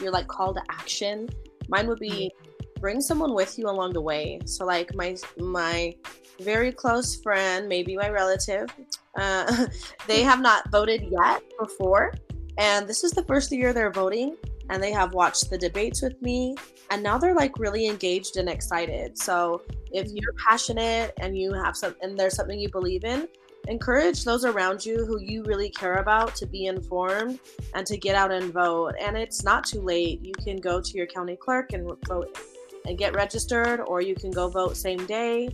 your 0.00 0.10
like 0.10 0.28
call 0.28 0.52
to 0.54 0.62
action. 0.70 1.28
Mine 1.68 1.86
would 1.88 2.00
be 2.00 2.30
mm-hmm. 2.30 2.80
bring 2.80 3.00
someone 3.00 3.34
with 3.34 3.58
you 3.58 3.66
along 3.66 3.94
the 3.94 4.00
way. 4.02 4.40
So 4.44 4.66
like 4.66 4.94
my 4.94 5.16
my 5.38 5.94
very 6.40 6.72
close 6.72 7.16
friend, 7.16 7.68
maybe 7.68 7.96
my 7.96 8.08
relative. 8.08 8.68
Uh, 9.16 9.66
they 10.06 10.22
have 10.22 10.40
not 10.40 10.70
voted 10.70 11.08
yet 11.10 11.42
before, 11.58 12.14
and 12.58 12.86
this 12.86 13.04
is 13.04 13.12
the 13.12 13.24
first 13.24 13.52
year 13.52 13.72
they're 13.72 13.90
voting, 13.90 14.36
and 14.70 14.82
they 14.82 14.92
have 14.92 15.14
watched 15.14 15.50
the 15.50 15.58
debates 15.58 16.02
with 16.02 16.20
me, 16.22 16.54
and 16.90 17.02
now 17.02 17.18
they're 17.18 17.34
like 17.34 17.58
really 17.58 17.86
engaged 17.86 18.36
and 18.36 18.48
excited. 18.48 19.18
So 19.18 19.62
if 19.92 20.08
you're 20.10 20.34
passionate 20.48 21.14
and 21.20 21.36
you 21.36 21.52
have 21.52 21.76
some, 21.76 21.94
and 22.02 22.18
there's 22.18 22.34
something 22.34 22.58
you 22.58 22.68
believe 22.68 23.04
in, 23.04 23.28
encourage 23.68 24.24
those 24.24 24.44
around 24.44 24.84
you 24.84 25.04
who 25.04 25.20
you 25.20 25.42
really 25.44 25.70
care 25.70 25.96
about 25.96 26.34
to 26.36 26.46
be 26.46 26.66
informed 26.66 27.40
and 27.74 27.86
to 27.86 27.96
get 27.96 28.14
out 28.14 28.30
and 28.30 28.52
vote. 28.52 28.94
And 29.00 29.16
it's 29.16 29.42
not 29.42 29.64
too 29.64 29.80
late. 29.80 30.24
You 30.24 30.32
can 30.44 30.58
go 30.58 30.80
to 30.80 30.92
your 30.92 31.06
county 31.06 31.36
clerk 31.36 31.72
and 31.72 31.90
vote 32.06 32.38
and 32.86 32.96
get 32.96 33.14
registered, 33.14 33.80
or 33.80 34.00
you 34.00 34.14
can 34.14 34.30
go 34.30 34.48
vote 34.48 34.76
same 34.76 35.04
day. 35.06 35.48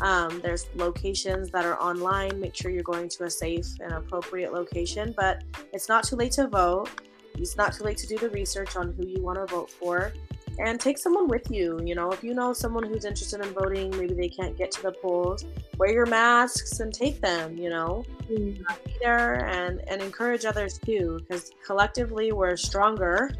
Um, 0.00 0.40
there's 0.42 0.66
locations 0.74 1.50
that 1.50 1.64
are 1.64 1.80
online. 1.80 2.38
Make 2.38 2.54
sure 2.54 2.70
you're 2.70 2.82
going 2.82 3.08
to 3.08 3.24
a 3.24 3.30
safe 3.30 3.66
and 3.80 3.92
appropriate 3.92 4.52
location. 4.52 5.14
But 5.16 5.44
it's 5.72 5.88
not 5.88 6.04
too 6.04 6.16
late 6.16 6.32
to 6.32 6.46
vote. 6.48 6.88
It's 7.34 7.56
not 7.56 7.72
too 7.72 7.84
late 7.84 7.98
to 7.98 8.06
do 8.06 8.18
the 8.18 8.30
research 8.30 8.76
on 8.76 8.92
who 8.92 9.06
you 9.06 9.22
want 9.22 9.38
to 9.38 9.46
vote 9.46 9.70
for. 9.70 10.12
And 10.58 10.80
take 10.80 10.96
someone 10.96 11.28
with 11.28 11.50
you. 11.50 11.78
You 11.84 11.94
know, 11.94 12.10
if 12.10 12.24
you 12.24 12.32
know 12.32 12.54
someone 12.54 12.84
who's 12.84 13.04
interested 13.04 13.40
in 13.42 13.52
voting, 13.52 13.90
maybe 13.90 14.14
they 14.14 14.28
can't 14.28 14.56
get 14.56 14.70
to 14.72 14.82
the 14.84 14.92
polls, 14.92 15.44
wear 15.76 15.92
your 15.92 16.06
masks 16.06 16.80
and 16.80 16.94
take 16.94 17.20
them, 17.20 17.58
you 17.58 17.68
know. 17.68 18.04
Mm-hmm. 18.22 18.62
Be 18.86 18.96
there 19.00 19.44
and, 19.44 19.82
and 19.86 20.00
encourage 20.00 20.46
others 20.46 20.78
too, 20.78 21.20
because 21.20 21.50
collectively 21.64 22.32
we're 22.32 22.56
stronger 22.56 23.30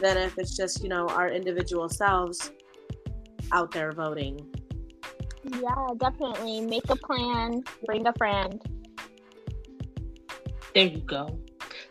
than 0.00 0.16
if 0.16 0.38
it's 0.38 0.56
just, 0.56 0.80
you 0.80 0.88
know, 0.88 1.08
our 1.08 1.28
individual 1.28 1.88
selves 1.88 2.52
out 3.50 3.72
there 3.72 3.90
voting. 3.90 4.48
Yeah, 5.52 5.86
definitely. 5.98 6.60
Make 6.60 6.88
a 6.88 6.96
plan, 6.96 7.62
bring 7.86 8.06
a 8.06 8.12
friend. 8.14 8.60
There 10.74 10.86
you 10.86 11.00
go. 11.00 11.38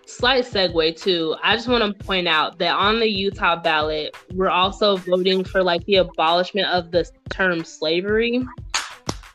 Slight 0.05 0.45
segue 0.45 0.99
too. 0.99 1.35
I 1.43 1.55
just 1.55 1.67
want 1.67 1.83
to 1.83 2.05
point 2.05 2.27
out 2.27 2.59
that 2.59 2.73
on 2.73 2.99
the 2.99 3.07
Utah 3.07 3.61
ballot, 3.61 4.15
we're 4.33 4.49
also 4.49 4.97
voting 4.97 5.43
for 5.43 5.61
like 5.63 5.83
the 5.85 5.95
abolishment 5.95 6.67
of 6.67 6.91
the 6.91 7.09
term 7.29 7.63
slavery 7.63 8.45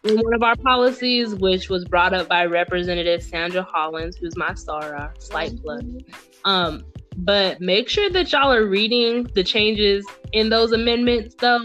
in 0.04 0.16
one 0.16 0.34
of 0.34 0.42
our 0.42 0.56
policies, 0.56 1.34
which 1.34 1.68
was 1.68 1.84
brought 1.84 2.14
up 2.14 2.28
by 2.28 2.46
Representative 2.46 3.22
Sandra 3.22 3.62
Hollins, 3.62 4.16
who's 4.16 4.36
my 4.36 4.54
star, 4.54 5.12
slight 5.18 5.60
plug. 5.62 6.02
Um, 6.44 6.84
but 7.18 7.60
make 7.60 7.88
sure 7.88 8.10
that 8.10 8.32
y'all 8.32 8.52
are 8.52 8.66
reading 8.66 9.24
the 9.34 9.44
changes 9.44 10.06
in 10.32 10.48
those 10.48 10.72
amendments 10.72 11.34
though 11.38 11.60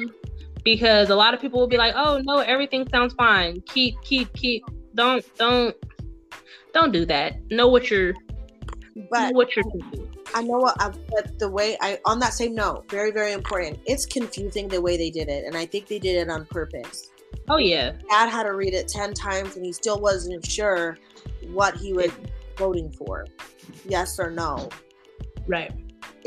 because 0.68 1.10
a 1.10 1.16
lot 1.16 1.34
of 1.34 1.40
people 1.40 1.62
will 1.62 1.68
be 1.68 1.78
like, 1.78 1.94
"Oh 1.96 2.20
no, 2.26 2.40
everything 2.40 2.86
sounds 2.90 3.14
fine. 3.14 3.62
Keep, 3.68 4.02
keep, 4.02 4.34
keep. 4.34 4.66
Don't, 4.96 5.24
don't, 5.38 5.74
don't 6.74 6.92
do 6.92 7.06
that. 7.06 7.40
Know 7.50 7.70
what 7.70 7.90
you're, 7.90 8.14
but 9.10 9.34
what 9.34 9.56
you're 9.56 9.64
doing." 9.64 10.14
I 10.36 10.44
know 10.44 10.58
what, 10.58 10.76
I, 10.82 10.92
but 11.10 11.40
the 11.40 11.50
way 11.50 11.78
I 11.80 12.00
on 12.04 12.20
that 12.20 12.34
same 12.34 12.54
note, 12.54 12.92
very, 12.92 13.12
very 13.12 13.32
important. 13.32 13.80
It's 13.86 14.06
confusing 14.06 14.68
the 14.68 14.82
way 14.82 14.98
they 14.98 15.10
did 15.10 15.30
it, 15.30 15.46
and 15.46 15.56
I 15.56 15.66
think 15.66 15.88
they 15.88 16.00
did 16.00 16.18
it 16.18 16.30
on 16.30 16.46
purpose. 16.48 17.12
Oh 17.48 17.58
yeah, 17.58 17.94
Dad 18.10 18.28
had 18.28 18.44
to 18.44 18.52
read 18.52 18.74
it 18.74 18.90
ten 18.90 19.14
times, 19.14 19.56
and 19.56 19.66
he 19.66 19.72
still 19.72 20.02
wasn't 20.02 20.46
sure 20.46 20.98
what 21.54 21.78
he 21.78 21.94
was 21.94 22.12
voting 22.58 22.92
for, 22.92 23.26
yes 23.86 24.20
or 24.20 24.32
no. 24.32 24.68
Right. 25.48 25.72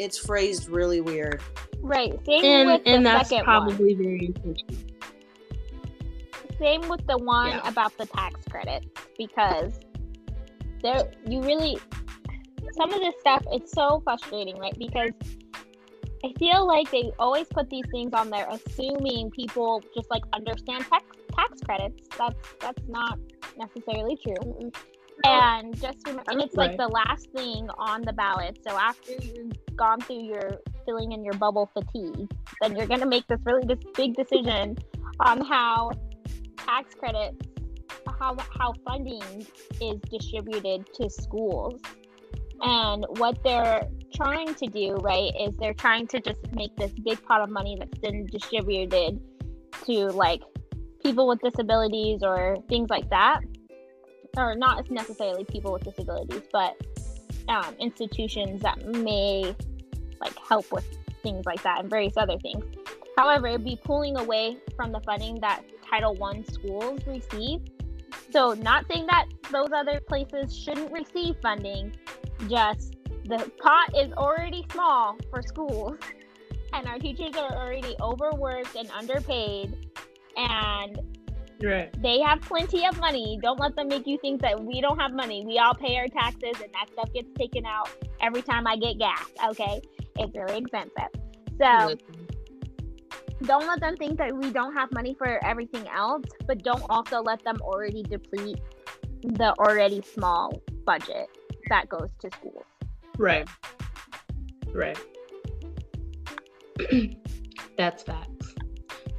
It's 0.01 0.17
phrased 0.17 0.71
really 0.71 1.03
weird. 1.03 1.43
Right. 1.83 2.19
Same 2.25 2.45
and, 2.45 2.71
with 2.71 2.83
and 2.87 3.05
the 3.05 3.11
that's 3.11 3.33
probably 3.43 3.95
one. 3.95 4.03
very 4.03 4.27
intentional. 4.27 4.77
Same 6.59 6.89
with 6.89 7.07
the 7.07 7.19
one 7.19 7.49
yeah. 7.49 7.69
about 7.69 7.97
the 7.99 8.07
tax 8.07 8.41
credit 8.51 8.85
because 9.19 9.79
there 10.83 11.11
you 11.27 11.43
really 11.43 11.79
some 12.73 12.93
of 12.93 13.01
this 13.01 13.15
stuff 13.21 13.45
it's 13.53 13.73
so 13.73 14.01
frustrating, 14.05 14.59
right? 14.59 14.77
Because 14.79 15.11
I 16.25 16.33
feel 16.39 16.67
like 16.67 16.91
they 16.91 17.13
always 17.19 17.47
put 17.49 17.69
these 17.69 17.85
things 17.91 18.15
on 18.15 18.31
there 18.31 18.47
assuming 18.51 19.31
people 19.33 19.83
just 19.95 20.11
like 20.11 20.23
understand 20.33 20.87
tax 20.87 21.05
tax 21.37 21.61
credits. 21.61 22.09
That's 22.17 22.39
that's 22.59 22.83
not 22.89 23.19
necessarily 23.59 24.17
true. 24.17 24.71
And 25.25 25.79
just 25.81 25.99
remember, 26.07 26.31
and 26.31 26.41
it's 26.41 26.55
like 26.55 26.77
the 26.77 26.89
last 26.89 27.29
thing 27.31 27.69
on 27.79 28.03
the 28.03 28.13
ballot. 28.13 28.59
So 28.67 28.77
after 28.77 29.13
you've 29.13 29.53
gone 29.77 30.01
through 30.01 30.25
your 30.25 30.61
filling 30.87 31.13
in 31.13 31.25
your 31.25 31.35
bubble 31.35 31.71
fatigue, 31.75 32.31
then 32.61 32.77
you're 32.77 32.87
going 32.87 33.01
to 33.01 33.07
make 33.07 33.27
this 33.29 33.41
really 33.45 33.67
this 33.67 33.85
big 33.95 34.15
decision 34.15 34.77
on 35.21 35.45
how 35.45 35.91
tax 36.57 36.95
credits, 36.95 37.37
how 38.19 38.37
how 38.59 38.73
funding 38.87 39.47
is 39.81 40.01
distributed 40.11 40.87
to 40.95 41.11
schools. 41.11 41.81
And 42.63 43.07
what 43.17 43.43
they're 43.43 43.89
trying 44.15 44.55
to 44.55 44.67
do, 44.67 44.97
right, 44.97 45.33
is 45.41 45.57
they're 45.57 45.75
trying 45.75 46.07
to 46.09 46.21
just 46.21 46.41
make 46.53 46.77
this 46.77 46.93
big 47.05 47.23
pot 47.25 47.41
of 47.41 47.49
money 47.51 47.77
that's 47.79 47.99
been 47.99 48.27
distributed 48.27 49.21
to 49.87 50.07
like 50.09 50.43
people 51.03 51.27
with 51.27 51.41
disabilities 51.41 52.21
or 52.23 52.57
things 52.69 52.91
like 52.91 53.09
that 53.09 53.41
or 54.37 54.55
not 54.55 54.91
necessarily 54.91 55.45
people 55.45 55.73
with 55.73 55.85
disabilities, 55.85 56.43
but 56.53 56.77
um, 57.49 57.75
institutions 57.79 58.63
that 58.63 58.85
may 58.87 59.55
like 60.21 60.37
help 60.39 60.71
with 60.73 60.87
things 61.23 61.45
like 61.47 61.63
that 61.63 61.81
and 61.81 61.91
various 61.91 62.17
other 62.17 62.39
things. 62.39 62.65
However, 63.17 63.49
it'd 63.49 63.65
be 63.65 63.79
pulling 63.83 64.17
away 64.17 64.59
from 64.77 64.93
the 64.93 65.01
funding 65.01 65.41
that 65.41 65.63
Title 65.89 66.15
One 66.15 66.45
schools 66.45 67.01
receive. 67.07 67.61
So, 68.31 68.55
not 68.55 68.87
saying 68.89 69.07
that 69.09 69.27
those 69.51 69.69
other 69.75 70.01
places 70.01 70.57
shouldn't 70.57 70.93
receive 70.93 71.37
funding, 71.43 71.97
just 72.49 72.97
the 73.25 73.51
pot 73.61 73.95
is 73.97 74.13
already 74.13 74.65
small 74.71 75.17
for 75.31 75.43
schools, 75.43 75.97
and 76.73 76.87
our 76.87 76.99
teachers 76.99 77.37
are 77.37 77.53
already 77.53 77.97
overworked 78.01 78.77
and 78.77 78.91
underpaid, 78.91 79.91
and 80.37 81.10
Right. 81.63 82.03
They 82.03 82.21
have 82.21 82.41
plenty 82.41 82.87
of 82.87 82.99
money. 82.99 83.39
Don't 83.43 83.61
let 83.61 83.77
them 83.77 83.89
make 83.89 84.07
you 84.07 84.19
think 84.19 84.41
that 84.43 84.63
we 84.63 84.81
don't 84.81 84.99
have 84.99 85.13
money. 85.13 85.45
We 85.47 85.59
all 85.59 85.75
pay 85.75 85.97
our 85.99 86.09
taxes 86.09 86.61
and 86.63 86.73
that 86.73 86.87
stuff 86.93 87.13
gets 87.13 87.29
taken 87.37 87.67
out 87.67 87.91
every 88.21 88.43
time 88.43 88.67
I 88.67 88.77
get 88.77 88.99
gas. 88.99 89.27
Okay. 89.51 89.83
It's 90.17 90.33
very 90.33 90.59
expensive. 90.59 91.11
So 91.59 91.65
mm-hmm. 91.65 93.45
don't 93.45 93.67
let 93.67 93.81
them 93.81 93.97
think 93.97 94.19
that 94.19 94.35
we 94.35 94.51
don't 94.51 94.75
have 94.75 94.91
money 94.93 95.15
for 95.15 95.45
everything 95.45 95.87
else, 95.89 96.25
but 96.47 96.63
don't 96.63 96.85
also 96.89 97.21
let 97.21 97.45
them 97.45 97.59
already 97.61 98.03
deplete 98.03 98.61
the 99.23 99.55
already 99.59 100.01
small 100.03 100.63
budget 100.87 101.29
that 101.69 101.89
goes 101.89 102.09
to 102.21 102.31
schools. 102.31 102.65
Right. 103.19 103.47
Right. 104.73 104.99
That's 107.77 108.03
facts. 108.03 108.55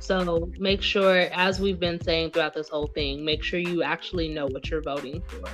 So 0.02 0.52
make 0.58 0.82
sure, 0.82 1.30
as 1.32 1.60
we've 1.60 1.80
been 1.80 2.02
saying 2.02 2.32
throughout 2.32 2.56
this 2.56 2.70
whole 2.70 2.88
thing, 2.88 3.24
make 3.24 3.43
sure 3.43 3.60
you 3.60 3.84
actually 3.84 4.30
know 4.30 4.47
what 4.47 4.70
you're 4.70 4.82
voting 4.82 5.22
for. 5.28 5.47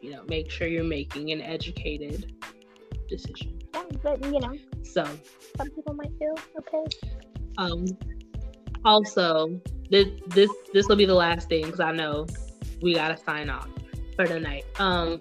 You 0.00 0.12
know, 0.12 0.22
make 0.26 0.50
sure 0.50 0.66
you're 0.66 0.82
making 0.82 1.30
an 1.32 1.42
educated 1.42 2.34
decision. 3.10 3.58
Yeah, 3.74 3.82
but 4.02 4.24
you 4.24 4.40
know, 4.40 4.54
So, 4.82 5.04
some 5.58 5.70
people 5.70 5.94
might 5.94 6.10
feel 6.18 6.34
okay. 6.58 6.96
um, 7.58 7.84
also, 8.86 9.60
this 9.90 10.08
this 10.28 10.50
this 10.72 10.88
will 10.88 10.96
be 10.96 11.04
the 11.04 11.14
last 11.14 11.50
thing 11.50 11.66
because 11.66 11.80
I 11.80 11.92
know 11.92 12.26
we 12.80 12.94
gotta 12.94 13.18
sign 13.18 13.50
off 13.50 13.68
for 14.16 14.26
tonight. 14.26 14.64
Um, 14.78 15.20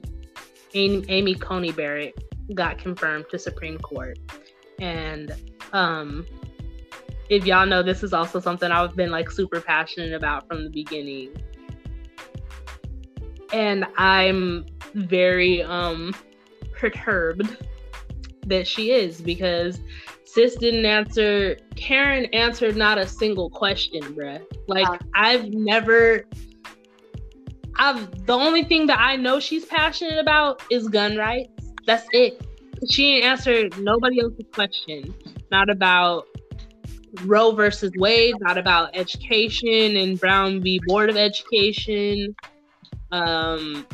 Amy, 0.74 1.06
Amy 1.10 1.36
Coney 1.36 1.74
Barrett 1.74 2.16
got 2.56 2.78
confirmed 2.78 3.26
to 3.32 3.38
Supreme 3.38 3.78
Court, 3.78 4.18
and 4.80 5.36
um, 5.74 6.26
if 7.32 7.46
y'all 7.46 7.66
know, 7.66 7.82
this 7.82 8.04
is 8.04 8.12
also 8.12 8.42
something 8.42 8.70
I've 8.70 8.94
been 8.94 9.10
like 9.10 9.32
super 9.32 9.62
passionate 9.62 10.12
about 10.12 10.50
from 10.50 10.66
the 10.66 10.70
beginning, 10.70 11.32
and 13.54 13.86
I'm 13.96 14.66
very 14.94 15.64
um 15.64 16.14
perturbed 16.74 17.58
that 18.48 18.68
she 18.68 18.92
is 18.92 19.22
because 19.22 19.80
sis 20.26 20.58
didn't 20.58 20.86
answer 20.86 21.56
karen 21.78 22.26
answered 22.34 22.76
not 22.76 22.98
a 22.98 23.08
single 23.08 23.50
question 23.50 24.02
bruh. 24.16 24.44
Like 24.68 24.88
Yeah. 24.88 24.98
i've 25.16 25.46
never 25.54 26.26
i've 27.78 28.26
the 28.26 28.34
only 28.34 28.64
thing 28.66 28.88
that 28.88 29.00
i 29.00 29.16
know 29.16 29.40
she's 29.40 29.64
passionate 29.64 30.18
about 30.20 30.62
is 30.70 30.90
gun 30.90 31.16
rights. 31.16 31.72
That's 31.86 32.08
it. 32.12 32.46
She 32.90 33.16
ain't 33.16 33.26
answered 33.26 33.78
nobody 33.80 34.20
else's 34.22 34.46
question. 34.54 35.14
Not 35.52 35.70
about 35.70 36.28
roe 37.24 37.52
versus 37.52 37.92
wade 37.98 38.36
not 38.40 38.58
about 38.58 38.90
education 38.96 39.98
and 39.98 40.20
brown 40.20 40.62
v. 40.62 40.80
Board 40.86 41.10
of 41.10 41.18
education. 41.18 42.36
Um 43.12 43.86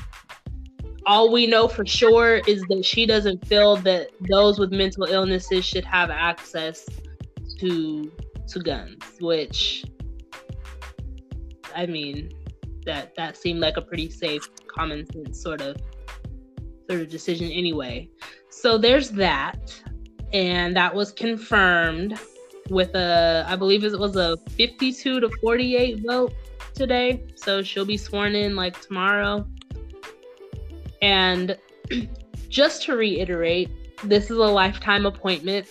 all 1.05 1.31
we 1.31 1.47
know 1.47 1.69
for 1.69 1.85
sure 1.85 2.41
is 2.47 2.61
that 2.63 2.83
she 2.83 3.05
doesn't 3.05 3.45
feel 3.47 3.77
that 3.77 4.09
those 4.29 4.59
with 4.59 4.71
mental 4.71 5.05
illnesses 5.05 5.63
should 5.63 5.85
have 5.85 6.09
access 6.09 6.85
to 7.59 8.11
to 8.47 8.59
guns 8.59 9.01
which 9.19 9.85
i 11.75 11.85
mean 11.85 12.29
that 12.85 13.15
that 13.15 13.37
seemed 13.37 13.59
like 13.59 13.77
a 13.77 13.81
pretty 13.81 14.09
safe 14.09 14.41
common 14.67 15.05
sense 15.11 15.41
sort 15.41 15.61
of 15.61 15.77
sort 16.89 17.01
of 17.01 17.09
decision 17.09 17.51
anyway. 17.51 18.09
So 18.49 18.77
there's 18.77 19.11
that 19.11 19.73
and 20.33 20.75
that 20.75 20.93
was 20.93 21.11
confirmed 21.11 22.19
with 22.69 22.93
a 22.95 23.45
i 23.47 23.55
believe 23.55 23.83
it 23.83 23.97
was 23.97 24.15
a 24.15 24.37
52 24.55 25.19
to 25.19 25.29
48 25.41 26.03
vote 26.05 26.33
today 26.73 27.23
so 27.35 27.63
she'll 27.63 27.85
be 27.85 27.97
sworn 27.97 28.35
in 28.35 28.55
like 28.55 28.79
tomorrow 28.81 29.45
and 31.01 31.57
just 32.49 32.83
to 32.83 32.95
reiterate, 32.95 33.69
this 34.03 34.25
is 34.25 34.37
a 34.37 34.41
lifetime 34.41 35.05
appointment. 35.05 35.67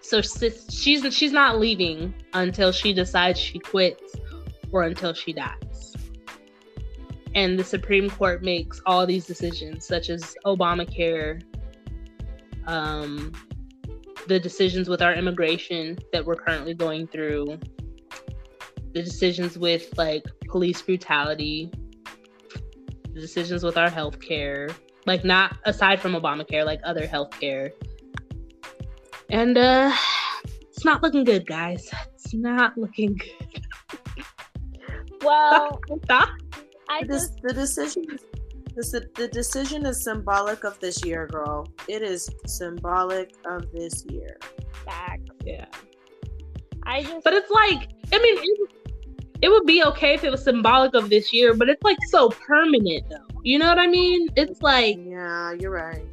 So 0.00 0.22
she's 0.22 0.66
she's 1.10 1.32
not 1.32 1.58
leaving 1.58 2.14
until 2.32 2.70
she 2.70 2.92
decides 2.92 3.40
she 3.40 3.58
quits 3.58 4.14
or 4.70 4.84
until 4.84 5.12
she 5.12 5.32
dies. 5.32 5.96
And 7.34 7.58
the 7.58 7.64
Supreme 7.64 8.08
Court 8.08 8.42
makes 8.42 8.80
all 8.86 9.04
these 9.04 9.26
decisions, 9.26 9.84
such 9.84 10.08
as 10.08 10.36
Obamacare, 10.46 11.42
um, 12.66 13.32
the 14.26 14.40
decisions 14.40 14.88
with 14.88 15.02
our 15.02 15.14
immigration 15.14 15.98
that 16.12 16.24
we're 16.24 16.36
currently 16.36 16.74
going 16.74 17.06
through, 17.06 17.58
the 18.92 19.02
decisions 19.02 19.58
with 19.58 19.96
like 19.96 20.24
police 20.48 20.82
brutality, 20.82 21.70
the 23.12 23.20
decisions 23.20 23.62
with 23.62 23.76
our 23.76 23.90
healthcare, 23.90 24.74
like 25.06 25.24
not 25.24 25.56
aside 25.64 26.00
from 26.00 26.12
Obamacare, 26.14 26.64
like 26.64 26.80
other 26.84 27.06
healthcare. 27.06 27.70
And 29.30 29.56
uh 29.56 29.92
it's 30.44 30.84
not 30.84 31.02
looking 31.02 31.24
good, 31.24 31.46
guys. 31.46 31.88
It's 32.14 32.34
not 32.34 32.76
looking 32.76 33.16
good. 33.16 33.62
Well, 35.22 35.80
I 36.10 37.00
The, 37.00 37.06
just 37.06 37.42
the 37.42 37.52
decision 37.52 38.04
is 38.12 38.22
the, 38.76 39.08
the 39.14 39.28
decision 39.28 39.86
is 39.86 40.04
symbolic 40.04 40.64
of 40.64 40.78
this 40.80 41.04
year, 41.04 41.26
girl. 41.26 41.66
It 41.88 42.02
is 42.02 42.28
symbolic 42.46 43.32
of 43.46 43.70
this 43.72 44.04
year. 44.10 44.38
back. 44.84 45.20
Yeah. 45.44 45.66
I 46.84 47.02
just 47.02 47.24
But 47.24 47.32
it's 47.34 47.50
like, 47.50 47.88
I 48.12 48.18
mean, 48.18 48.38
it, 48.38 48.70
it 49.42 49.48
would 49.48 49.66
be 49.66 49.82
okay 49.84 50.14
if 50.14 50.24
it 50.24 50.30
was 50.30 50.44
symbolic 50.44 50.94
of 50.94 51.08
this 51.10 51.32
year, 51.32 51.54
but 51.54 51.68
it's 51.68 51.82
like 51.82 51.96
so 52.08 52.28
permanent 52.28 53.08
though. 53.10 53.40
You 53.42 53.58
know 53.58 53.68
what 53.68 53.78
I 53.78 53.86
mean? 53.86 54.28
It's 54.36 54.60
like, 54.62 54.96
Yeah, 54.98 55.52
you're 55.52 55.70
right. 55.72 56.04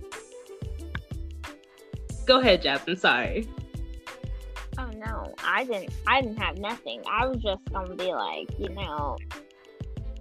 go 2.26 2.40
ahead, 2.40 2.62
Jasmine. 2.62 2.98
Sorry. 2.98 3.48
oh 4.80 4.90
no, 4.96 5.34
I 5.44 5.64
didn't. 5.66 5.92
I 6.08 6.22
didn't 6.22 6.38
have 6.38 6.58
nothing. 6.58 7.02
I 7.10 7.26
was 7.28 7.42
just 7.44 7.62
gonna 7.72 7.96
be 7.96 8.14
like, 8.14 8.50
you 8.58 8.70
know, 8.70 9.18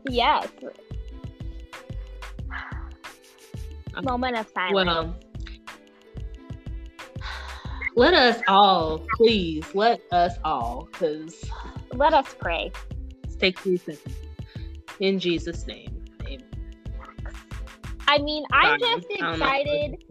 yes. 0.09 0.49
Moment 4.01 4.37
of 4.37 4.49
silence. 4.55 4.75
Well, 4.75 5.15
let 7.95 8.15
us 8.15 8.41
all, 8.49 9.05
please, 9.17 9.67
let 9.75 10.01
us 10.13 10.35
all, 10.45 10.89
because 10.91 11.45
Let 11.93 12.15
us 12.15 12.35
pray. 12.39 12.73
Let's 13.23 13.37
take 13.37 13.59
three 13.59 13.77
seconds. 13.77 14.17
In 15.01 15.19
Jesus' 15.19 15.67
name. 15.67 16.03
Amen. 16.23 16.43
I 18.09 18.19
mean, 18.19 18.45
I'm 18.53 18.79
just 18.79 19.07
I 19.11 19.21
don't 19.21 19.39
know. 19.39 19.47
excited. 19.47 20.05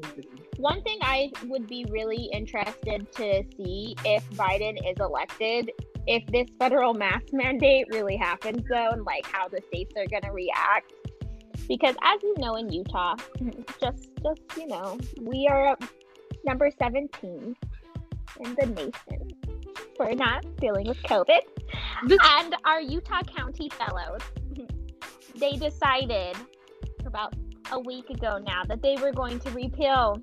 One 0.58 0.84
thing 0.84 1.00
I 1.02 1.32
would 1.48 1.66
be 1.68 1.86
really 1.90 2.30
interested 2.32 3.12
to 3.14 3.44
see 3.58 3.96
if 4.06 4.30
Biden 4.32 4.78
is 4.88 4.98
elected, 5.00 5.72
if 6.06 6.24
this 6.28 6.48
federal 6.60 6.94
mask 6.94 7.28
mandate 7.32 7.88
really 7.90 8.18
happens, 8.18 8.64
though, 8.70 8.90
and 8.92 9.04
like 9.06 9.26
how 9.26 9.48
the 9.48 9.62
states 9.68 9.94
are 9.98 10.06
going 10.06 10.24
to 10.24 10.32
react. 10.32 10.94
Because 11.72 11.95
as 12.03 12.22
you 12.22 12.36
know, 12.38 12.55
in 12.55 12.69
Utah, 12.69 13.15
mm-hmm. 13.15 13.61
just 13.80 14.09
just 14.22 14.41
you 14.57 14.67
know, 14.67 14.99
we 15.22 15.47
are 15.49 15.78
number 16.43 16.69
17 16.69 17.55
in 18.41 18.55
the 18.59 18.65
nation 18.65 19.30
for 19.95 20.13
not 20.13 20.43
dealing 20.57 20.86
with 20.89 21.01
COVID. 21.03 21.39
This- 22.07 22.19
And 22.22 22.57
our 22.65 22.82
Utah 22.82 23.22
County 23.24 23.69
fellows, 23.69 24.19
mm-hmm. 24.51 25.39
they 25.39 25.53
decided 25.53 26.36
about 27.05 27.36
a 27.72 27.80
week 27.80 28.09
ago 28.09 28.38
now 28.45 28.65
that 28.65 28.82
they 28.82 28.97
were 28.97 29.13
going 29.13 29.39
to 29.39 29.49
repeal 29.51 30.22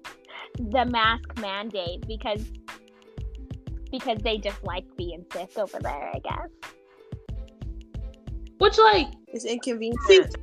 the 0.58 0.84
mask 0.84 1.38
mandate 1.40 2.06
because 2.06 2.44
because 3.90 4.18
they 4.18 4.36
just 4.36 4.62
like 4.64 4.84
being 4.98 5.24
sick 5.32 5.56
over 5.56 5.78
there, 5.80 6.12
I 6.14 6.18
guess. 6.18 6.50
Which, 8.58 8.76
like, 8.76 9.06
is 9.32 9.46
inconvenient. 9.46 10.36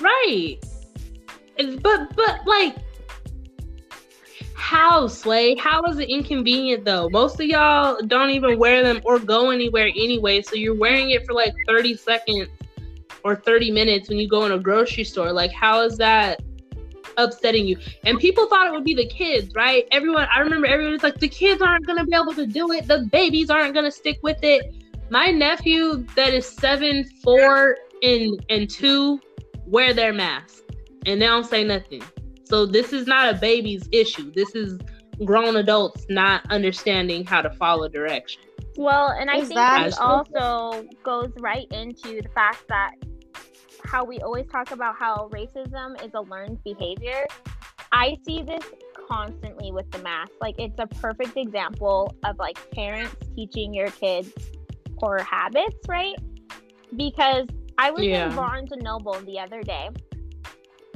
Right. 0.00 0.58
But, 1.56 2.14
but, 2.14 2.46
like, 2.46 2.76
how, 4.54 5.06
Slay? 5.06 5.54
How 5.54 5.82
is 5.84 5.98
it 5.98 6.08
inconvenient, 6.08 6.84
though? 6.84 7.08
Most 7.10 7.40
of 7.40 7.46
y'all 7.46 8.00
don't 8.06 8.30
even 8.30 8.58
wear 8.58 8.82
them 8.82 9.00
or 9.04 9.18
go 9.18 9.50
anywhere 9.50 9.86
anyway, 9.86 10.42
so 10.42 10.56
you're 10.56 10.74
wearing 10.74 11.10
it 11.10 11.24
for 11.24 11.34
like 11.34 11.54
30 11.68 11.96
seconds 11.96 12.48
or 13.22 13.36
30 13.36 13.70
minutes 13.70 14.08
when 14.08 14.18
you 14.18 14.28
go 14.28 14.44
in 14.44 14.52
a 14.52 14.58
grocery 14.58 15.04
store. 15.04 15.32
Like, 15.32 15.52
how 15.52 15.82
is 15.82 15.96
that 15.98 16.42
upsetting 17.16 17.66
you? 17.66 17.78
And 18.04 18.18
people 18.18 18.48
thought 18.48 18.66
it 18.66 18.72
would 18.72 18.84
be 18.84 18.94
the 18.94 19.06
kids, 19.06 19.54
right? 19.54 19.84
Everyone, 19.92 20.26
I 20.34 20.40
remember 20.40 20.66
everyone 20.66 20.94
was 20.94 21.02
like, 21.02 21.20
the 21.20 21.28
kids 21.28 21.62
aren't 21.62 21.86
going 21.86 21.98
to 21.98 22.04
be 22.04 22.14
able 22.14 22.34
to 22.34 22.46
do 22.46 22.72
it, 22.72 22.86
the 22.86 23.08
babies 23.12 23.50
aren't 23.50 23.72
going 23.72 23.84
to 23.84 23.92
stick 23.92 24.18
with 24.22 24.38
it. 24.42 24.74
My 25.10 25.30
nephew, 25.30 26.04
that 26.16 26.34
is 26.34 26.44
seven, 26.44 27.04
four, 27.22 27.76
and, 28.02 28.44
and 28.50 28.68
two, 28.68 29.20
wear 29.66 29.92
their 29.92 30.12
mask 30.12 30.62
and 31.04 31.20
they 31.20 31.26
don't 31.26 31.46
say 31.46 31.64
nothing. 31.64 32.02
So 32.44 32.66
this 32.66 32.92
is 32.92 33.06
not 33.06 33.34
a 33.34 33.38
baby's 33.38 33.88
issue. 33.92 34.32
This 34.32 34.54
is 34.54 34.78
grown 35.24 35.56
adults 35.56 36.06
not 36.08 36.44
understanding 36.50 37.24
how 37.24 37.42
to 37.42 37.50
follow 37.50 37.88
direction. 37.88 38.42
Well, 38.76 39.08
and 39.08 39.30
I 39.30 39.38
Is 39.38 39.48
think 39.48 39.54
that- 39.58 39.84
this 39.86 39.98
also 39.98 40.84
goes 41.02 41.32
right 41.38 41.66
into 41.70 42.20
the 42.22 42.28
fact 42.34 42.64
that 42.68 42.92
how 43.84 44.04
we 44.04 44.18
always 44.18 44.46
talk 44.46 44.70
about 44.72 44.96
how 44.96 45.28
racism 45.32 46.02
is 46.04 46.10
a 46.14 46.20
learned 46.20 46.62
behavior. 46.64 47.24
I 47.92 48.16
see 48.26 48.42
this 48.42 48.64
constantly 49.08 49.72
with 49.72 49.90
the 49.92 49.98
mask. 50.00 50.32
Like 50.40 50.56
it's 50.58 50.78
a 50.78 50.86
perfect 50.86 51.36
example 51.36 52.14
of 52.24 52.36
like 52.38 52.58
parents 52.72 53.14
teaching 53.34 53.72
your 53.72 53.88
kids 53.90 54.32
poor 54.98 55.18
habits, 55.22 55.76
right? 55.88 56.16
Because 56.96 57.46
I 57.78 57.90
was 57.90 58.04
Yeah. 58.04 58.30
in 58.30 58.36
Barnes 58.36 58.72
and 58.72 58.82
Noble 58.82 59.14
the 59.20 59.38
other 59.38 59.62
day, 59.62 59.90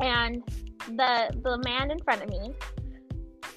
and 0.01 0.43
the 0.89 1.31
the 1.43 1.59
man 1.65 1.91
in 1.91 1.99
front 2.01 2.23
of 2.23 2.29
me 2.29 2.53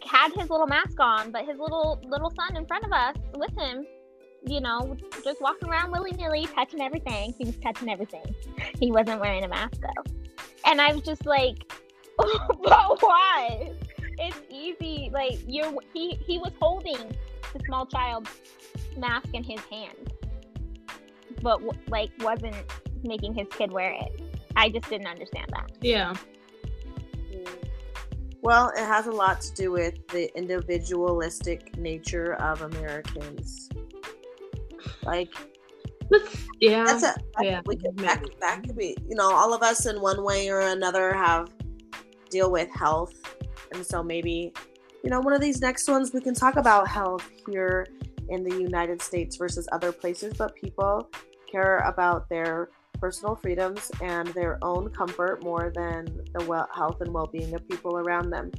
had 0.05 0.31
his 0.33 0.49
little 0.49 0.67
mask 0.67 0.99
on, 0.99 1.31
but 1.31 1.45
his 1.45 1.57
little 1.57 1.99
little 2.03 2.31
son 2.31 2.57
in 2.57 2.65
front 2.65 2.83
of 2.85 2.91
us 2.91 3.15
with 3.35 3.57
him 3.57 3.85
you 4.45 4.59
know, 4.59 4.95
just 5.23 5.41
walking 5.41 5.69
around 5.69 5.91
willy 5.91 6.11
nilly, 6.11 6.45
touching 6.47 6.81
everything. 6.81 7.33
He 7.37 7.45
was 7.45 7.55
touching 7.57 7.89
everything. 7.89 8.23
He 8.79 8.91
wasn't 8.91 9.21
wearing 9.21 9.43
a 9.43 9.47
mask 9.47 9.77
though. 9.81 10.11
And 10.65 10.81
I 10.81 10.93
was 10.93 11.01
just 11.03 11.25
like, 11.25 11.71
but 12.17 13.01
why? 13.01 13.71
It's 14.17 14.41
easy. 14.49 15.09
Like 15.13 15.39
you're 15.47 15.73
he 15.93 16.15
he 16.27 16.37
was 16.37 16.51
holding 16.61 17.15
the 17.53 17.59
small 17.65 17.85
child's 17.85 18.29
mask 18.97 19.29
in 19.33 19.43
his 19.43 19.59
hand, 19.71 20.13
but 21.41 21.61
like 21.89 22.11
wasn't 22.19 22.55
making 23.03 23.33
his 23.33 23.47
kid 23.49 23.71
wear 23.71 23.91
it. 23.91 24.21
I 24.55 24.69
just 24.69 24.89
didn't 24.89 25.07
understand 25.07 25.47
that. 25.51 25.71
Yeah. 25.81 26.13
Well, 28.41 28.71
it 28.75 28.85
has 28.85 29.07
a 29.07 29.11
lot 29.11 29.39
to 29.41 29.53
do 29.53 29.71
with 29.71 30.05
the 30.09 30.35
individualistic 30.37 31.77
nature 31.77 32.33
of 32.35 32.61
Americans. 32.61 33.69
Like, 35.03 35.33
yeah, 36.59 36.83
that's 36.83 37.03
a 37.03 37.15
yeah, 37.41 37.61
we 37.65 37.77
could, 37.77 37.97
that, 37.99 38.21
that 38.41 38.63
could 38.63 38.77
be. 38.77 38.97
You 39.07 39.15
know, 39.15 39.33
all 39.33 39.53
of 39.53 39.63
us 39.63 39.85
in 39.85 40.01
one 40.01 40.23
way 40.23 40.49
or 40.49 40.59
another 40.59 41.13
have 41.13 41.49
deal 42.29 42.51
with 42.51 42.69
health, 42.75 43.13
and 43.71 43.85
so 43.85 44.03
maybe, 44.03 44.53
you 45.03 45.09
know, 45.09 45.21
one 45.21 45.33
of 45.33 45.39
these 45.39 45.61
next 45.61 45.87
ones 45.87 46.11
we 46.13 46.19
can 46.19 46.33
talk 46.33 46.57
about 46.57 46.87
health 46.87 47.29
here 47.47 47.87
in 48.27 48.43
the 48.43 48.55
United 48.57 49.01
States 49.01 49.37
versus 49.37 49.67
other 49.71 49.93
places, 49.93 50.33
but 50.33 50.53
people 50.55 51.09
care 51.49 51.77
about 51.79 52.27
their 52.27 52.69
personal 53.03 53.35
freedoms 53.35 53.91
and 54.01 54.29
their 54.29 54.57
own 54.61 54.89
comfort 54.91 55.43
more 55.43 55.73
than 55.75 56.05
the 56.35 56.45
well, 56.45 56.69
health 56.73 57.01
and 57.01 57.13
well-being 57.13 57.53
of 57.53 57.67
people 57.67 57.97
around 57.97 58.29
them. 58.29 58.49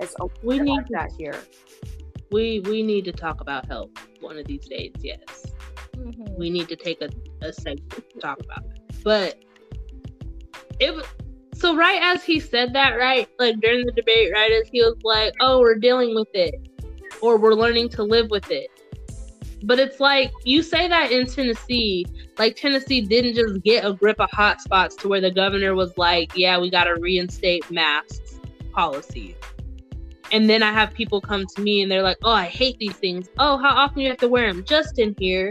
It's 0.00 0.12
We 0.42 0.58
we 0.58 0.58
need 0.58 0.64
need 0.64 0.86
that 0.90 1.12
here. 1.16 1.40
we 2.32 2.58
we 2.64 2.82
need 2.82 3.04
to 3.04 3.12
talk 3.12 3.40
about 3.40 3.66
health 3.66 3.90
one 4.20 4.36
of 4.38 4.46
these 4.48 4.66
days. 4.66 4.90
Yes, 4.98 5.46
Mhm. 5.96 6.36
we 6.36 6.50
need 6.50 6.68
to 6.70 6.74
take 6.74 7.00
a, 7.00 7.10
a 7.46 7.52
segment 7.52 7.92
to 8.12 8.18
talk 8.18 8.40
about 8.40 8.64
it. 8.64 8.80
But 9.04 9.38
it 10.80 10.92
was 10.92 11.06
so 11.54 11.76
right 11.76 12.00
as 12.02 12.24
he 12.24 12.40
said 12.40 12.72
that, 12.72 12.96
right, 12.96 13.28
like 13.38 13.60
during 13.60 13.86
the 13.86 13.92
debate, 13.92 14.32
right, 14.32 14.50
as 14.50 14.68
he 14.68 14.80
was 14.82 14.96
like, 15.04 15.32
"Oh, 15.38 15.60
we're 15.60 15.78
dealing 15.78 16.12
with 16.16 16.34
it, 16.34 16.56
or 17.20 17.38
we're 17.38 17.54
learning 17.54 17.90
to 17.90 18.02
live 18.02 18.30
with 18.30 18.50
it." 18.50 18.68
But 19.64 19.78
it's 19.78 20.00
like 20.00 20.32
you 20.44 20.62
say 20.62 20.88
that 20.88 21.12
in 21.12 21.26
Tennessee, 21.26 22.04
like 22.38 22.56
Tennessee 22.56 23.00
didn't 23.00 23.34
just 23.34 23.62
get 23.62 23.84
a 23.84 23.92
grip 23.92 24.20
of 24.20 24.30
hotspots 24.30 24.96
to 24.98 25.08
where 25.08 25.20
the 25.20 25.30
governor 25.30 25.74
was 25.74 25.96
like, 25.96 26.32
"Yeah, 26.36 26.58
we 26.58 26.70
got 26.70 26.84
to 26.84 26.96
reinstate 27.00 27.70
masks 27.70 28.40
policies." 28.72 29.36
And 30.32 30.48
then 30.48 30.62
I 30.62 30.72
have 30.72 30.94
people 30.94 31.20
come 31.20 31.46
to 31.54 31.62
me 31.62 31.82
and 31.82 31.90
they're 31.90 32.02
like, 32.02 32.18
"Oh, 32.24 32.32
I 32.32 32.46
hate 32.46 32.78
these 32.78 32.94
things. 32.94 33.28
Oh, 33.38 33.56
how 33.58 33.70
often 33.70 33.98
do 33.98 34.02
you 34.02 34.08
have 34.08 34.18
to 34.18 34.28
wear 34.28 34.52
them? 34.52 34.64
Just 34.64 34.98
in 34.98 35.14
here, 35.18 35.50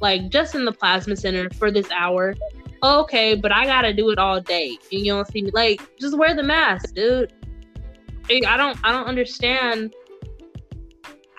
like 0.00 0.28
just 0.28 0.54
in 0.54 0.64
the 0.64 0.72
plasma 0.72 1.16
center 1.16 1.48
for 1.50 1.70
this 1.70 1.90
hour. 1.90 2.34
Oh, 2.82 3.00
okay, 3.02 3.36
but 3.36 3.52
I 3.52 3.64
gotta 3.64 3.94
do 3.94 4.10
it 4.10 4.18
all 4.18 4.40
day, 4.40 4.76
and 4.90 5.00
you 5.06 5.12
don't 5.12 5.28
see 5.28 5.42
me. 5.42 5.50
Like, 5.52 5.80
just 5.98 6.18
wear 6.18 6.34
the 6.34 6.42
mask, 6.42 6.94
dude. 6.94 7.32
I 8.28 8.56
don't, 8.56 8.76
I 8.82 8.90
don't 8.90 9.06
understand. 9.06 9.94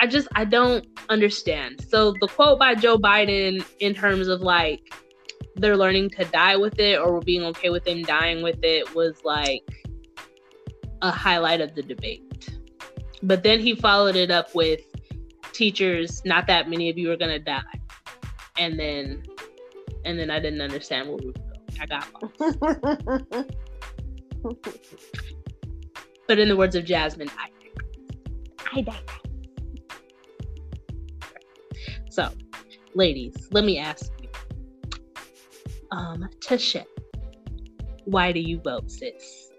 I 0.04 0.06
just, 0.06 0.28
I 0.36 0.43
don't 0.43 0.86
understand. 1.08 1.86
So 1.88 2.14
the 2.20 2.28
quote 2.28 2.60
by 2.60 2.76
Joe 2.76 2.97
Biden 2.97 3.66
in 3.80 3.93
terms 3.93 4.28
of 4.28 4.41
like 4.41 4.93
they're 5.56 5.78
learning 5.78 6.10
to 6.18 6.26
die 6.26 6.58
with 6.58 6.78
it 6.78 6.99
or 6.99 7.14
we're 7.14 7.22
being 7.22 7.43
okay 7.45 7.70
with 7.70 7.86
them 7.86 8.01
dying 8.01 8.43
with 8.43 8.60
it 8.64 8.93
was 8.93 9.24
like 9.24 9.64
a 11.01 11.10
highlight 11.10 11.62
of 11.62 11.74
the 11.74 11.84
debate. 11.84 12.49
But 13.22 13.43
then 13.43 13.62
he 13.62 13.76
followed 13.76 14.18
it 14.18 14.30
up 14.30 14.54
with 14.54 14.82
teachers, 15.54 16.22
not 16.26 16.47
that 16.47 16.70
many 16.70 16.89
of 16.89 16.97
you 16.97 17.10
are 17.10 17.16
gonna 17.16 17.39
die. 17.39 17.62
And 18.58 18.78
then 18.78 19.24
and 20.04 20.20
then 20.20 20.30
I 20.30 20.41
didn't 20.41 20.60
understand 20.60 21.08
what 21.08 21.22
we 21.22 21.28
were 21.28 21.32
going. 21.32 21.80
I 21.80 21.86
got 21.86 22.12
lost. 22.22 23.49
But 26.28 26.39
in 26.39 26.47
the 26.49 26.56
words 26.58 26.76
of 26.76 26.84
Jasmine, 26.84 27.30
I 27.38 27.49
I 28.74 28.82
digress. 28.82 29.22
So 32.14 32.30
ladies, 32.93 33.47
let 33.51 33.64
me 33.66 33.80
ask 33.80 34.11
you. 34.22 34.30
Um, 35.91 36.30
Tasha, 36.39 36.86
why 38.05 38.32
do 38.32 38.39
you 38.39 38.59
vote, 38.59 38.91
sis? 38.91 39.49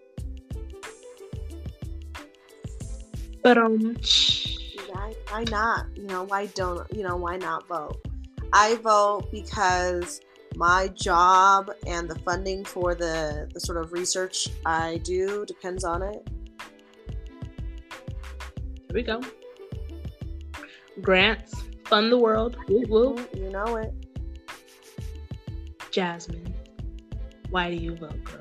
But 3.42 3.58
um 3.58 3.96
why, 4.88 5.14
why 5.30 5.44
not? 5.50 5.86
You 5.96 6.06
know, 6.06 6.22
why 6.22 6.46
don't 6.46 6.86
you 6.92 7.02
know 7.02 7.16
why 7.16 7.38
not 7.38 7.66
vote? 7.66 8.00
I 8.52 8.76
vote 8.76 9.32
because 9.32 10.20
my 10.54 10.86
job 10.94 11.72
and 11.88 12.08
the 12.08 12.18
funding 12.20 12.64
for 12.64 12.94
the 12.94 13.50
the 13.52 13.58
sort 13.58 13.78
of 13.78 13.92
research 13.92 14.46
I 14.64 14.98
do 14.98 15.44
depends 15.44 15.82
on 15.82 16.02
it. 16.02 16.28
here 18.86 18.94
we 18.94 19.02
go. 19.02 19.20
Grants, 21.02 21.64
fund 21.84 22.10
the 22.10 22.18
world. 22.18 22.56
Woo 22.68 22.84
woo. 22.88 23.14
Mm, 23.14 23.38
You 23.38 23.50
know 23.50 23.76
it. 23.76 23.92
Jasmine, 25.90 26.52
why 27.50 27.70
do 27.70 27.76
you 27.76 27.94
vote, 27.94 28.22
girl? 28.24 28.40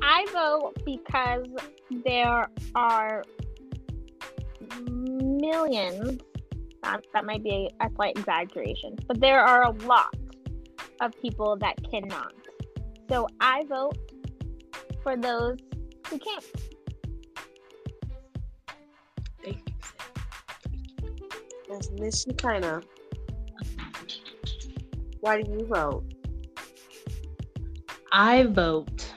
I 0.00 0.24
vote 0.32 0.74
because 0.84 1.46
there 2.04 2.48
are 2.74 3.24
millions. 4.90 6.20
That, 6.82 7.04
that 7.12 7.24
might 7.24 7.42
be 7.42 7.70
a, 7.80 7.86
a 7.86 7.90
slight 7.96 8.16
exaggeration, 8.16 8.96
but 9.08 9.20
there 9.20 9.40
are 9.40 9.64
a 9.64 9.70
lot 9.86 10.14
of 11.00 11.12
people 11.20 11.56
that 11.56 11.74
cannot. 11.90 12.32
So 13.08 13.26
I 13.40 13.64
vote 13.68 13.98
for 15.02 15.16
those 15.16 15.56
who 16.08 16.18
can't. 16.18 16.44
Yes, 21.68 21.90
Miss 21.98 22.22
Shekinah. 22.22 22.82
Why 25.20 25.42
do 25.42 25.50
you 25.50 25.66
vote? 25.66 26.04
I 28.12 28.44
vote 28.44 29.12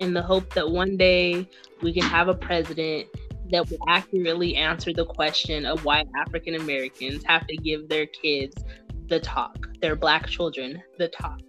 in 0.00 0.12
the 0.12 0.22
hope 0.22 0.52
that 0.54 0.70
one 0.70 0.96
day 0.96 1.48
we 1.82 1.92
can 1.92 2.02
have 2.02 2.28
a 2.28 2.34
president 2.34 3.08
that 3.50 3.68
will 3.70 3.78
accurately 3.88 4.56
answer 4.56 4.92
the 4.92 5.04
question 5.04 5.64
of 5.64 5.84
why 5.84 6.04
African 6.16 6.56
Americans 6.56 7.24
have 7.24 7.46
to 7.46 7.56
give 7.56 7.88
their 7.88 8.06
kids 8.06 8.62
the 9.06 9.20
talk, 9.20 9.68
their 9.80 9.96
black 9.96 10.26
children 10.26 10.82
the 10.98 11.08
talk, 11.08 11.40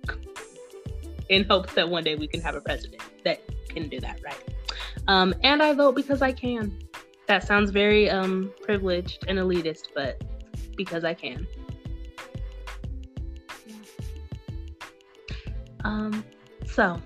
in 1.30 1.44
hopes 1.44 1.74
that 1.74 1.90
one 1.90 2.04
day 2.04 2.16
we 2.16 2.28
can 2.28 2.42
have 2.42 2.56
a 2.56 2.62
president 2.62 3.02
that 3.26 3.42
can 3.70 3.90
do 3.90 4.00
that 4.00 4.20
right. 4.24 4.44
Um, 5.08 5.34
and 5.44 5.62
I 5.62 5.74
vote 5.74 5.96
because 5.96 6.22
I 6.22 6.32
can. 6.32 6.78
That 7.28 7.46
sounds 7.46 7.72
very 7.72 8.10
um, 8.10 8.54
privileged 8.62 9.26
and 9.28 9.38
elitist, 9.38 9.88
but 9.94 10.24
because 10.76 11.04
I 11.04 11.14
can. 11.14 11.46
Um, 15.84 16.24
so, 16.66 17.02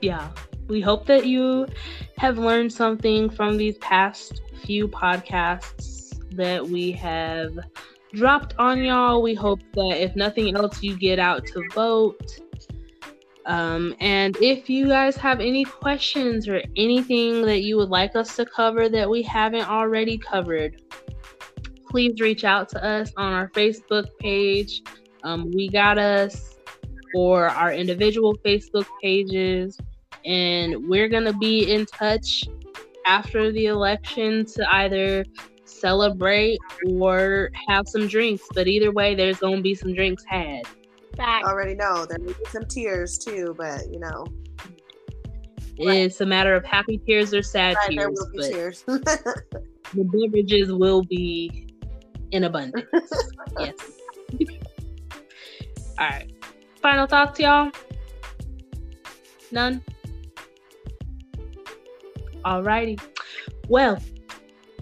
yeah, 0.00 0.30
we 0.68 0.80
hope 0.80 1.06
that 1.06 1.26
you 1.26 1.66
have 2.16 2.38
learned 2.38 2.72
something 2.72 3.28
from 3.30 3.56
these 3.56 3.76
past 3.78 4.42
few 4.62 4.88
podcasts 4.88 6.20
that 6.36 6.66
we 6.66 6.92
have 6.92 7.58
dropped 8.12 8.54
on 8.58 8.82
y'all. 8.82 9.22
We 9.22 9.34
hope 9.34 9.60
that 9.74 9.96
if 10.00 10.14
nothing 10.16 10.56
else, 10.56 10.82
you 10.82 10.96
get 10.96 11.18
out 11.18 11.46
to 11.46 11.62
vote. 11.74 12.40
Um, 13.46 13.94
and 14.00 14.36
if 14.40 14.68
you 14.68 14.86
guys 14.86 15.16
have 15.16 15.40
any 15.40 15.64
questions 15.64 16.46
or 16.48 16.62
anything 16.76 17.42
that 17.42 17.62
you 17.62 17.76
would 17.76 17.88
like 17.88 18.14
us 18.14 18.36
to 18.36 18.44
cover 18.44 18.88
that 18.88 19.08
we 19.08 19.22
haven't 19.22 19.68
already 19.68 20.18
covered, 20.18 20.82
please 21.88 22.20
reach 22.20 22.44
out 22.44 22.68
to 22.70 22.84
us 22.84 23.12
on 23.16 23.32
our 23.32 23.48
Facebook 23.50 24.06
page. 24.18 24.82
Um, 25.24 25.50
we 25.52 25.68
got 25.68 25.98
us 25.98 26.58
or 27.14 27.48
our 27.48 27.72
individual 27.72 28.36
Facebook 28.38 28.86
pages. 29.02 29.78
And 30.24 30.88
we're 30.88 31.08
going 31.08 31.24
to 31.24 31.32
be 31.32 31.72
in 31.72 31.86
touch 31.86 32.44
after 33.06 33.50
the 33.50 33.66
election 33.66 34.44
to 34.44 34.74
either 34.74 35.24
celebrate 35.64 36.58
or 36.86 37.50
have 37.68 37.88
some 37.88 38.06
drinks. 38.06 38.44
But 38.54 38.68
either 38.68 38.92
way, 38.92 39.14
there's 39.14 39.38
going 39.38 39.56
to 39.56 39.62
be 39.62 39.74
some 39.74 39.94
drinks 39.94 40.24
had. 40.28 40.62
Fact. 41.16 41.44
Already 41.44 41.74
know 41.74 42.06
there 42.06 42.18
may 42.18 42.32
be 42.32 42.44
some 42.50 42.64
tears 42.66 43.18
too, 43.18 43.54
but 43.58 43.82
you 43.90 43.98
know, 44.00 44.26
It's 45.76 46.20
a 46.20 46.26
matter 46.26 46.54
of 46.54 46.64
happy 46.64 46.98
tears 46.98 47.34
or 47.34 47.42
sad 47.42 47.76
right, 47.76 47.90
tears, 47.90 48.06
will 48.12 48.30
be 48.30 48.38
but 48.38 48.50
tears. 48.50 48.82
the 48.86 50.04
beverages 50.04 50.72
will 50.72 51.02
be 51.02 51.74
in 52.30 52.44
abundance. 52.44 52.86
yes. 53.58 53.74
All 55.98 56.08
right. 56.08 56.30
Final 56.80 57.06
thoughts, 57.06 57.38
y'all? 57.38 57.70
None? 59.50 59.82
Alrighty. 62.44 63.00
Well, 63.68 63.98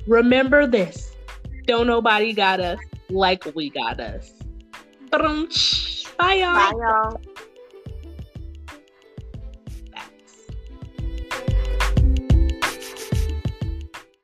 remember 0.07 0.67
this. 0.67 1.13
Don't 1.67 1.87
nobody 1.87 2.33
got 2.33 2.61
us. 2.61 2.79
like 3.11 3.45
we 3.55 3.71
got 3.71 4.01
us. 4.01 4.33
Ba-dum-tsh. 5.11 5.98
Bye, 6.19 6.35
y'all. 6.35 6.55
Bye, 6.55 6.73
y'all. 6.77 7.21